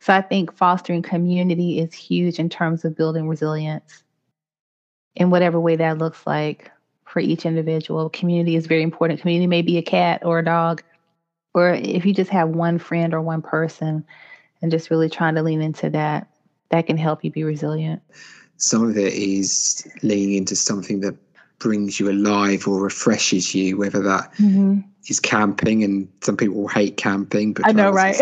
So 0.00 0.14
I 0.14 0.20
think 0.20 0.52
fostering 0.52 1.02
community 1.02 1.80
is 1.80 1.92
huge 1.92 2.38
in 2.38 2.48
terms 2.48 2.84
of 2.84 2.96
building 2.96 3.28
resilience 3.28 4.02
in 5.16 5.30
whatever 5.30 5.58
way 5.58 5.76
that 5.76 5.98
looks 5.98 6.26
like 6.26 6.70
for 7.04 7.20
each 7.20 7.44
individual. 7.44 8.08
Community 8.10 8.54
is 8.54 8.66
very 8.66 8.82
important. 8.82 9.20
Community 9.20 9.46
may 9.46 9.62
be 9.62 9.78
a 9.78 9.82
cat 9.82 10.24
or 10.24 10.38
a 10.38 10.44
dog, 10.44 10.82
or 11.54 11.74
if 11.74 12.06
you 12.06 12.14
just 12.14 12.30
have 12.30 12.50
one 12.50 12.78
friend 12.78 13.12
or 13.12 13.20
one 13.20 13.42
person 13.42 14.04
and 14.62 14.70
just 14.70 14.90
really 14.90 15.08
trying 15.08 15.34
to 15.34 15.42
lean 15.42 15.62
into 15.62 15.90
that, 15.90 16.28
that 16.70 16.86
can 16.86 16.96
help 16.96 17.24
you 17.24 17.30
be 17.30 17.44
resilient. 17.44 18.02
Some 18.56 18.88
of 18.88 18.96
it 18.96 19.12
is 19.12 19.86
leaning 20.02 20.36
into 20.36 20.54
something 20.54 21.00
that 21.00 21.16
brings 21.58 21.98
you 21.98 22.10
alive 22.10 22.68
or 22.68 22.80
refreshes 22.80 23.54
you, 23.54 23.76
whether 23.76 24.02
that 24.02 24.32
mm-hmm. 24.34 24.80
is 25.08 25.18
camping, 25.18 25.82
and 25.82 26.08
some 26.22 26.36
people 26.36 26.68
hate 26.68 26.96
camping. 26.96 27.52
But 27.52 27.66
I 27.66 27.72
know, 27.72 27.90
right? 27.90 28.16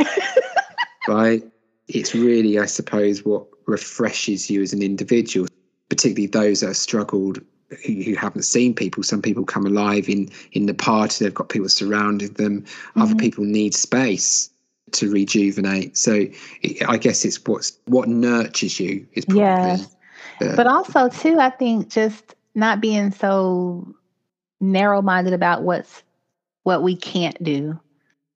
right. 1.08 1.42
It's 1.88 2.14
really, 2.14 2.58
I 2.58 2.66
suppose, 2.66 3.24
what 3.24 3.46
refreshes 3.66 4.50
you 4.50 4.62
as 4.62 4.72
an 4.72 4.82
individual, 4.82 5.48
particularly 5.88 6.26
those 6.26 6.60
that 6.60 6.68
have 6.68 6.76
struggled 6.76 7.40
who, 7.84 8.14
haven't 8.14 8.42
seen 8.42 8.74
people. 8.74 9.02
Some 9.02 9.22
people 9.22 9.44
come 9.44 9.66
alive 9.66 10.08
in 10.08 10.30
in 10.52 10.66
the 10.66 10.74
party. 10.74 11.24
They've 11.24 11.34
got 11.34 11.48
people 11.48 11.68
surrounding 11.68 12.32
them. 12.34 12.62
Mm-hmm. 12.62 13.02
Other 13.02 13.14
people 13.14 13.44
need 13.44 13.74
space 13.74 14.50
to 14.92 15.10
rejuvenate. 15.10 15.96
So 15.96 16.26
it, 16.62 16.88
I 16.88 16.96
guess 16.96 17.24
it's 17.24 17.44
what's 17.44 17.78
what 17.86 18.08
nurtures 18.08 18.78
you 18.78 19.06
is 19.12 19.24
probably. 19.24 19.84
Yeah. 20.40 20.54
but 20.54 20.66
also 20.66 21.08
too, 21.08 21.38
I 21.38 21.50
think 21.50 21.88
just 21.88 22.34
not 22.54 22.80
being 22.80 23.10
so 23.10 23.94
narrow 24.60 25.02
minded 25.02 25.32
about 25.32 25.62
what's 25.62 26.02
what 26.62 26.82
we 26.82 26.96
can't 26.96 27.42
do. 27.42 27.78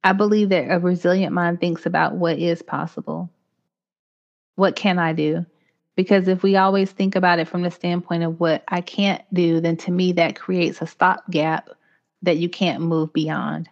I 0.02 0.12
believe 0.12 0.48
that 0.48 0.70
a 0.70 0.78
resilient 0.78 1.32
mind 1.32 1.60
thinks 1.60 1.84
about 1.84 2.14
what 2.14 2.38
is 2.38 2.62
possible. 2.62 3.30
What 4.60 4.76
can 4.76 4.98
I 4.98 5.14
do? 5.14 5.46
Because 5.96 6.28
if 6.28 6.42
we 6.42 6.56
always 6.56 6.90
think 6.92 7.16
about 7.16 7.38
it 7.38 7.48
from 7.48 7.62
the 7.62 7.70
standpoint 7.70 8.24
of 8.24 8.38
what 8.38 8.62
I 8.68 8.82
can't 8.82 9.22
do, 9.32 9.58
then 9.58 9.78
to 9.78 9.90
me 9.90 10.12
that 10.12 10.38
creates 10.38 10.82
a 10.82 10.86
stopgap 10.86 11.70
that 12.20 12.36
you 12.36 12.50
can't 12.50 12.82
move 12.82 13.10
beyond. 13.14 13.70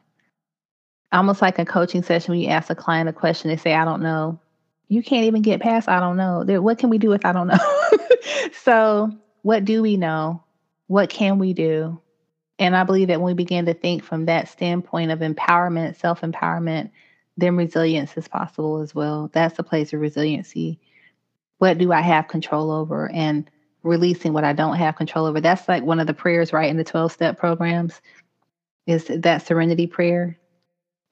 Almost 1.12 1.42
like 1.42 1.59
a 1.59 1.66
coaching 1.66 2.03
session 2.03 2.33
when 2.33 2.40
you 2.40 2.48
ask 2.48 2.70
a 2.70 2.74
client 2.74 3.11
a 3.11 3.12
question, 3.12 3.51
they 3.51 3.59
say, 3.59 3.74
I 3.74 3.85
don't 3.85 4.01
know. 4.01 4.40
You 4.88 5.03
can't 5.03 5.27
even 5.27 5.42
get 5.42 5.61
past, 5.61 5.90
I 5.90 6.01
don't 6.01 6.16
know. 6.16 6.42
What 6.62 6.79
can 6.79 6.88
we 6.88 6.96
do 6.96 7.12
if 7.12 7.27
I 7.27 7.33
don't 7.33 7.48
know? 7.48 7.88
so, 8.62 9.11
what 9.42 9.66
do 9.66 9.83
we 9.83 9.98
know? 9.98 10.42
What 10.87 11.11
can 11.11 11.38
we 11.38 11.53
do? 11.53 12.01
And 12.59 12.74
I 12.74 12.85
believe 12.85 13.09
that 13.09 13.20
when 13.20 13.27
we 13.27 13.44
begin 13.44 13.66
to 13.66 13.74
think 13.74 14.05
from 14.05 14.24
that 14.24 14.48
standpoint 14.48 15.11
of 15.11 15.18
empowerment, 15.18 15.96
self 15.96 16.22
empowerment, 16.22 16.92
then 17.38 17.57
resilience 17.57 18.16
is 18.18 18.29
possible 18.29 18.81
as 18.83 18.94
well. 18.94 19.31
That's 19.33 19.57
the 19.57 19.62
place 19.62 19.94
of 19.94 20.01
resiliency 20.01 20.79
what 21.59 21.79
do 21.79 21.92
I 21.92 22.01
have 22.01 22.29
control 22.29 22.70
over 22.70 23.11
and 23.11 23.48
releasing 23.83 24.33
what 24.33 24.44
I 24.44 24.53
don't 24.53 24.77
have 24.77 24.96
control 24.96 25.27
over. 25.27 25.40
That's 25.40 25.68
like 25.68 25.83
one 25.83 26.01
of 26.01 26.07
the 26.07 26.14
prayers, 26.14 26.53
right, 26.53 26.70
in 26.70 26.77
the 26.77 26.85
12 26.85 27.12
step 27.12 27.38
programs 27.38 28.01
is 28.87 29.07
that 29.09 29.46
serenity 29.46 29.87
prayer, 29.87 30.38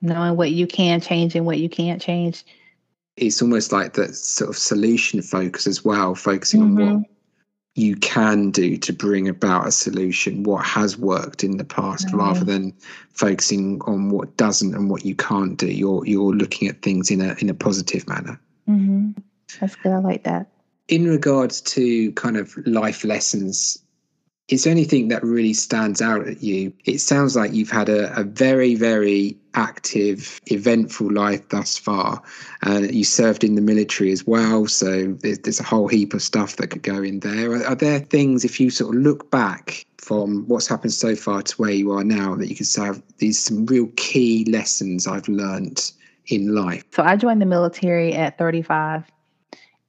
knowing 0.01 0.37
what 0.37 0.53
you 0.53 0.67
can 0.67 1.01
change 1.01 1.35
and 1.35 1.45
what 1.45 1.59
you 1.59 1.69
can't 1.69 2.01
change. 2.01 2.45
It's 3.17 3.43
almost 3.43 3.73
like 3.73 3.95
that 3.95 4.15
sort 4.15 4.51
of 4.51 4.57
solution 4.57 5.23
focus 5.23 5.67
as 5.67 5.85
well, 5.85 6.15
focusing 6.15 6.61
mm-hmm. 6.61 6.79
on 6.79 6.87
what 6.87 6.95
mm-hmm. 6.95 7.13
You 7.77 7.95
can 7.95 8.51
do 8.51 8.79
to 8.79 8.93
bring 8.93 9.29
about 9.29 9.69
a 9.69 9.71
solution, 9.71 10.43
what 10.45 10.65
has 10.65 10.97
worked 10.97 11.45
in 11.45 11.59
the 11.59 11.65
past, 11.65 12.09
mm-hmm. 12.09 12.17
rather 12.17 12.43
than 12.43 12.73
focusing 13.13 13.81
on 13.83 14.09
what 14.09 14.35
doesn't 14.39 14.75
and 14.75 14.89
what 14.89 15.05
you 15.05 15.15
can't 15.15 15.59
do. 15.59 15.67
You're 15.67 16.05
you're 16.07 16.33
looking 16.33 16.69
at 16.69 16.81
things 16.81 17.11
in 17.11 17.21
a 17.21 17.37
in 17.39 17.51
a 17.51 17.55
positive 17.55 18.09
manner. 18.09 18.41
Mm-hmm. 18.69 19.11
That's 19.61 19.77
good. 19.77 19.93
I 19.93 19.99
like 19.99 20.25
that. 20.25 20.49
In 20.89 21.07
regards 21.07 21.61
to 21.63 22.13
kind 22.13 22.39
of 22.39 22.57
life 22.67 23.05
lessons, 23.05 23.79
there 24.49 24.71
anything 24.71 25.09
that 25.09 25.25
really 25.25 25.55
stands 25.55 26.01
out 26.01 26.27
at 26.29 26.43
you? 26.43 26.73
It 26.85 26.99
sounds 26.99 27.35
like 27.35 27.53
you've 27.53 27.71
had 27.71 27.89
a, 27.89 28.17
a 28.19 28.23
very, 28.23 28.77
very 28.77 29.37
active, 29.55 30.41
eventful 30.47 31.13
life 31.13 31.49
thus 31.49 31.77
far, 31.77 32.23
and 32.63 32.95
you 32.95 33.03
served 33.03 33.43
in 33.43 33.57
the 33.57 33.61
military 33.61 34.13
as 34.13 34.25
well. 34.25 34.69
So 34.69 35.15
there's, 35.23 35.41
there's 35.41 35.59
a 35.59 35.65
whole 35.65 35.89
heap 35.89 36.15
of 36.15 36.23
stuff 36.23 36.57
that 36.57 36.69
could 36.69 36.83
go 36.83 37.03
in 37.03 37.21
there. 37.21 37.53
Are, 37.53 37.67
are 37.67 37.75
there 37.75 37.99
things, 37.99 38.45
if 38.45 38.61
you 38.61 38.71
sort 38.71 38.95
of 38.95 39.03
look 39.03 39.31
back 39.33 39.85
from 39.99 40.47
what's 40.47 40.69
happened 40.69 40.93
so 40.93 41.17
far 41.17 41.43
to 41.43 41.57
where 41.57 41.73
you 41.73 41.91
are 41.91 42.05
now, 42.05 42.37
that 42.37 42.49
you 42.49 42.55
could 42.55 42.67
say 42.67 42.93
these 43.19 43.43
some 43.43 43.67
real 43.67 43.89
key 43.97 44.45
lessons 44.45 45.09
I've 45.09 45.29
learned 45.29 45.91
in 46.27 46.55
life? 46.55 46.85
So 46.93 47.03
I 47.03 47.17
joined 47.17 47.43
the 47.43 47.47
military 47.47 48.15
at 48.15 48.39
35 48.39 49.11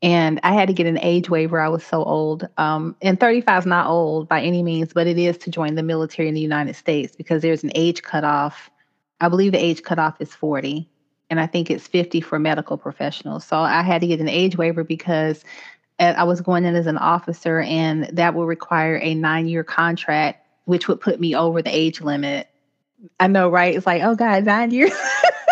and 0.02 0.40
I 0.44 0.54
had 0.54 0.68
to 0.68 0.74
get 0.74 0.86
an 0.86 1.00
age 1.00 1.30
waiver. 1.30 1.60
I 1.60 1.70
was 1.70 1.84
so 1.84 2.04
old. 2.04 2.48
Um, 2.58 2.96
and 3.02 3.20
35 3.20 3.64
is 3.64 3.66
not 3.66 3.88
old 3.88 4.28
by 4.28 4.42
any 4.42 4.62
means, 4.62 4.94
but 4.94 5.08
it 5.08 5.18
is 5.18 5.38
to 5.40 5.50
join 5.50 5.76
the 5.76 5.84
military 5.84 6.28
in 6.28 6.36
the 6.36 6.42
United 6.42 6.76
States 6.76 7.16
because 7.16 7.42
there's 7.42 7.64
an 7.64 7.72
age 7.74 8.04
cutoff. 8.04 8.70
I 9.20 9.30
believe 9.30 9.54
the 9.54 9.64
age 9.64 9.82
cutoff 9.82 10.22
is 10.22 10.34
40, 10.36 10.88
and 11.32 11.40
I 11.40 11.48
think 11.48 11.72
it's 11.72 11.88
50 11.88 12.22
for 12.22 12.38
medical 12.38 12.78
professionals. 12.78 13.46
So 13.46 13.58
I 13.58 13.82
had 13.82 14.02
to 14.02 14.08
get 14.08 14.20
an 14.20 14.30
age 14.30 14.56
waiver 14.56 14.84
because 14.84 15.44
uh, 16.00 16.14
I 16.16 16.24
was 16.26 16.42
going 16.42 16.66
in 16.66 16.76
as 16.76 16.86
an 16.86 17.00
officer, 17.00 17.62
and 17.62 18.04
that 18.14 18.36
would 18.36 18.46
require 18.46 19.00
a 19.02 19.16
nine 19.16 19.48
year 19.48 19.64
contract, 19.64 20.46
which 20.66 20.88
would 20.88 21.02
put 21.02 21.20
me 21.20 21.36
over 21.36 21.64
the 21.64 21.76
age 21.76 22.02
limit. 22.02 22.48
I 23.20 23.28
know, 23.28 23.50
right? 23.50 23.76
It's 23.76 23.88
like, 23.88 24.04
oh 24.04 24.14
God, 24.14 24.46
nine 24.46 24.70
years. 24.70 24.92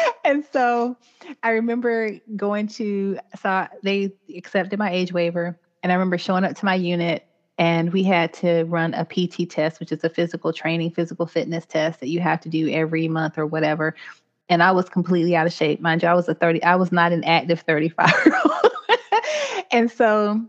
and 0.24 0.44
so 0.52 0.96
I 1.42 1.50
remember 1.50 2.18
going 2.36 2.68
to 2.68 3.18
so 3.40 3.66
they 3.82 4.12
accepted 4.36 4.78
my 4.78 4.90
age 4.90 5.12
waiver, 5.12 5.58
and 5.82 5.92
I 5.92 5.94
remember 5.94 6.18
showing 6.18 6.44
up 6.44 6.56
to 6.56 6.64
my 6.64 6.74
unit, 6.74 7.26
and 7.58 7.92
we 7.92 8.02
had 8.02 8.32
to 8.34 8.64
run 8.64 8.94
a 8.94 9.04
PT 9.04 9.48
test, 9.50 9.80
which 9.80 9.92
is 9.92 10.04
a 10.04 10.08
physical 10.08 10.52
training, 10.52 10.90
physical 10.90 11.26
fitness 11.26 11.66
test 11.66 12.00
that 12.00 12.08
you 12.08 12.20
have 12.20 12.40
to 12.40 12.48
do 12.48 12.68
every 12.70 13.08
month 13.08 13.38
or 13.38 13.46
whatever. 13.46 13.94
And 14.48 14.62
I 14.62 14.72
was 14.72 14.88
completely 14.88 15.36
out 15.36 15.46
of 15.46 15.52
shape, 15.52 15.80
mind 15.80 16.02
you. 16.02 16.08
I 16.08 16.14
was 16.14 16.28
a 16.28 16.34
thirty. 16.34 16.62
I 16.62 16.76
was 16.76 16.92
not 16.92 17.12
an 17.12 17.24
active 17.24 17.60
thirty-five 17.60 18.14
year 18.26 18.40
old, 18.44 18.72
and 19.72 19.90
so 19.90 20.44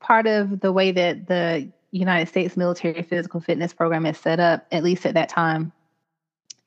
part 0.00 0.26
of 0.26 0.60
the 0.60 0.72
way 0.72 0.92
that 0.92 1.26
the 1.26 1.70
United 1.90 2.28
States 2.28 2.56
military 2.56 3.02
physical 3.02 3.40
fitness 3.40 3.72
program 3.72 4.06
is 4.06 4.16
set 4.18 4.40
up, 4.40 4.66
at 4.72 4.82
least 4.82 5.04
at 5.04 5.14
that 5.14 5.28
time, 5.28 5.72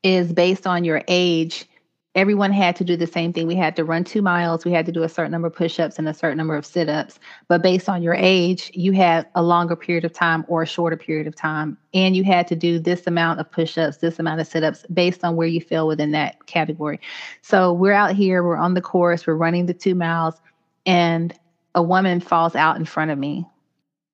is 0.04 0.32
based 0.32 0.68
on 0.68 0.84
your 0.84 1.02
age 1.08 1.68
everyone 2.16 2.54
had 2.54 2.78
to 2.78 2.86
do 2.86 2.96
the 2.96 3.06
same 3.06 3.34
thing. 3.34 3.46
We 3.46 3.56
had 3.56 3.76
to 3.76 3.84
run 3.84 4.06
two 4.06 4.22
miles, 4.22 4.64
we 4.64 4.72
had 4.72 4.86
to 4.86 4.92
do 4.92 5.04
a 5.04 5.10
certain 5.10 5.34
number 5.34 5.48
of 5.50 5.54
push 5.54 5.80
ups 5.80 6.00
and 6.00 6.08
a 6.08 6.14
certain 6.14 6.38
number 6.38 6.56
of 6.56 6.66
sit 6.66 6.88
ups. 6.88 7.20
But 7.50 7.62
based 7.62 7.90
on 7.90 8.02
your 8.02 8.16
age, 8.16 8.72
you 8.74 8.94
had 8.94 9.28
a 9.36 9.44
longer 9.44 9.76
period 9.76 10.06
of 10.06 10.14
time 10.14 10.46
or 10.48 10.64
a 10.64 10.66
shorter 10.68 10.96
period 10.96 11.28
of 11.28 11.36
time. 11.36 11.78
And 11.94 12.16
you 12.16 12.24
had 12.24 12.48
to 12.48 12.56
do 12.56 12.80
this 12.80 13.06
amount 13.06 13.42
of 13.42 13.52
push 13.52 13.78
ups, 13.78 13.98
this 13.98 14.18
amount 14.18 14.40
of 14.40 14.48
sit 14.48 14.64
ups 14.64 14.86
based 14.94 15.24
on 15.24 15.36
where 15.36 15.48
you 15.48 15.60
fell 15.60 15.88
within 15.88 16.12
that 16.12 16.46
category. 16.46 17.00
So 17.42 17.74
we're 17.74 17.94
out 17.94 18.16
here, 18.16 18.44
we're 18.44 18.56
on 18.56 18.74
the 18.74 18.82
course, 18.82 19.28
we're 19.28 19.36
running 19.36 19.66
the 19.66 19.74
two 19.74 19.96
miles, 19.96 20.36
and 20.86 21.38
a 21.76 21.84
woman 21.84 22.22
falls 22.22 22.56
out 22.56 22.78
in 22.78 22.86
front 22.86 23.12
of 23.12 23.20
me. 23.20 23.46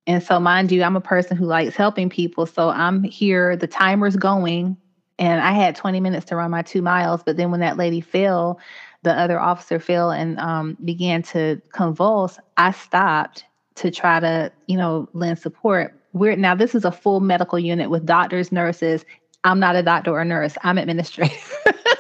And 0.08 0.24
so, 0.24 0.40
mind 0.40 0.72
you, 0.72 0.82
I'm 0.82 0.96
a 0.96 1.02
person 1.02 1.38
who 1.38 1.46
likes 1.46 1.76
helping 1.76 2.10
people. 2.10 2.48
So 2.48 2.70
I'm 2.70 3.04
here, 3.04 3.56
the 3.56 3.68
timer's 3.68 4.16
going, 4.16 4.76
and 5.20 5.42
I 5.42 5.52
had 5.52 5.76
20 5.76 6.00
minutes 6.00 6.26
to 6.28 6.36
run 6.36 6.52
my 6.52 6.62
two 6.62 6.82
miles. 6.82 7.22
But 7.24 7.38
then 7.38 7.52
when 7.52 7.60
that 7.60 7.78
lady 7.78 8.02
fell, 8.02 8.60
the 9.04 9.14
other 9.14 9.40
officer 9.40 9.80
fell 9.80 10.12
and 10.12 10.40
um, 10.40 10.78
began 10.84 11.22
to 11.24 11.62
convulse. 11.74 12.40
I 12.58 12.72
stopped 12.72 13.46
to 13.76 13.92
try 13.92 14.20
to, 14.20 14.52
you 14.68 14.78
know, 14.78 15.10
lend 15.14 15.40
support. 15.40 15.96
We're 16.14 16.36
now 16.36 16.56
this 16.56 16.76
is 16.76 16.86
a 16.86 16.92
full 16.92 17.20
medical 17.20 17.58
unit 17.58 17.90
with 17.90 18.06
doctors, 18.06 18.52
nurses. 18.52 19.06
I'm 19.44 19.60
not 19.60 19.76
a 19.76 19.84
doctor 19.84 20.12
or 20.12 20.24
nurse. 20.26 20.56
I'm 20.64 20.78
administrative. 20.78 21.56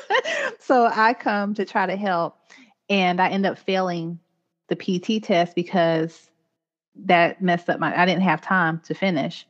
so 0.59 0.87
I 0.93 1.13
come 1.13 1.53
to 1.55 1.65
try 1.65 1.85
to 1.85 1.95
help, 1.95 2.37
and 2.89 3.21
I 3.21 3.29
end 3.29 3.45
up 3.45 3.57
failing 3.57 4.19
the 4.67 4.75
PT 4.75 5.23
test 5.23 5.55
because 5.55 6.29
that 6.95 7.41
messed 7.41 7.69
up 7.69 7.79
my. 7.79 7.97
I 7.99 8.05
didn't 8.05 8.23
have 8.23 8.41
time 8.41 8.81
to 8.85 8.93
finish. 8.93 9.47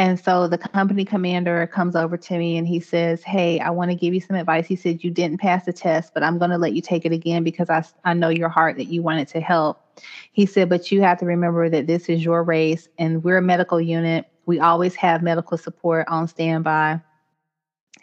And 0.00 0.18
so 0.18 0.48
the 0.48 0.56
company 0.56 1.04
commander 1.04 1.66
comes 1.66 1.94
over 1.94 2.16
to 2.16 2.38
me 2.38 2.56
and 2.56 2.66
he 2.66 2.80
says, 2.80 3.22
Hey, 3.22 3.60
I 3.60 3.68
want 3.68 3.90
to 3.90 3.94
give 3.94 4.14
you 4.14 4.20
some 4.22 4.34
advice. 4.34 4.66
He 4.66 4.74
said, 4.74 5.04
You 5.04 5.10
didn't 5.10 5.42
pass 5.42 5.66
the 5.66 5.74
test, 5.74 6.14
but 6.14 6.22
I'm 6.22 6.38
going 6.38 6.50
to 6.50 6.56
let 6.56 6.72
you 6.72 6.80
take 6.80 7.04
it 7.04 7.12
again 7.12 7.44
because 7.44 7.68
I, 7.68 7.84
I 8.02 8.14
know 8.14 8.30
your 8.30 8.48
heart 8.48 8.78
that 8.78 8.86
you 8.86 9.02
wanted 9.02 9.28
to 9.28 9.42
help. 9.42 10.00
He 10.32 10.46
said, 10.46 10.70
But 10.70 10.90
you 10.90 11.02
have 11.02 11.18
to 11.18 11.26
remember 11.26 11.68
that 11.68 11.86
this 11.86 12.08
is 12.08 12.24
your 12.24 12.42
race 12.42 12.88
and 12.96 13.22
we're 13.22 13.36
a 13.36 13.42
medical 13.42 13.78
unit. 13.78 14.24
We 14.46 14.58
always 14.58 14.94
have 14.94 15.22
medical 15.22 15.58
support 15.58 16.08
on 16.08 16.28
standby. 16.28 17.02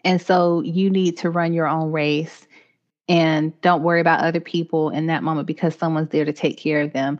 And 0.05 0.21
so 0.21 0.61
you 0.61 0.91
need 0.91 1.17
to 1.17 1.31
run 1.31 1.51
your 1.51 1.67
own 1.67 1.91
race 1.91 2.47
and 3.09 3.59
don't 3.61 3.81
worry 3.81 4.01
about 4.01 4.23
other 4.23 4.39
people 4.39 4.91
in 4.91 5.07
that 5.07 5.23
moment 5.23 5.47
because 5.47 5.73
someone's 5.73 6.09
there 6.09 6.25
to 6.25 6.33
take 6.33 6.59
care 6.59 6.81
of 6.81 6.93
them. 6.93 7.19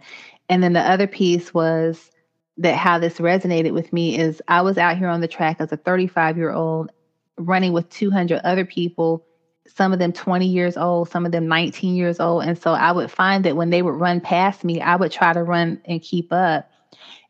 And 0.50 0.62
then 0.62 0.74
the 0.74 0.82
other 0.82 1.08
piece 1.08 1.52
was 1.52 2.12
that 2.58 2.76
how 2.76 3.00
this 3.00 3.20
resonated 3.20 3.74
with 3.74 3.94
me 3.94 4.18
is 4.18 4.42
I 4.48 4.62
was 4.62 4.78
out 4.78 4.98
here 4.98 5.10
on 5.10 5.22
the 5.22 5.28
track 5.28 5.58
as 5.60 5.72
a 5.72 5.78
35 5.78 6.38
year 6.38 6.52
old 6.52 6.92
running 7.38 7.74
with 7.74 7.90
200 7.90 8.42
other 8.44 8.66
people, 8.66 9.24
some 9.68 9.94
of 9.94 10.00
them 10.00 10.12
20 10.12 10.48
years 10.48 10.76
old, 10.76 11.10
some 11.10 11.26
of 11.26 11.32
them 11.32 11.48
19 11.48 11.96
years 11.96 12.20
old. 12.20 12.44
And 12.44 12.58
so 12.58 12.72
I 12.72 12.92
would 12.92 13.12
find 13.12 13.44
that 13.46 13.56
when 13.56 13.70
they 13.70 13.82
would 13.82 13.96
run 13.96 14.22
past 14.22 14.64
me, 14.64 14.82
I 14.82 14.96
would 14.96 15.12
try 15.12 15.34
to 15.34 15.44
run 15.44 15.82
and 15.86 16.02
keep 16.02 16.34
up. 16.34 16.70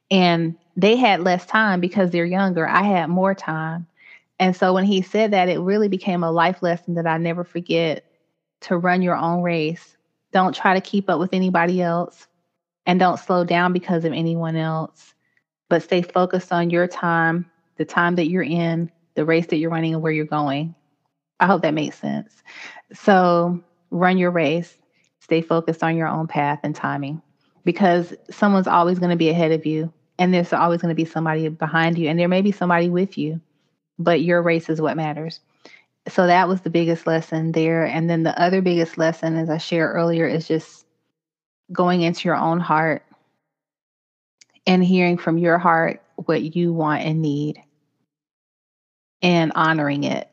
And 0.09 0.55
they 0.77 0.95
had 0.95 1.21
less 1.21 1.45
time 1.45 1.81
because 1.81 2.11
they're 2.11 2.25
younger. 2.25 2.67
I 2.67 2.83
had 2.83 3.07
more 3.09 3.35
time. 3.35 3.87
And 4.39 4.55
so 4.55 4.73
when 4.73 4.85
he 4.85 5.01
said 5.01 5.31
that, 5.31 5.49
it 5.49 5.59
really 5.59 5.87
became 5.87 6.23
a 6.23 6.31
life 6.31 6.61
lesson 6.61 6.93
that 6.93 7.07
I 7.07 7.17
never 7.17 7.43
forget 7.43 8.05
to 8.61 8.77
run 8.77 9.01
your 9.01 9.15
own 9.15 9.41
race. 9.41 9.97
Don't 10.31 10.55
try 10.55 10.75
to 10.75 10.81
keep 10.81 11.09
up 11.09 11.19
with 11.19 11.33
anybody 11.33 11.81
else 11.81 12.27
and 12.85 12.99
don't 12.99 13.19
slow 13.19 13.43
down 13.43 13.73
because 13.73 14.05
of 14.05 14.13
anyone 14.13 14.55
else, 14.55 15.13
but 15.69 15.83
stay 15.83 16.01
focused 16.01 16.51
on 16.51 16.69
your 16.69 16.87
time, 16.87 17.49
the 17.77 17.85
time 17.85 18.15
that 18.15 18.27
you're 18.27 18.43
in, 18.43 18.91
the 19.15 19.25
race 19.25 19.47
that 19.47 19.57
you're 19.57 19.69
running, 19.69 19.93
and 19.93 20.03
where 20.03 20.11
you're 20.11 20.25
going. 20.25 20.75
I 21.39 21.47
hope 21.47 21.61
that 21.61 21.73
makes 21.73 21.97
sense. 21.97 22.41
So 22.93 23.63
run 23.91 24.17
your 24.17 24.31
race, 24.31 24.77
stay 25.19 25.41
focused 25.41 25.83
on 25.83 25.95
your 25.95 26.07
own 26.07 26.27
path 26.27 26.59
and 26.63 26.75
timing 26.75 27.21
because 27.63 28.13
someone's 28.29 28.67
always 28.67 28.99
going 28.99 29.11
to 29.11 29.17
be 29.17 29.29
ahead 29.29 29.51
of 29.51 29.65
you, 29.65 29.91
and 30.17 30.33
there's 30.33 30.53
always 30.53 30.81
going 30.81 30.89
to 30.89 30.95
be 30.95 31.05
somebody 31.05 31.49
behind 31.49 31.97
you, 31.97 32.09
and 32.09 32.19
there 32.19 32.27
may 32.27 32.41
be 32.41 32.51
somebody 32.51 32.89
with 32.89 33.17
you, 33.17 33.41
but 33.99 34.21
your 34.21 34.41
race 34.41 34.69
is 34.69 34.81
what 34.81 34.97
matters 34.97 35.41
so 36.07 36.27
that 36.27 36.47
was 36.47 36.61
the 36.61 36.69
biggest 36.69 37.05
lesson 37.05 37.51
there. 37.51 37.85
And 37.85 38.09
then 38.09 38.23
the 38.23 38.39
other 38.41 38.61
biggest 38.61 38.97
lesson, 38.97 39.35
as 39.35 39.49
I 39.49 39.57
shared 39.57 39.95
earlier, 39.95 40.25
is 40.25 40.47
just 40.47 40.85
going 41.71 42.01
into 42.01 42.27
your 42.27 42.37
own 42.37 42.59
heart 42.59 43.03
and 44.67 44.83
hearing 44.83 45.17
from 45.17 45.37
your 45.37 45.57
heart 45.57 46.03
what 46.17 46.55
you 46.55 46.73
want 46.73 47.03
and 47.03 47.21
need 47.21 47.63
and 49.21 49.53
honoring 49.55 50.03
it. 50.03 50.29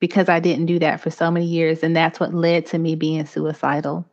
Because 0.00 0.28
I 0.28 0.40
didn't 0.40 0.66
do 0.66 0.80
that 0.80 1.00
for 1.00 1.10
so 1.10 1.30
many 1.30 1.46
years. 1.46 1.82
And 1.82 1.96
that's 1.96 2.20
what 2.20 2.34
led 2.34 2.66
to 2.66 2.78
me 2.78 2.96
being 2.96 3.24
suicidal. 3.24 4.04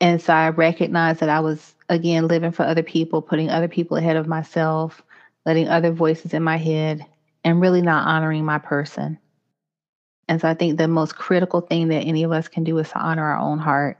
And 0.00 0.22
so 0.22 0.32
I 0.32 0.50
recognized 0.50 1.20
that 1.20 1.28
I 1.28 1.40
was, 1.40 1.74
again, 1.88 2.28
living 2.28 2.52
for 2.52 2.62
other 2.62 2.84
people, 2.84 3.20
putting 3.20 3.50
other 3.50 3.68
people 3.68 3.96
ahead 3.96 4.16
of 4.16 4.28
myself, 4.28 5.02
letting 5.44 5.68
other 5.68 5.90
voices 5.90 6.32
in 6.32 6.42
my 6.42 6.56
head 6.56 7.04
and 7.44 7.60
really 7.60 7.82
not 7.82 8.06
honoring 8.06 8.44
my 8.44 8.58
person. 8.58 9.18
And 10.28 10.40
so 10.40 10.48
I 10.48 10.54
think 10.54 10.78
the 10.78 10.88
most 10.88 11.16
critical 11.16 11.60
thing 11.60 11.88
that 11.88 12.04
any 12.04 12.22
of 12.22 12.32
us 12.32 12.48
can 12.48 12.64
do 12.64 12.78
is 12.78 12.88
to 12.90 12.98
honor 12.98 13.24
our 13.24 13.38
own 13.38 13.58
heart 13.58 13.98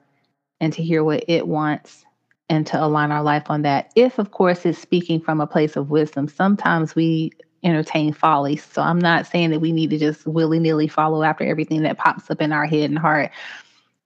and 0.60 0.72
to 0.74 0.82
hear 0.82 1.02
what 1.02 1.24
it 1.28 1.46
wants 1.46 2.04
and 2.48 2.66
to 2.66 2.82
align 2.82 3.12
our 3.12 3.22
life 3.22 3.44
on 3.50 3.62
that. 3.62 3.92
If, 3.94 4.18
of 4.18 4.30
course, 4.30 4.64
it's 4.64 4.78
speaking 4.78 5.20
from 5.20 5.40
a 5.40 5.46
place 5.46 5.76
of 5.76 5.90
wisdom, 5.90 6.28
sometimes 6.28 6.94
we 6.94 7.32
entertain 7.62 8.12
folly. 8.12 8.56
So 8.56 8.82
I'm 8.82 8.98
not 8.98 9.26
saying 9.26 9.50
that 9.50 9.60
we 9.60 9.72
need 9.72 9.90
to 9.90 9.98
just 9.98 10.26
willy 10.26 10.58
nilly 10.58 10.88
follow 10.88 11.22
after 11.22 11.44
everything 11.44 11.82
that 11.82 11.98
pops 11.98 12.30
up 12.30 12.40
in 12.40 12.52
our 12.52 12.66
head 12.66 12.90
and 12.90 12.98
heart, 12.98 13.30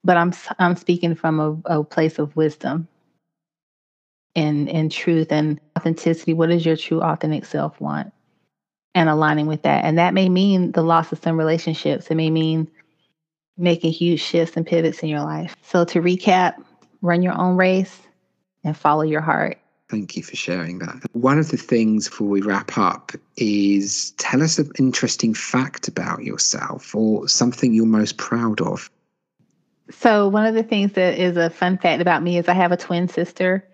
but 0.03 0.17
I'm 0.17 0.33
I'm 0.59 0.75
speaking 0.75 1.15
from 1.15 1.39
a, 1.39 1.79
a 1.79 1.83
place 1.83 2.19
of 2.19 2.35
wisdom 2.35 2.87
and 4.35 4.67
and 4.69 4.91
truth 4.91 5.31
and 5.31 5.59
authenticity. 5.77 6.33
What 6.33 6.49
does 6.49 6.65
your 6.65 6.77
true 6.77 7.01
authentic 7.01 7.45
self 7.45 7.79
want? 7.79 8.11
and 8.95 9.09
aligning 9.09 9.47
with 9.47 9.63
that. 9.63 9.85
And 9.85 9.97
that 9.97 10.13
may 10.13 10.29
mean 10.29 10.71
the 10.71 10.83
loss 10.83 11.11
of 11.11 11.19
some 11.23 11.37
relationships. 11.37 12.07
It 12.07 12.15
may 12.15 12.29
mean 12.29 12.69
making 13.57 13.91
huge 13.91 14.21
shifts 14.21 14.57
and 14.57 14.65
pivots 14.65 14.99
in 14.99 15.09
your 15.09 15.21
life. 15.21 15.55
So 15.63 15.85
to 15.85 16.01
recap, 16.01 16.63
run 17.01 17.21
your 17.21 17.39
own 17.39 17.57
race 17.57 17.99
and 18.63 18.77
follow 18.77 19.03
your 19.03 19.21
heart. 19.21 19.57
Thank 19.89 20.15
you 20.15 20.23
for 20.23 20.35
sharing 20.35 20.79
that. 20.79 21.03
One 21.11 21.37
of 21.37 21.49
the 21.49 21.57
things 21.57 22.07
before 22.09 22.27
we 22.27 22.41
wrap 22.41 22.77
up 22.77 23.11
is 23.37 24.11
tell 24.17 24.41
us 24.41 24.57
an 24.57 24.71
interesting 24.79 25.33
fact 25.33 25.87
about 25.87 26.23
yourself 26.23 26.95
or 26.95 27.27
something 27.27 27.73
you're 27.73 27.85
most 27.85 28.17
proud 28.17 28.61
of. 28.61 28.89
So, 29.91 30.27
one 30.29 30.45
of 30.45 30.55
the 30.55 30.63
things 30.63 30.93
that 30.93 31.19
is 31.19 31.37
a 31.37 31.49
fun 31.49 31.77
fact 31.77 32.01
about 32.01 32.23
me 32.23 32.37
is 32.37 32.47
I 32.47 32.53
have 32.53 32.71
a 32.71 32.77
twin 32.77 33.07
sister 33.07 33.67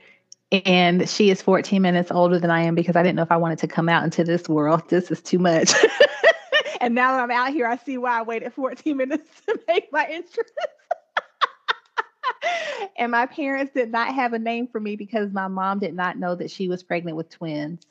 and 0.52 1.08
she 1.08 1.30
is 1.30 1.42
14 1.42 1.82
minutes 1.82 2.12
older 2.12 2.40
than 2.40 2.50
I 2.50 2.62
am 2.62 2.76
because 2.76 2.96
I 2.96 3.04
didn't 3.04 3.16
know 3.16 3.22
if 3.22 3.32
I 3.32 3.38
wanted 3.38 3.60
to 3.60 3.68
come 3.68 3.88
out 3.88 4.04
into 4.04 4.24
this 4.24 4.50
world. 4.50 4.90
This 4.90 5.12
is 5.12 5.22
too 5.22 5.38
much. 5.38 5.72
and 6.82 6.96
now 6.96 7.16
that 7.16 7.24
I'm 7.24 7.32
out 7.32 7.54
here, 7.54 7.68
I 7.68 7.78
see 7.78 7.98
why 7.98 8.20
I 8.20 8.22
waited 8.24 8.54
14 8.54 8.98
minutes 8.98 9.30
to 9.48 9.60
make 9.68 9.92
my 9.92 10.06
entrance. 10.06 10.52
and 12.98 13.12
my 13.12 13.26
parents 13.26 13.74
did 13.74 13.92
not 13.92 14.14
have 14.14 14.34
a 14.34 14.40
name 14.40 14.68
for 14.68 14.80
me 14.80 14.96
because 14.96 15.32
my 15.32 15.48
mom 15.48 15.80
did 15.80 15.94
not 15.94 16.18
know 16.18 16.36
that 16.36 16.52
she 16.52 16.68
was 16.68 16.84
pregnant 16.84 17.18
with 17.18 17.30
twins. 17.30 17.86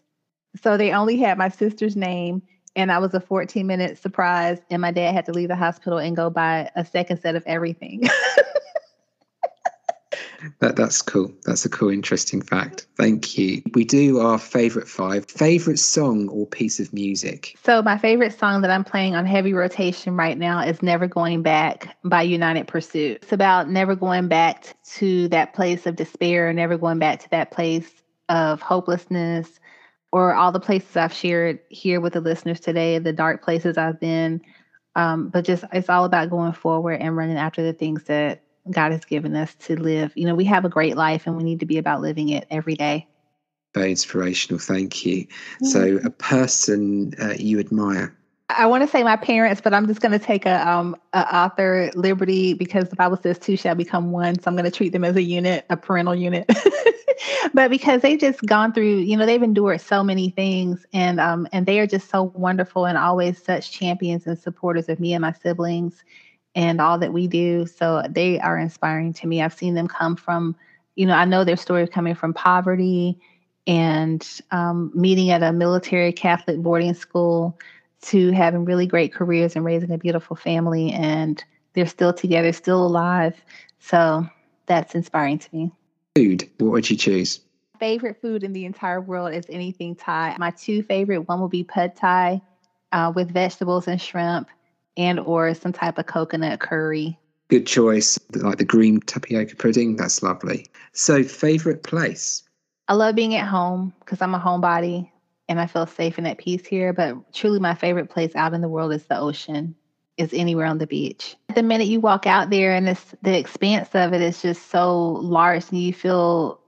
So 0.62 0.76
they 0.76 0.92
only 0.92 1.16
had 1.16 1.38
my 1.38 1.48
sister's 1.48 1.96
name, 1.96 2.42
and 2.74 2.90
I 2.90 2.98
was 2.98 3.14
a 3.14 3.20
14 3.20 3.66
minute 3.66 3.98
surprise. 3.98 4.58
And 4.70 4.82
my 4.82 4.90
dad 4.90 5.14
had 5.14 5.26
to 5.26 5.32
leave 5.32 5.48
the 5.48 5.56
hospital 5.56 5.98
and 5.98 6.16
go 6.16 6.30
buy 6.30 6.70
a 6.74 6.84
second 6.84 7.20
set 7.20 7.36
of 7.36 7.42
everything. 7.46 8.02
That 10.60 10.76
that's 10.76 11.02
cool. 11.02 11.32
That's 11.44 11.64
a 11.64 11.68
cool, 11.68 11.90
interesting 11.90 12.42
fact. 12.42 12.86
Thank 12.96 13.36
you. 13.36 13.62
We 13.74 13.84
do 13.84 14.20
our 14.20 14.38
favorite 14.38 14.88
five. 14.88 15.28
Favorite 15.28 15.78
song 15.78 16.28
or 16.28 16.46
piece 16.46 16.78
of 16.78 16.92
music? 16.92 17.56
So 17.64 17.82
my 17.82 17.98
favorite 17.98 18.38
song 18.38 18.62
that 18.62 18.70
I'm 18.70 18.84
playing 18.84 19.16
on 19.16 19.26
heavy 19.26 19.52
rotation 19.52 20.16
right 20.16 20.38
now 20.38 20.60
is 20.60 20.82
"Never 20.82 21.06
Going 21.06 21.42
Back" 21.42 21.96
by 22.04 22.22
United 22.22 22.68
Pursuit. 22.68 23.18
It's 23.22 23.32
about 23.32 23.68
never 23.68 23.96
going 23.96 24.28
back 24.28 24.76
to 24.94 25.28
that 25.28 25.54
place 25.54 25.86
of 25.86 25.96
despair, 25.96 26.52
never 26.52 26.78
going 26.78 26.98
back 26.98 27.20
to 27.20 27.30
that 27.30 27.50
place 27.50 27.90
of 28.28 28.60
hopelessness, 28.60 29.58
or 30.12 30.34
all 30.34 30.52
the 30.52 30.60
places 30.60 30.96
I've 30.96 31.12
shared 31.12 31.60
here 31.68 32.00
with 32.00 32.12
the 32.12 32.20
listeners 32.20 32.60
today, 32.60 32.98
the 32.98 33.12
dark 33.12 33.42
places 33.42 33.76
I've 33.76 33.98
been. 33.98 34.40
Um, 34.94 35.28
but 35.28 35.44
just 35.44 35.64
it's 35.72 35.88
all 35.88 36.04
about 36.04 36.30
going 36.30 36.52
forward 36.52 37.00
and 37.00 37.16
running 37.16 37.36
after 37.36 37.62
the 37.62 37.72
things 37.72 38.04
that 38.04 38.42
God 38.70 38.92
has 38.92 39.04
given 39.04 39.36
us 39.36 39.54
to 39.56 39.80
live. 39.80 40.12
You 40.14 40.26
know, 40.26 40.34
we 40.34 40.44
have 40.44 40.64
a 40.64 40.68
great 40.68 40.96
life 40.96 41.26
and 41.26 41.36
we 41.36 41.44
need 41.44 41.60
to 41.60 41.66
be 41.66 41.78
about 41.78 42.00
living 42.00 42.28
it 42.30 42.46
every 42.50 42.74
day. 42.74 43.06
Very 43.74 43.90
inspirational. 43.90 44.58
Thank 44.58 45.04
you. 45.04 45.26
Mm-hmm. 45.26 45.66
So, 45.66 46.00
a 46.04 46.10
person 46.10 47.14
uh, 47.20 47.34
you 47.38 47.58
admire? 47.58 48.16
I 48.50 48.66
want 48.66 48.82
to 48.82 48.88
say 48.88 49.02
my 49.02 49.16
parents, 49.16 49.60
but 49.60 49.74
I'm 49.74 49.86
just 49.86 50.00
going 50.00 50.12
to 50.12 50.18
take 50.18 50.46
a, 50.46 50.66
um, 50.66 50.96
a 51.12 51.36
author 51.36 51.90
liberty 51.94 52.54
because 52.54 52.88
the 52.88 52.96
Bible 52.96 53.18
says 53.18 53.38
two 53.38 53.58
shall 53.58 53.74
become 53.74 54.10
one. 54.10 54.38
So 54.38 54.44
I'm 54.46 54.56
going 54.56 54.64
to 54.64 54.70
treat 54.70 54.92
them 54.92 55.04
as 55.04 55.16
a 55.16 55.22
unit, 55.22 55.66
a 55.68 55.76
parental 55.76 56.14
unit. 56.14 56.50
but 57.54 57.70
because 57.70 58.00
they've 58.00 58.18
just 58.18 58.44
gone 58.46 58.72
through, 58.72 59.00
you 59.00 59.18
know, 59.18 59.26
they've 59.26 59.42
endured 59.42 59.82
so 59.82 60.02
many 60.02 60.30
things, 60.30 60.86
and 60.94 61.20
um, 61.20 61.46
and 61.52 61.66
they 61.66 61.78
are 61.78 61.86
just 61.86 62.08
so 62.08 62.24
wonderful 62.34 62.86
and 62.86 62.96
always 62.96 63.42
such 63.42 63.70
champions 63.70 64.26
and 64.26 64.38
supporters 64.38 64.88
of 64.88 64.98
me 64.98 65.12
and 65.12 65.22
my 65.22 65.32
siblings 65.32 66.02
and 66.58 66.80
all 66.80 66.98
that 66.98 67.12
we 67.12 67.28
do. 67.28 67.66
So 67.66 68.02
they 68.10 68.40
are 68.40 68.58
inspiring 68.58 69.12
to 69.14 69.28
me. 69.28 69.40
I've 69.40 69.54
seen 69.54 69.74
them 69.74 69.86
come 69.86 70.16
from, 70.16 70.56
you 70.96 71.06
know, 71.06 71.14
I 71.14 71.24
know 71.24 71.44
their 71.44 71.56
story 71.56 71.86
coming 71.86 72.16
from 72.16 72.34
poverty 72.34 73.16
and 73.68 74.28
um, 74.50 74.90
meeting 74.92 75.30
at 75.30 75.44
a 75.44 75.52
military 75.52 76.12
Catholic 76.12 76.58
boarding 76.58 76.94
school 76.94 77.56
to 78.02 78.32
having 78.32 78.64
really 78.64 78.88
great 78.88 79.14
careers 79.14 79.54
and 79.54 79.64
raising 79.64 79.92
a 79.92 79.98
beautiful 79.98 80.34
family. 80.34 80.90
And 80.90 81.42
they're 81.74 81.86
still 81.86 82.12
together, 82.12 82.52
still 82.52 82.84
alive. 82.84 83.40
So 83.78 84.26
that's 84.66 84.96
inspiring 84.96 85.38
to 85.38 85.48
me. 85.54 85.70
Food, 86.16 86.50
what 86.58 86.72
would 86.72 86.90
you 86.90 86.96
choose? 86.96 87.38
Favorite 87.78 88.20
food 88.20 88.42
in 88.42 88.52
the 88.52 88.64
entire 88.64 89.00
world 89.00 89.32
is 89.32 89.44
anything 89.48 89.94
Thai. 89.94 90.34
My 90.40 90.50
two 90.50 90.82
favorite 90.82 91.28
one 91.28 91.38
will 91.38 91.46
be 91.46 91.62
pad 91.62 91.94
Thai 91.94 92.42
uh, 92.90 93.12
with 93.14 93.30
vegetables 93.30 93.86
and 93.86 94.02
shrimp 94.02 94.48
and 94.98 95.20
or 95.20 95.54
some 95.54 95.72
type 95.72 95.96
of 95.96 96.06
coconut 96.06 96.60
curry. 96.60 97.18
Good 97.48 97.66
choice. 97.66 98.18
Like 98.34 98.58
the 98.58 98.64
green 98.64 99.00
tapioca 99.00 99.56
pudding. 99.56 99.96
That's 99.96 100.22
lovely. 100.22 100.66
So 100.92 101.22
favorite 101.22 101.82
place? 101.82 102.42
I 102.88 102.94
love 102.94 103.14
being 103.14 103.34
at 103.34 103.46
home 103.46 103.94
because 104.00 104.20
I'm 104.20 104.34
a 104.34 104.40
homebody 104.40 105.08
and 105.48 105.58
I 105.58 105.66
feel 105.66 105.86
safe 105.86 106.18
and 106.18 106.26
at 106.26 106.36
peace 106.36 106.66
here. 106.66 106.92
But 106.92 107.32
truly 107.32 107.60
my 107.60 107.74
favorite 107.74 108.10
place 108.10 108.34
out 108.34 108.52
in 108.52 108.60
the 108.60 108.68
world 108.68 108.92
is 108.92 109.04
the 109.04 109.18
ocean. 109.18 109.74
Is 110.18 110.34
anywhere 110.34 110.66
on 110.66 110.78
the 110.78 110.86
beach. 110.86 111.36
The 111.54 111.62
minute 111.62 111.86
you 111.86 112.00
walk 112.00 112.26
out 112.26 112.50
there 112.50 112.74
and 112.74 112.88
it's 112.88 113.14
the 113.22 113.38
expanse 113.38 113.90
of 113.94 114.12
it 114.12 114.20
is 114.20 114.42
just 114.42 114.68
so 114.68 115.12
large 115.12 115.70
and 115.70 115.80
you 115.80 115.92
feel 115.92 116.60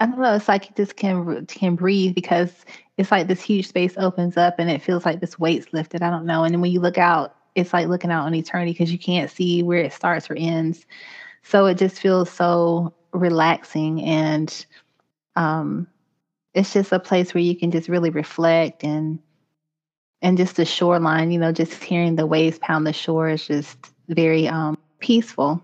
I 0.00 0.06
don't 0.06 0.18
know, 0.18 0.34
it's 0.34 0.48
like 0.48 0.68
you 0.68 0.74
just 0.76 0.96
can 0.96 1.46
can 1.46 1.76
breathe 1.76 2.16
because 2.16 2.52
it's 2.98 3.12
like 3.12 3.28
this 3.28 3.40
huge 3.40 3.68
space 3.68 3.94
opens 3.96 4.36
up 4.36 4.58
and 4.58 4.68
it 4.68 4.82
feels 4.82 5.06
like 5.06 5.20
this 5.20 5.38
weight's 5.38 5.72
lifted. 5.72 6.02
I 6.02 6.10
don't 6.10 6.26
know. 6.26 6.42
And 6.42 6.52
then 6.52 6.60
when 6.60 6.72
you 6.72 6.80
look 6.80 6.98
out, 6.98 7.36
it's 7.54 7.72
like 7.72 7.86
looking 7.86 8.10
out 8.10 8.26
on 8.26 8.34
eternity 8.34 8.72
because 8.72 8.90
you 8.90 8.98
can't 8.98 9.30
see 9.30 9.62
where 9.62 9.78
it 9.78 9.92
starts 9.92 10.28
or 10.28 10.34
ends. 10.34 10.84
So 11.44 11.66
it 11.66 11.76
just 11.76 12.00
feels 12.00 12.28
so 12.28 12.92
relaxing 13.12 14.02
and 14.02 14.66
um, 15.36 15.86
it's 16.54 16.72
just 16.72 16.90
a 16.90 16.98
place 16.98 17.32
where 17.32 17.42
you 17.42 17.56
can 17.56 17.70
just 17.70 17.88
really 17.88 18.10
reflect 18.10 18.82
and 18.82 19.20
and 20.20 20.36
just 20.36 20.56
the 20.56 20.64
shoreline, 20.64 21.30
you 21.30 21.38
know, 21.38 21.52
just 21.52 21.84
hearing 21.84 22.16
the 22.16 22.26
waves 22.26 22.58
pound 22.58 22.84
the 22.84 22.92
shore 22.92 23.28
is 23.28 23.46
just 23.46 23.78
very 24.08 24.48
um, 24.48 24.76
peaceful. 24.98 25.62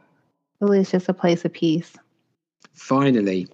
Really, 0.61 0.79
it's 0.79 0.93
just 0.93 1.09
a 1.09 1.15
place 1.15 1.45
of 1.45 1.53
peace. 1.53 1.97
Finally, 2.73 3.49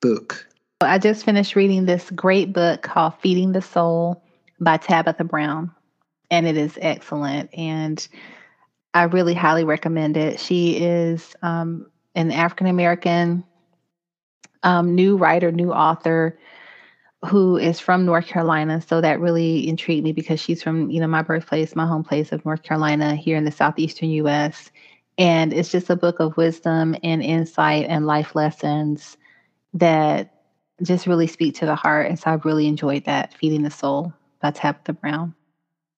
book. 0.00 0.46
I 0.82 0.98
just 0.98 1.24
finished 1.24 1.56
reading 1.56 1.86
this 1.86 2.10
great 2.10 2.52
book 2.52 2.82
called 2.82 3.14
Feeding 3.20 3.52
the 3.52 3.62
Soul 3.62 4.22
by 4.60 4.76
Tabitha 4.76 5.24
Brown, 5.24 5.70
and 6.30 6.46
it 6.46 6.58
is 6.58 6.78
excellent. 6.82 7.48
And 7.54 8.06
I 8.92 9.04
really 9.04 9.32
highly 9.32 9.64
recommend 9.64 10.18
it. 10.18 10.38
She 10.38 10.76
is 10.76 11.34
um, 11.40 11.86
an 12.14 12.30
African 12.30 12.66
American 12.66 13.42
um, 14.64 14.94
new 14.94 15.16
writer, 15.16 15.50
new 15.50 15.72
author 15.72 16.38
who 17.24 17.56
is 17.56 17.80
from 17.80 18.04
North 18.04 18.26
Carolina. 18.26 18.82
So 18.82 19.00
that 19.00 19.18
really 19.18 19.66
intrigued 19.66 20.04
me 20.04 20.12
because 20.12 20.40
she's 20.40 20.62
from, 20.62 20.90
you 20.90 21.00
know, 21.00 21.06
my 21.06 21.22
birthplace, 21.22 21.74
my 21.74 21.86
home 21.86 22.04
place 22.04 22.32
of 22.32 22.44
North 22.44 22.62
Carolina 22.62 23.14
here 23.16 23.38
in 23.38 23.44
the 23.44 23.50
southeastern 23.50 24.10
US. 24.10 24.70
And 25.16 25.54
it's 25.54 25.72
just 25.72 25.88
a 25.88 25.96
book 25.96 26.20
of 26.20 26.36
wisdom 26.36 26.94
and 27.02 27.22
insight 27.22 27.86
and 27.88 28.06
life 28.06 28.34
lessons 28.34 29.16
that 29.72 30.35
just 30.82 31.06
really 31.06 31.26
speak 31.26 31.54
to 31.56 31.66
the 31.66 31.76
heart. 31.76 32.08
And 32.08 32.18
so 32.18 32.30
I've 32.30 32.44
really 32.44 32.66
enjoyed 32.66 33.04
that, 33.04 33.34
Feeding 33.34 33.62
the 33.62 33.70
Soul 33.70 34.12
by 34.40 34.50
Tabitha 34.50 34.94
Brown. 34.94 35.34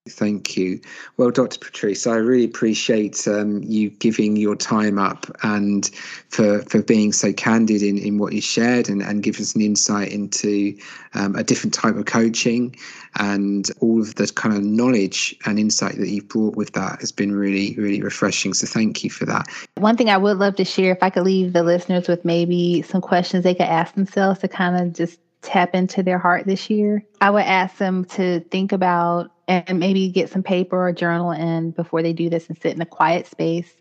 Thank 0.09 0.56
you. 0.56 0.80
Well, 1.16 1.30
Dr. 1.30 1.59
Patrice, 1.59 2.06
I 2.06 2.16
really 2.16 2.44
appreciate 2.44 3.26
um, 3.28 3.62
you 3.62 3.90
giving 3.90 4.36
your 4.36 4.56
time 4.56 4.98
up 4.98 5.26
and 5.42 5.86
for 6.28 6.62
for 6.62 6.82
being 6.82 7.12
so 7.12 7.32
candid 7.32 7.82
in, 7.82 7.98
in 7.98 8.18
what 8.18 8.32
you 8.32 8.40
shared 8.40 8.88
and, 8.88 9.02
and 9.02 9.22
give 9.22 9.38
us 9.40 9.54
an 9.54 9.61
insight 9.61 10.09
into 10.09 10.76
um, 11.14 11.34
a 11.36 11.44
different 11.44 11.74
type 11.74 11.96
of 11.96 12.06
coaching 12.06 12.76
and 13.16 13.70
all 13.80 14.00
of 14.00 14.14
the 14.14 14.26
kind 14.28 14.54
of 14.54 14.62
knowledge 14.62 15.36
and 15.44 15.59
insight 15.59 15.96
that 15.96 16.09
you've 16.09 16.28
brought 16.28 16.56
with 16.56 16.72
that 16.72 17.00
has 17.00 17.12
been 17.12 17.34
really, 17.34 17.74
really 17.76 18.00
refreshing. 18.00 18.54
So 18.54 18.66
thank 18.66 19.02
you 19.02 19.11
for 19.11 19.26
that. 19.26 19.48
One 19.76 19.96
thing 19.96 20.11
I 20.11 20.16
would 20.16 20.38
love 20.38 20.56
to 20.56 20.64
share, 20.64 20.92
if 20.92 21.02
I 21.02 21.11
could 21.11 21.24
leave 21.24 21.52
the 21.52 21.62
listeners 21.62 22.09
with 22.09 22.24
maybe 22.24 22.82
some 22.82 23.00
questions 23.00 23.44
they 23.44 23.54
could 23.54 23.62
ask 23.62 23.94
themselves 23.94 24.40
to 24.40 24.48
kind 24.48 24.76
of 24.76 24.94
just 24.94 25.18
tap 25.42 25.74
into 25.74 26.02
their 26.02 26.18
heart 26.18 26.46
this 26.46 26.68
year, 26.70 27.04
I 27.20 27.30
would 27.30 27.44
ask 27.44 27.76
them 27.76 28.04
to 28.06 28.40
think 28.40 28.72
about 28.72 29.30
and 29.49 29.80
maybe 29.80 30.11
get 30.11 30.30
some 30.30 30.42
paper 30.42 30.88
or 30.88 30.92
journal 30.92 31.32
in 31.32 31.70
before 31.72 32.03
they 32.03 32.12
do 32.12 32.28
this 32.28 32.49
and 32.49 32.61
sit 32.61 32.76
in 32.76 32.82
a 32.82 32.86
quiet 32.86 33.26
space 33.26 33.74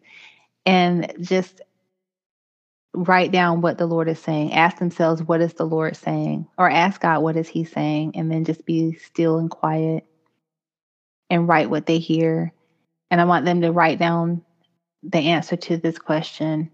and 0.65 1.13
just 1.21 1.61
write 2.93 3.31
down 3.31 3.61
what 3.61 3.77
the 3.77 3.85
Lord 3.85 4.07
is 4.07 4.19
saying. 4.19 4.53
Ask 4.53 4.77
themselves, 4.77 5.21
what 5.21 5.41
is 5.41 5.53
the 5.53 5.65
Lord 5.65 5.95
saying? 5.95 6.47
Or 6.57 6.69
ask 6.69 7.01
God, 7.01 7.21
what 7.21 7.35
is 7.35 7.49
He 7.49 7.65
saying? 7.65 8.13
And 8.15 8.31
then 8.31 8.45
just 8.45 8.65
be 8.65 8.93
still 8.93 9.37
and 9.37 9.51
quiet 9.51 10.05
and 11.29 11.47
write 11.47 11.69
what 11.69 11.85
they 11.85 11.99
hear. 11.99 12.53
And 13.11 13.19
I 13.21 13.25
want 13.25 13.45
them 13.45 13.61
to 13.61 13.71
write 13.71 13.99
down 13.99 14.43
the 15.03 15.19
answer 15.19 15.57
to 15.57 15.77
this 15.77 15.99
question 15.99 16.71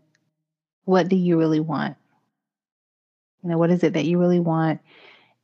What 0.86 1.10
do 1.10 1.16
you 1.16 1.38
really 1.38 1.60
want? 1.60 1.98
You 3.44 3.50
know, 3.50 3.58
what 3.58 3.72
is 3.72 3.84
it 3.84 3.94
that 3.94 4.06
you 4.06 4.20
really 4.20 4.40
want? 4.40 4.82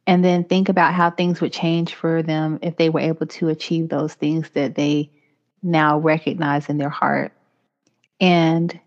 And 0.09 0.25
then 0.25 0.43
think 0.43 0.69
about 0.69 0.95
how 0.95 1.11
things 1.11 1.39
would 1.39 1.53
change 1.53 1.93
for 1.93 2.23
them 2.23 2.57
if 2.63 2.77
they 2.77 2.89
were 2.89 2.99
able 2.99 3.27
to 3.27 3.49
achieve 3.49 3.89
those 3.89 4.15
things 4.15 4.49
that 4.55 4.73
they 4.73 5.11
now 5.61 5.99
recognize 5.99 6.67
in 6.67 6.79
their 6.79 6.89
heart. 6.89 7.31
And 8.19 8.79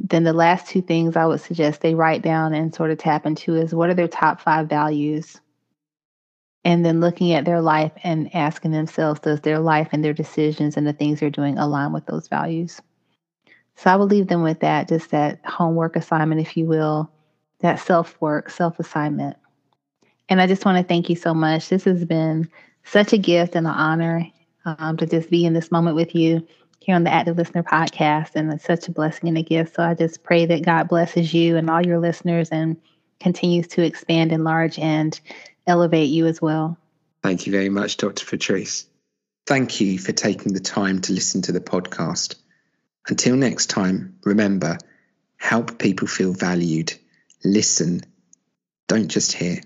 then 0.00 0.24
the 0.24 0.32
last 0.32 0.66
two 0.66 0.82
things 0.82 1.14
I 1.14 1.26
would 1.26 1.40
suggest 1.40 1.80
they 1.80 1.94
write 1.94 2.22
down 2.22 2.54
and 2.54 2.74
sort 2.74 2.90
of 2.90 2.98
tap 2.98 3.24
into 3.24 3.54
is 3.54 3.72
what 3.72 3.88
are 3.88 3.94
their 3.94 4.08
top 4.08 4.40
five 4.40 4.68
values? 4.68 5.40
And 6.64 6.84
then 6.84 6.98
looking 6.98 7.34
at 7.34 7.44
their 7.44 7.60
life 7.60 7.92
and 8.02 8.34
asking 8.34 8.72
themselves, 8.72 9.20
does 9.20 9.42
their 9.42 9.60
life 9.60 9.90
and 9.92 10.04
their 10.04 10.12
decisions 10.12 10.76
and 10.76 10.84
the 10.84 10.92
things 10.92 11.20
they're 11.20 11.30
doing 11.30 11.56
align 11.56 11.92
with 11.92 12.06
those 12.06 12.26
values? 12.26 12.82
So 13.76 13.92
I 13.92 13.94
will 13.94 14.06
leave 14.06 14.26
them 14.26 14.42
with 14.42 14.58
that, 14.58 14.88
just 14.88 15.10
that 15.12 15.38
homework 15.44 15.94
assignment, 15.94 16.40
if 16.40 16.56
you 16.56 16.66
will, 16.66 17.12
that 17.60 17.78
self 17.78 18.20
work, 18.20 18.50
self 18.50 18.80
assignment. 18.80 19.36
And 20.32 20.40
I 20.40 20.46
just 20.46 20.64
want 20.64 20.78
to 20.78 20.82
thank 20.82 21.10
you 21.10 21.16
so 21.16 21.34
much. 21.34 21.68
This 21.68 21.84
has 21.84 22.06
been 22.06 22.48
such 22.84 23.12
a 23.12 23.18
gift 23.18 23.54
and 23.54 23.66
an 23.66 23.74
honor 23.74 24.26
um, 24.64 24.96
to 24.96 25.04
just 25.04 25.28
be 25.28 25.44
in 25.44 25.52
this 25.52 25.70
moment 25.70 25.94
with 25.94 26.14
you 26.14 26.48
here 26.80 26.96
on 26.96 27.04
the 27.04 27.12
Active 27.12 27.36
Listener 27.36 27.62
podcast. 27.62 28.30
And 28.34 28.50
it's 28.50 28.64
such 28.64 28.88
a 28.88 28.92
blessing 28.92 29.28
and 29.28 29.36
a 29.36 29.42
gift. 29.42 29.74
So 29.74 29.82
I 29.82 29.92
just 29.92 30.22
pray 30.22 30.46
that 30.46 30.64
God 30.64 30.88
blesses 30.88 31.34
you 31.34 31.58
and 31.58 31.68
all 31.68 31.84
your 31.84 31.98
listeners 31.98 32.48
and 32.48 32.78
continues 33.20 33.68
to 33.68 33.82
expand, 33.84 34.32
enlarge, 34.32 34.78
and 34.78 35.20
elevate 35.66 36.08
you 36.08 36.24
as 36.24 36.40
well. 36.40 36.78
Thank 37.22 37.44
you 37.44 37.52
very 37.52 37.68
much, 37.68 37.98
Dr. 37.98 38.24
Patrice. 38.24 38.86
Thank 39.46 39.82
you 39.82 39.98
for 39.98 40.12
taking 40.12 40.54
the 40.54 40.60
time 40.60 41.02
to 41.02 41.12
listen 41.12 41.42
to 41.42 41.52
the 41.52 41.60
podcast. 41.60 42.36
Until 43.06 43.36
next 43.36 43.66
time, 43.66 44.16
remember 44.24 44.78
help 45.36 45.78
people 45.78 46.08
feel 46.08 46.32
valued. 46.32 46.94
Listen, 47.44 48.00
don't 48.88 49.08
just 49.08 49.34
hear. 49.34 49.60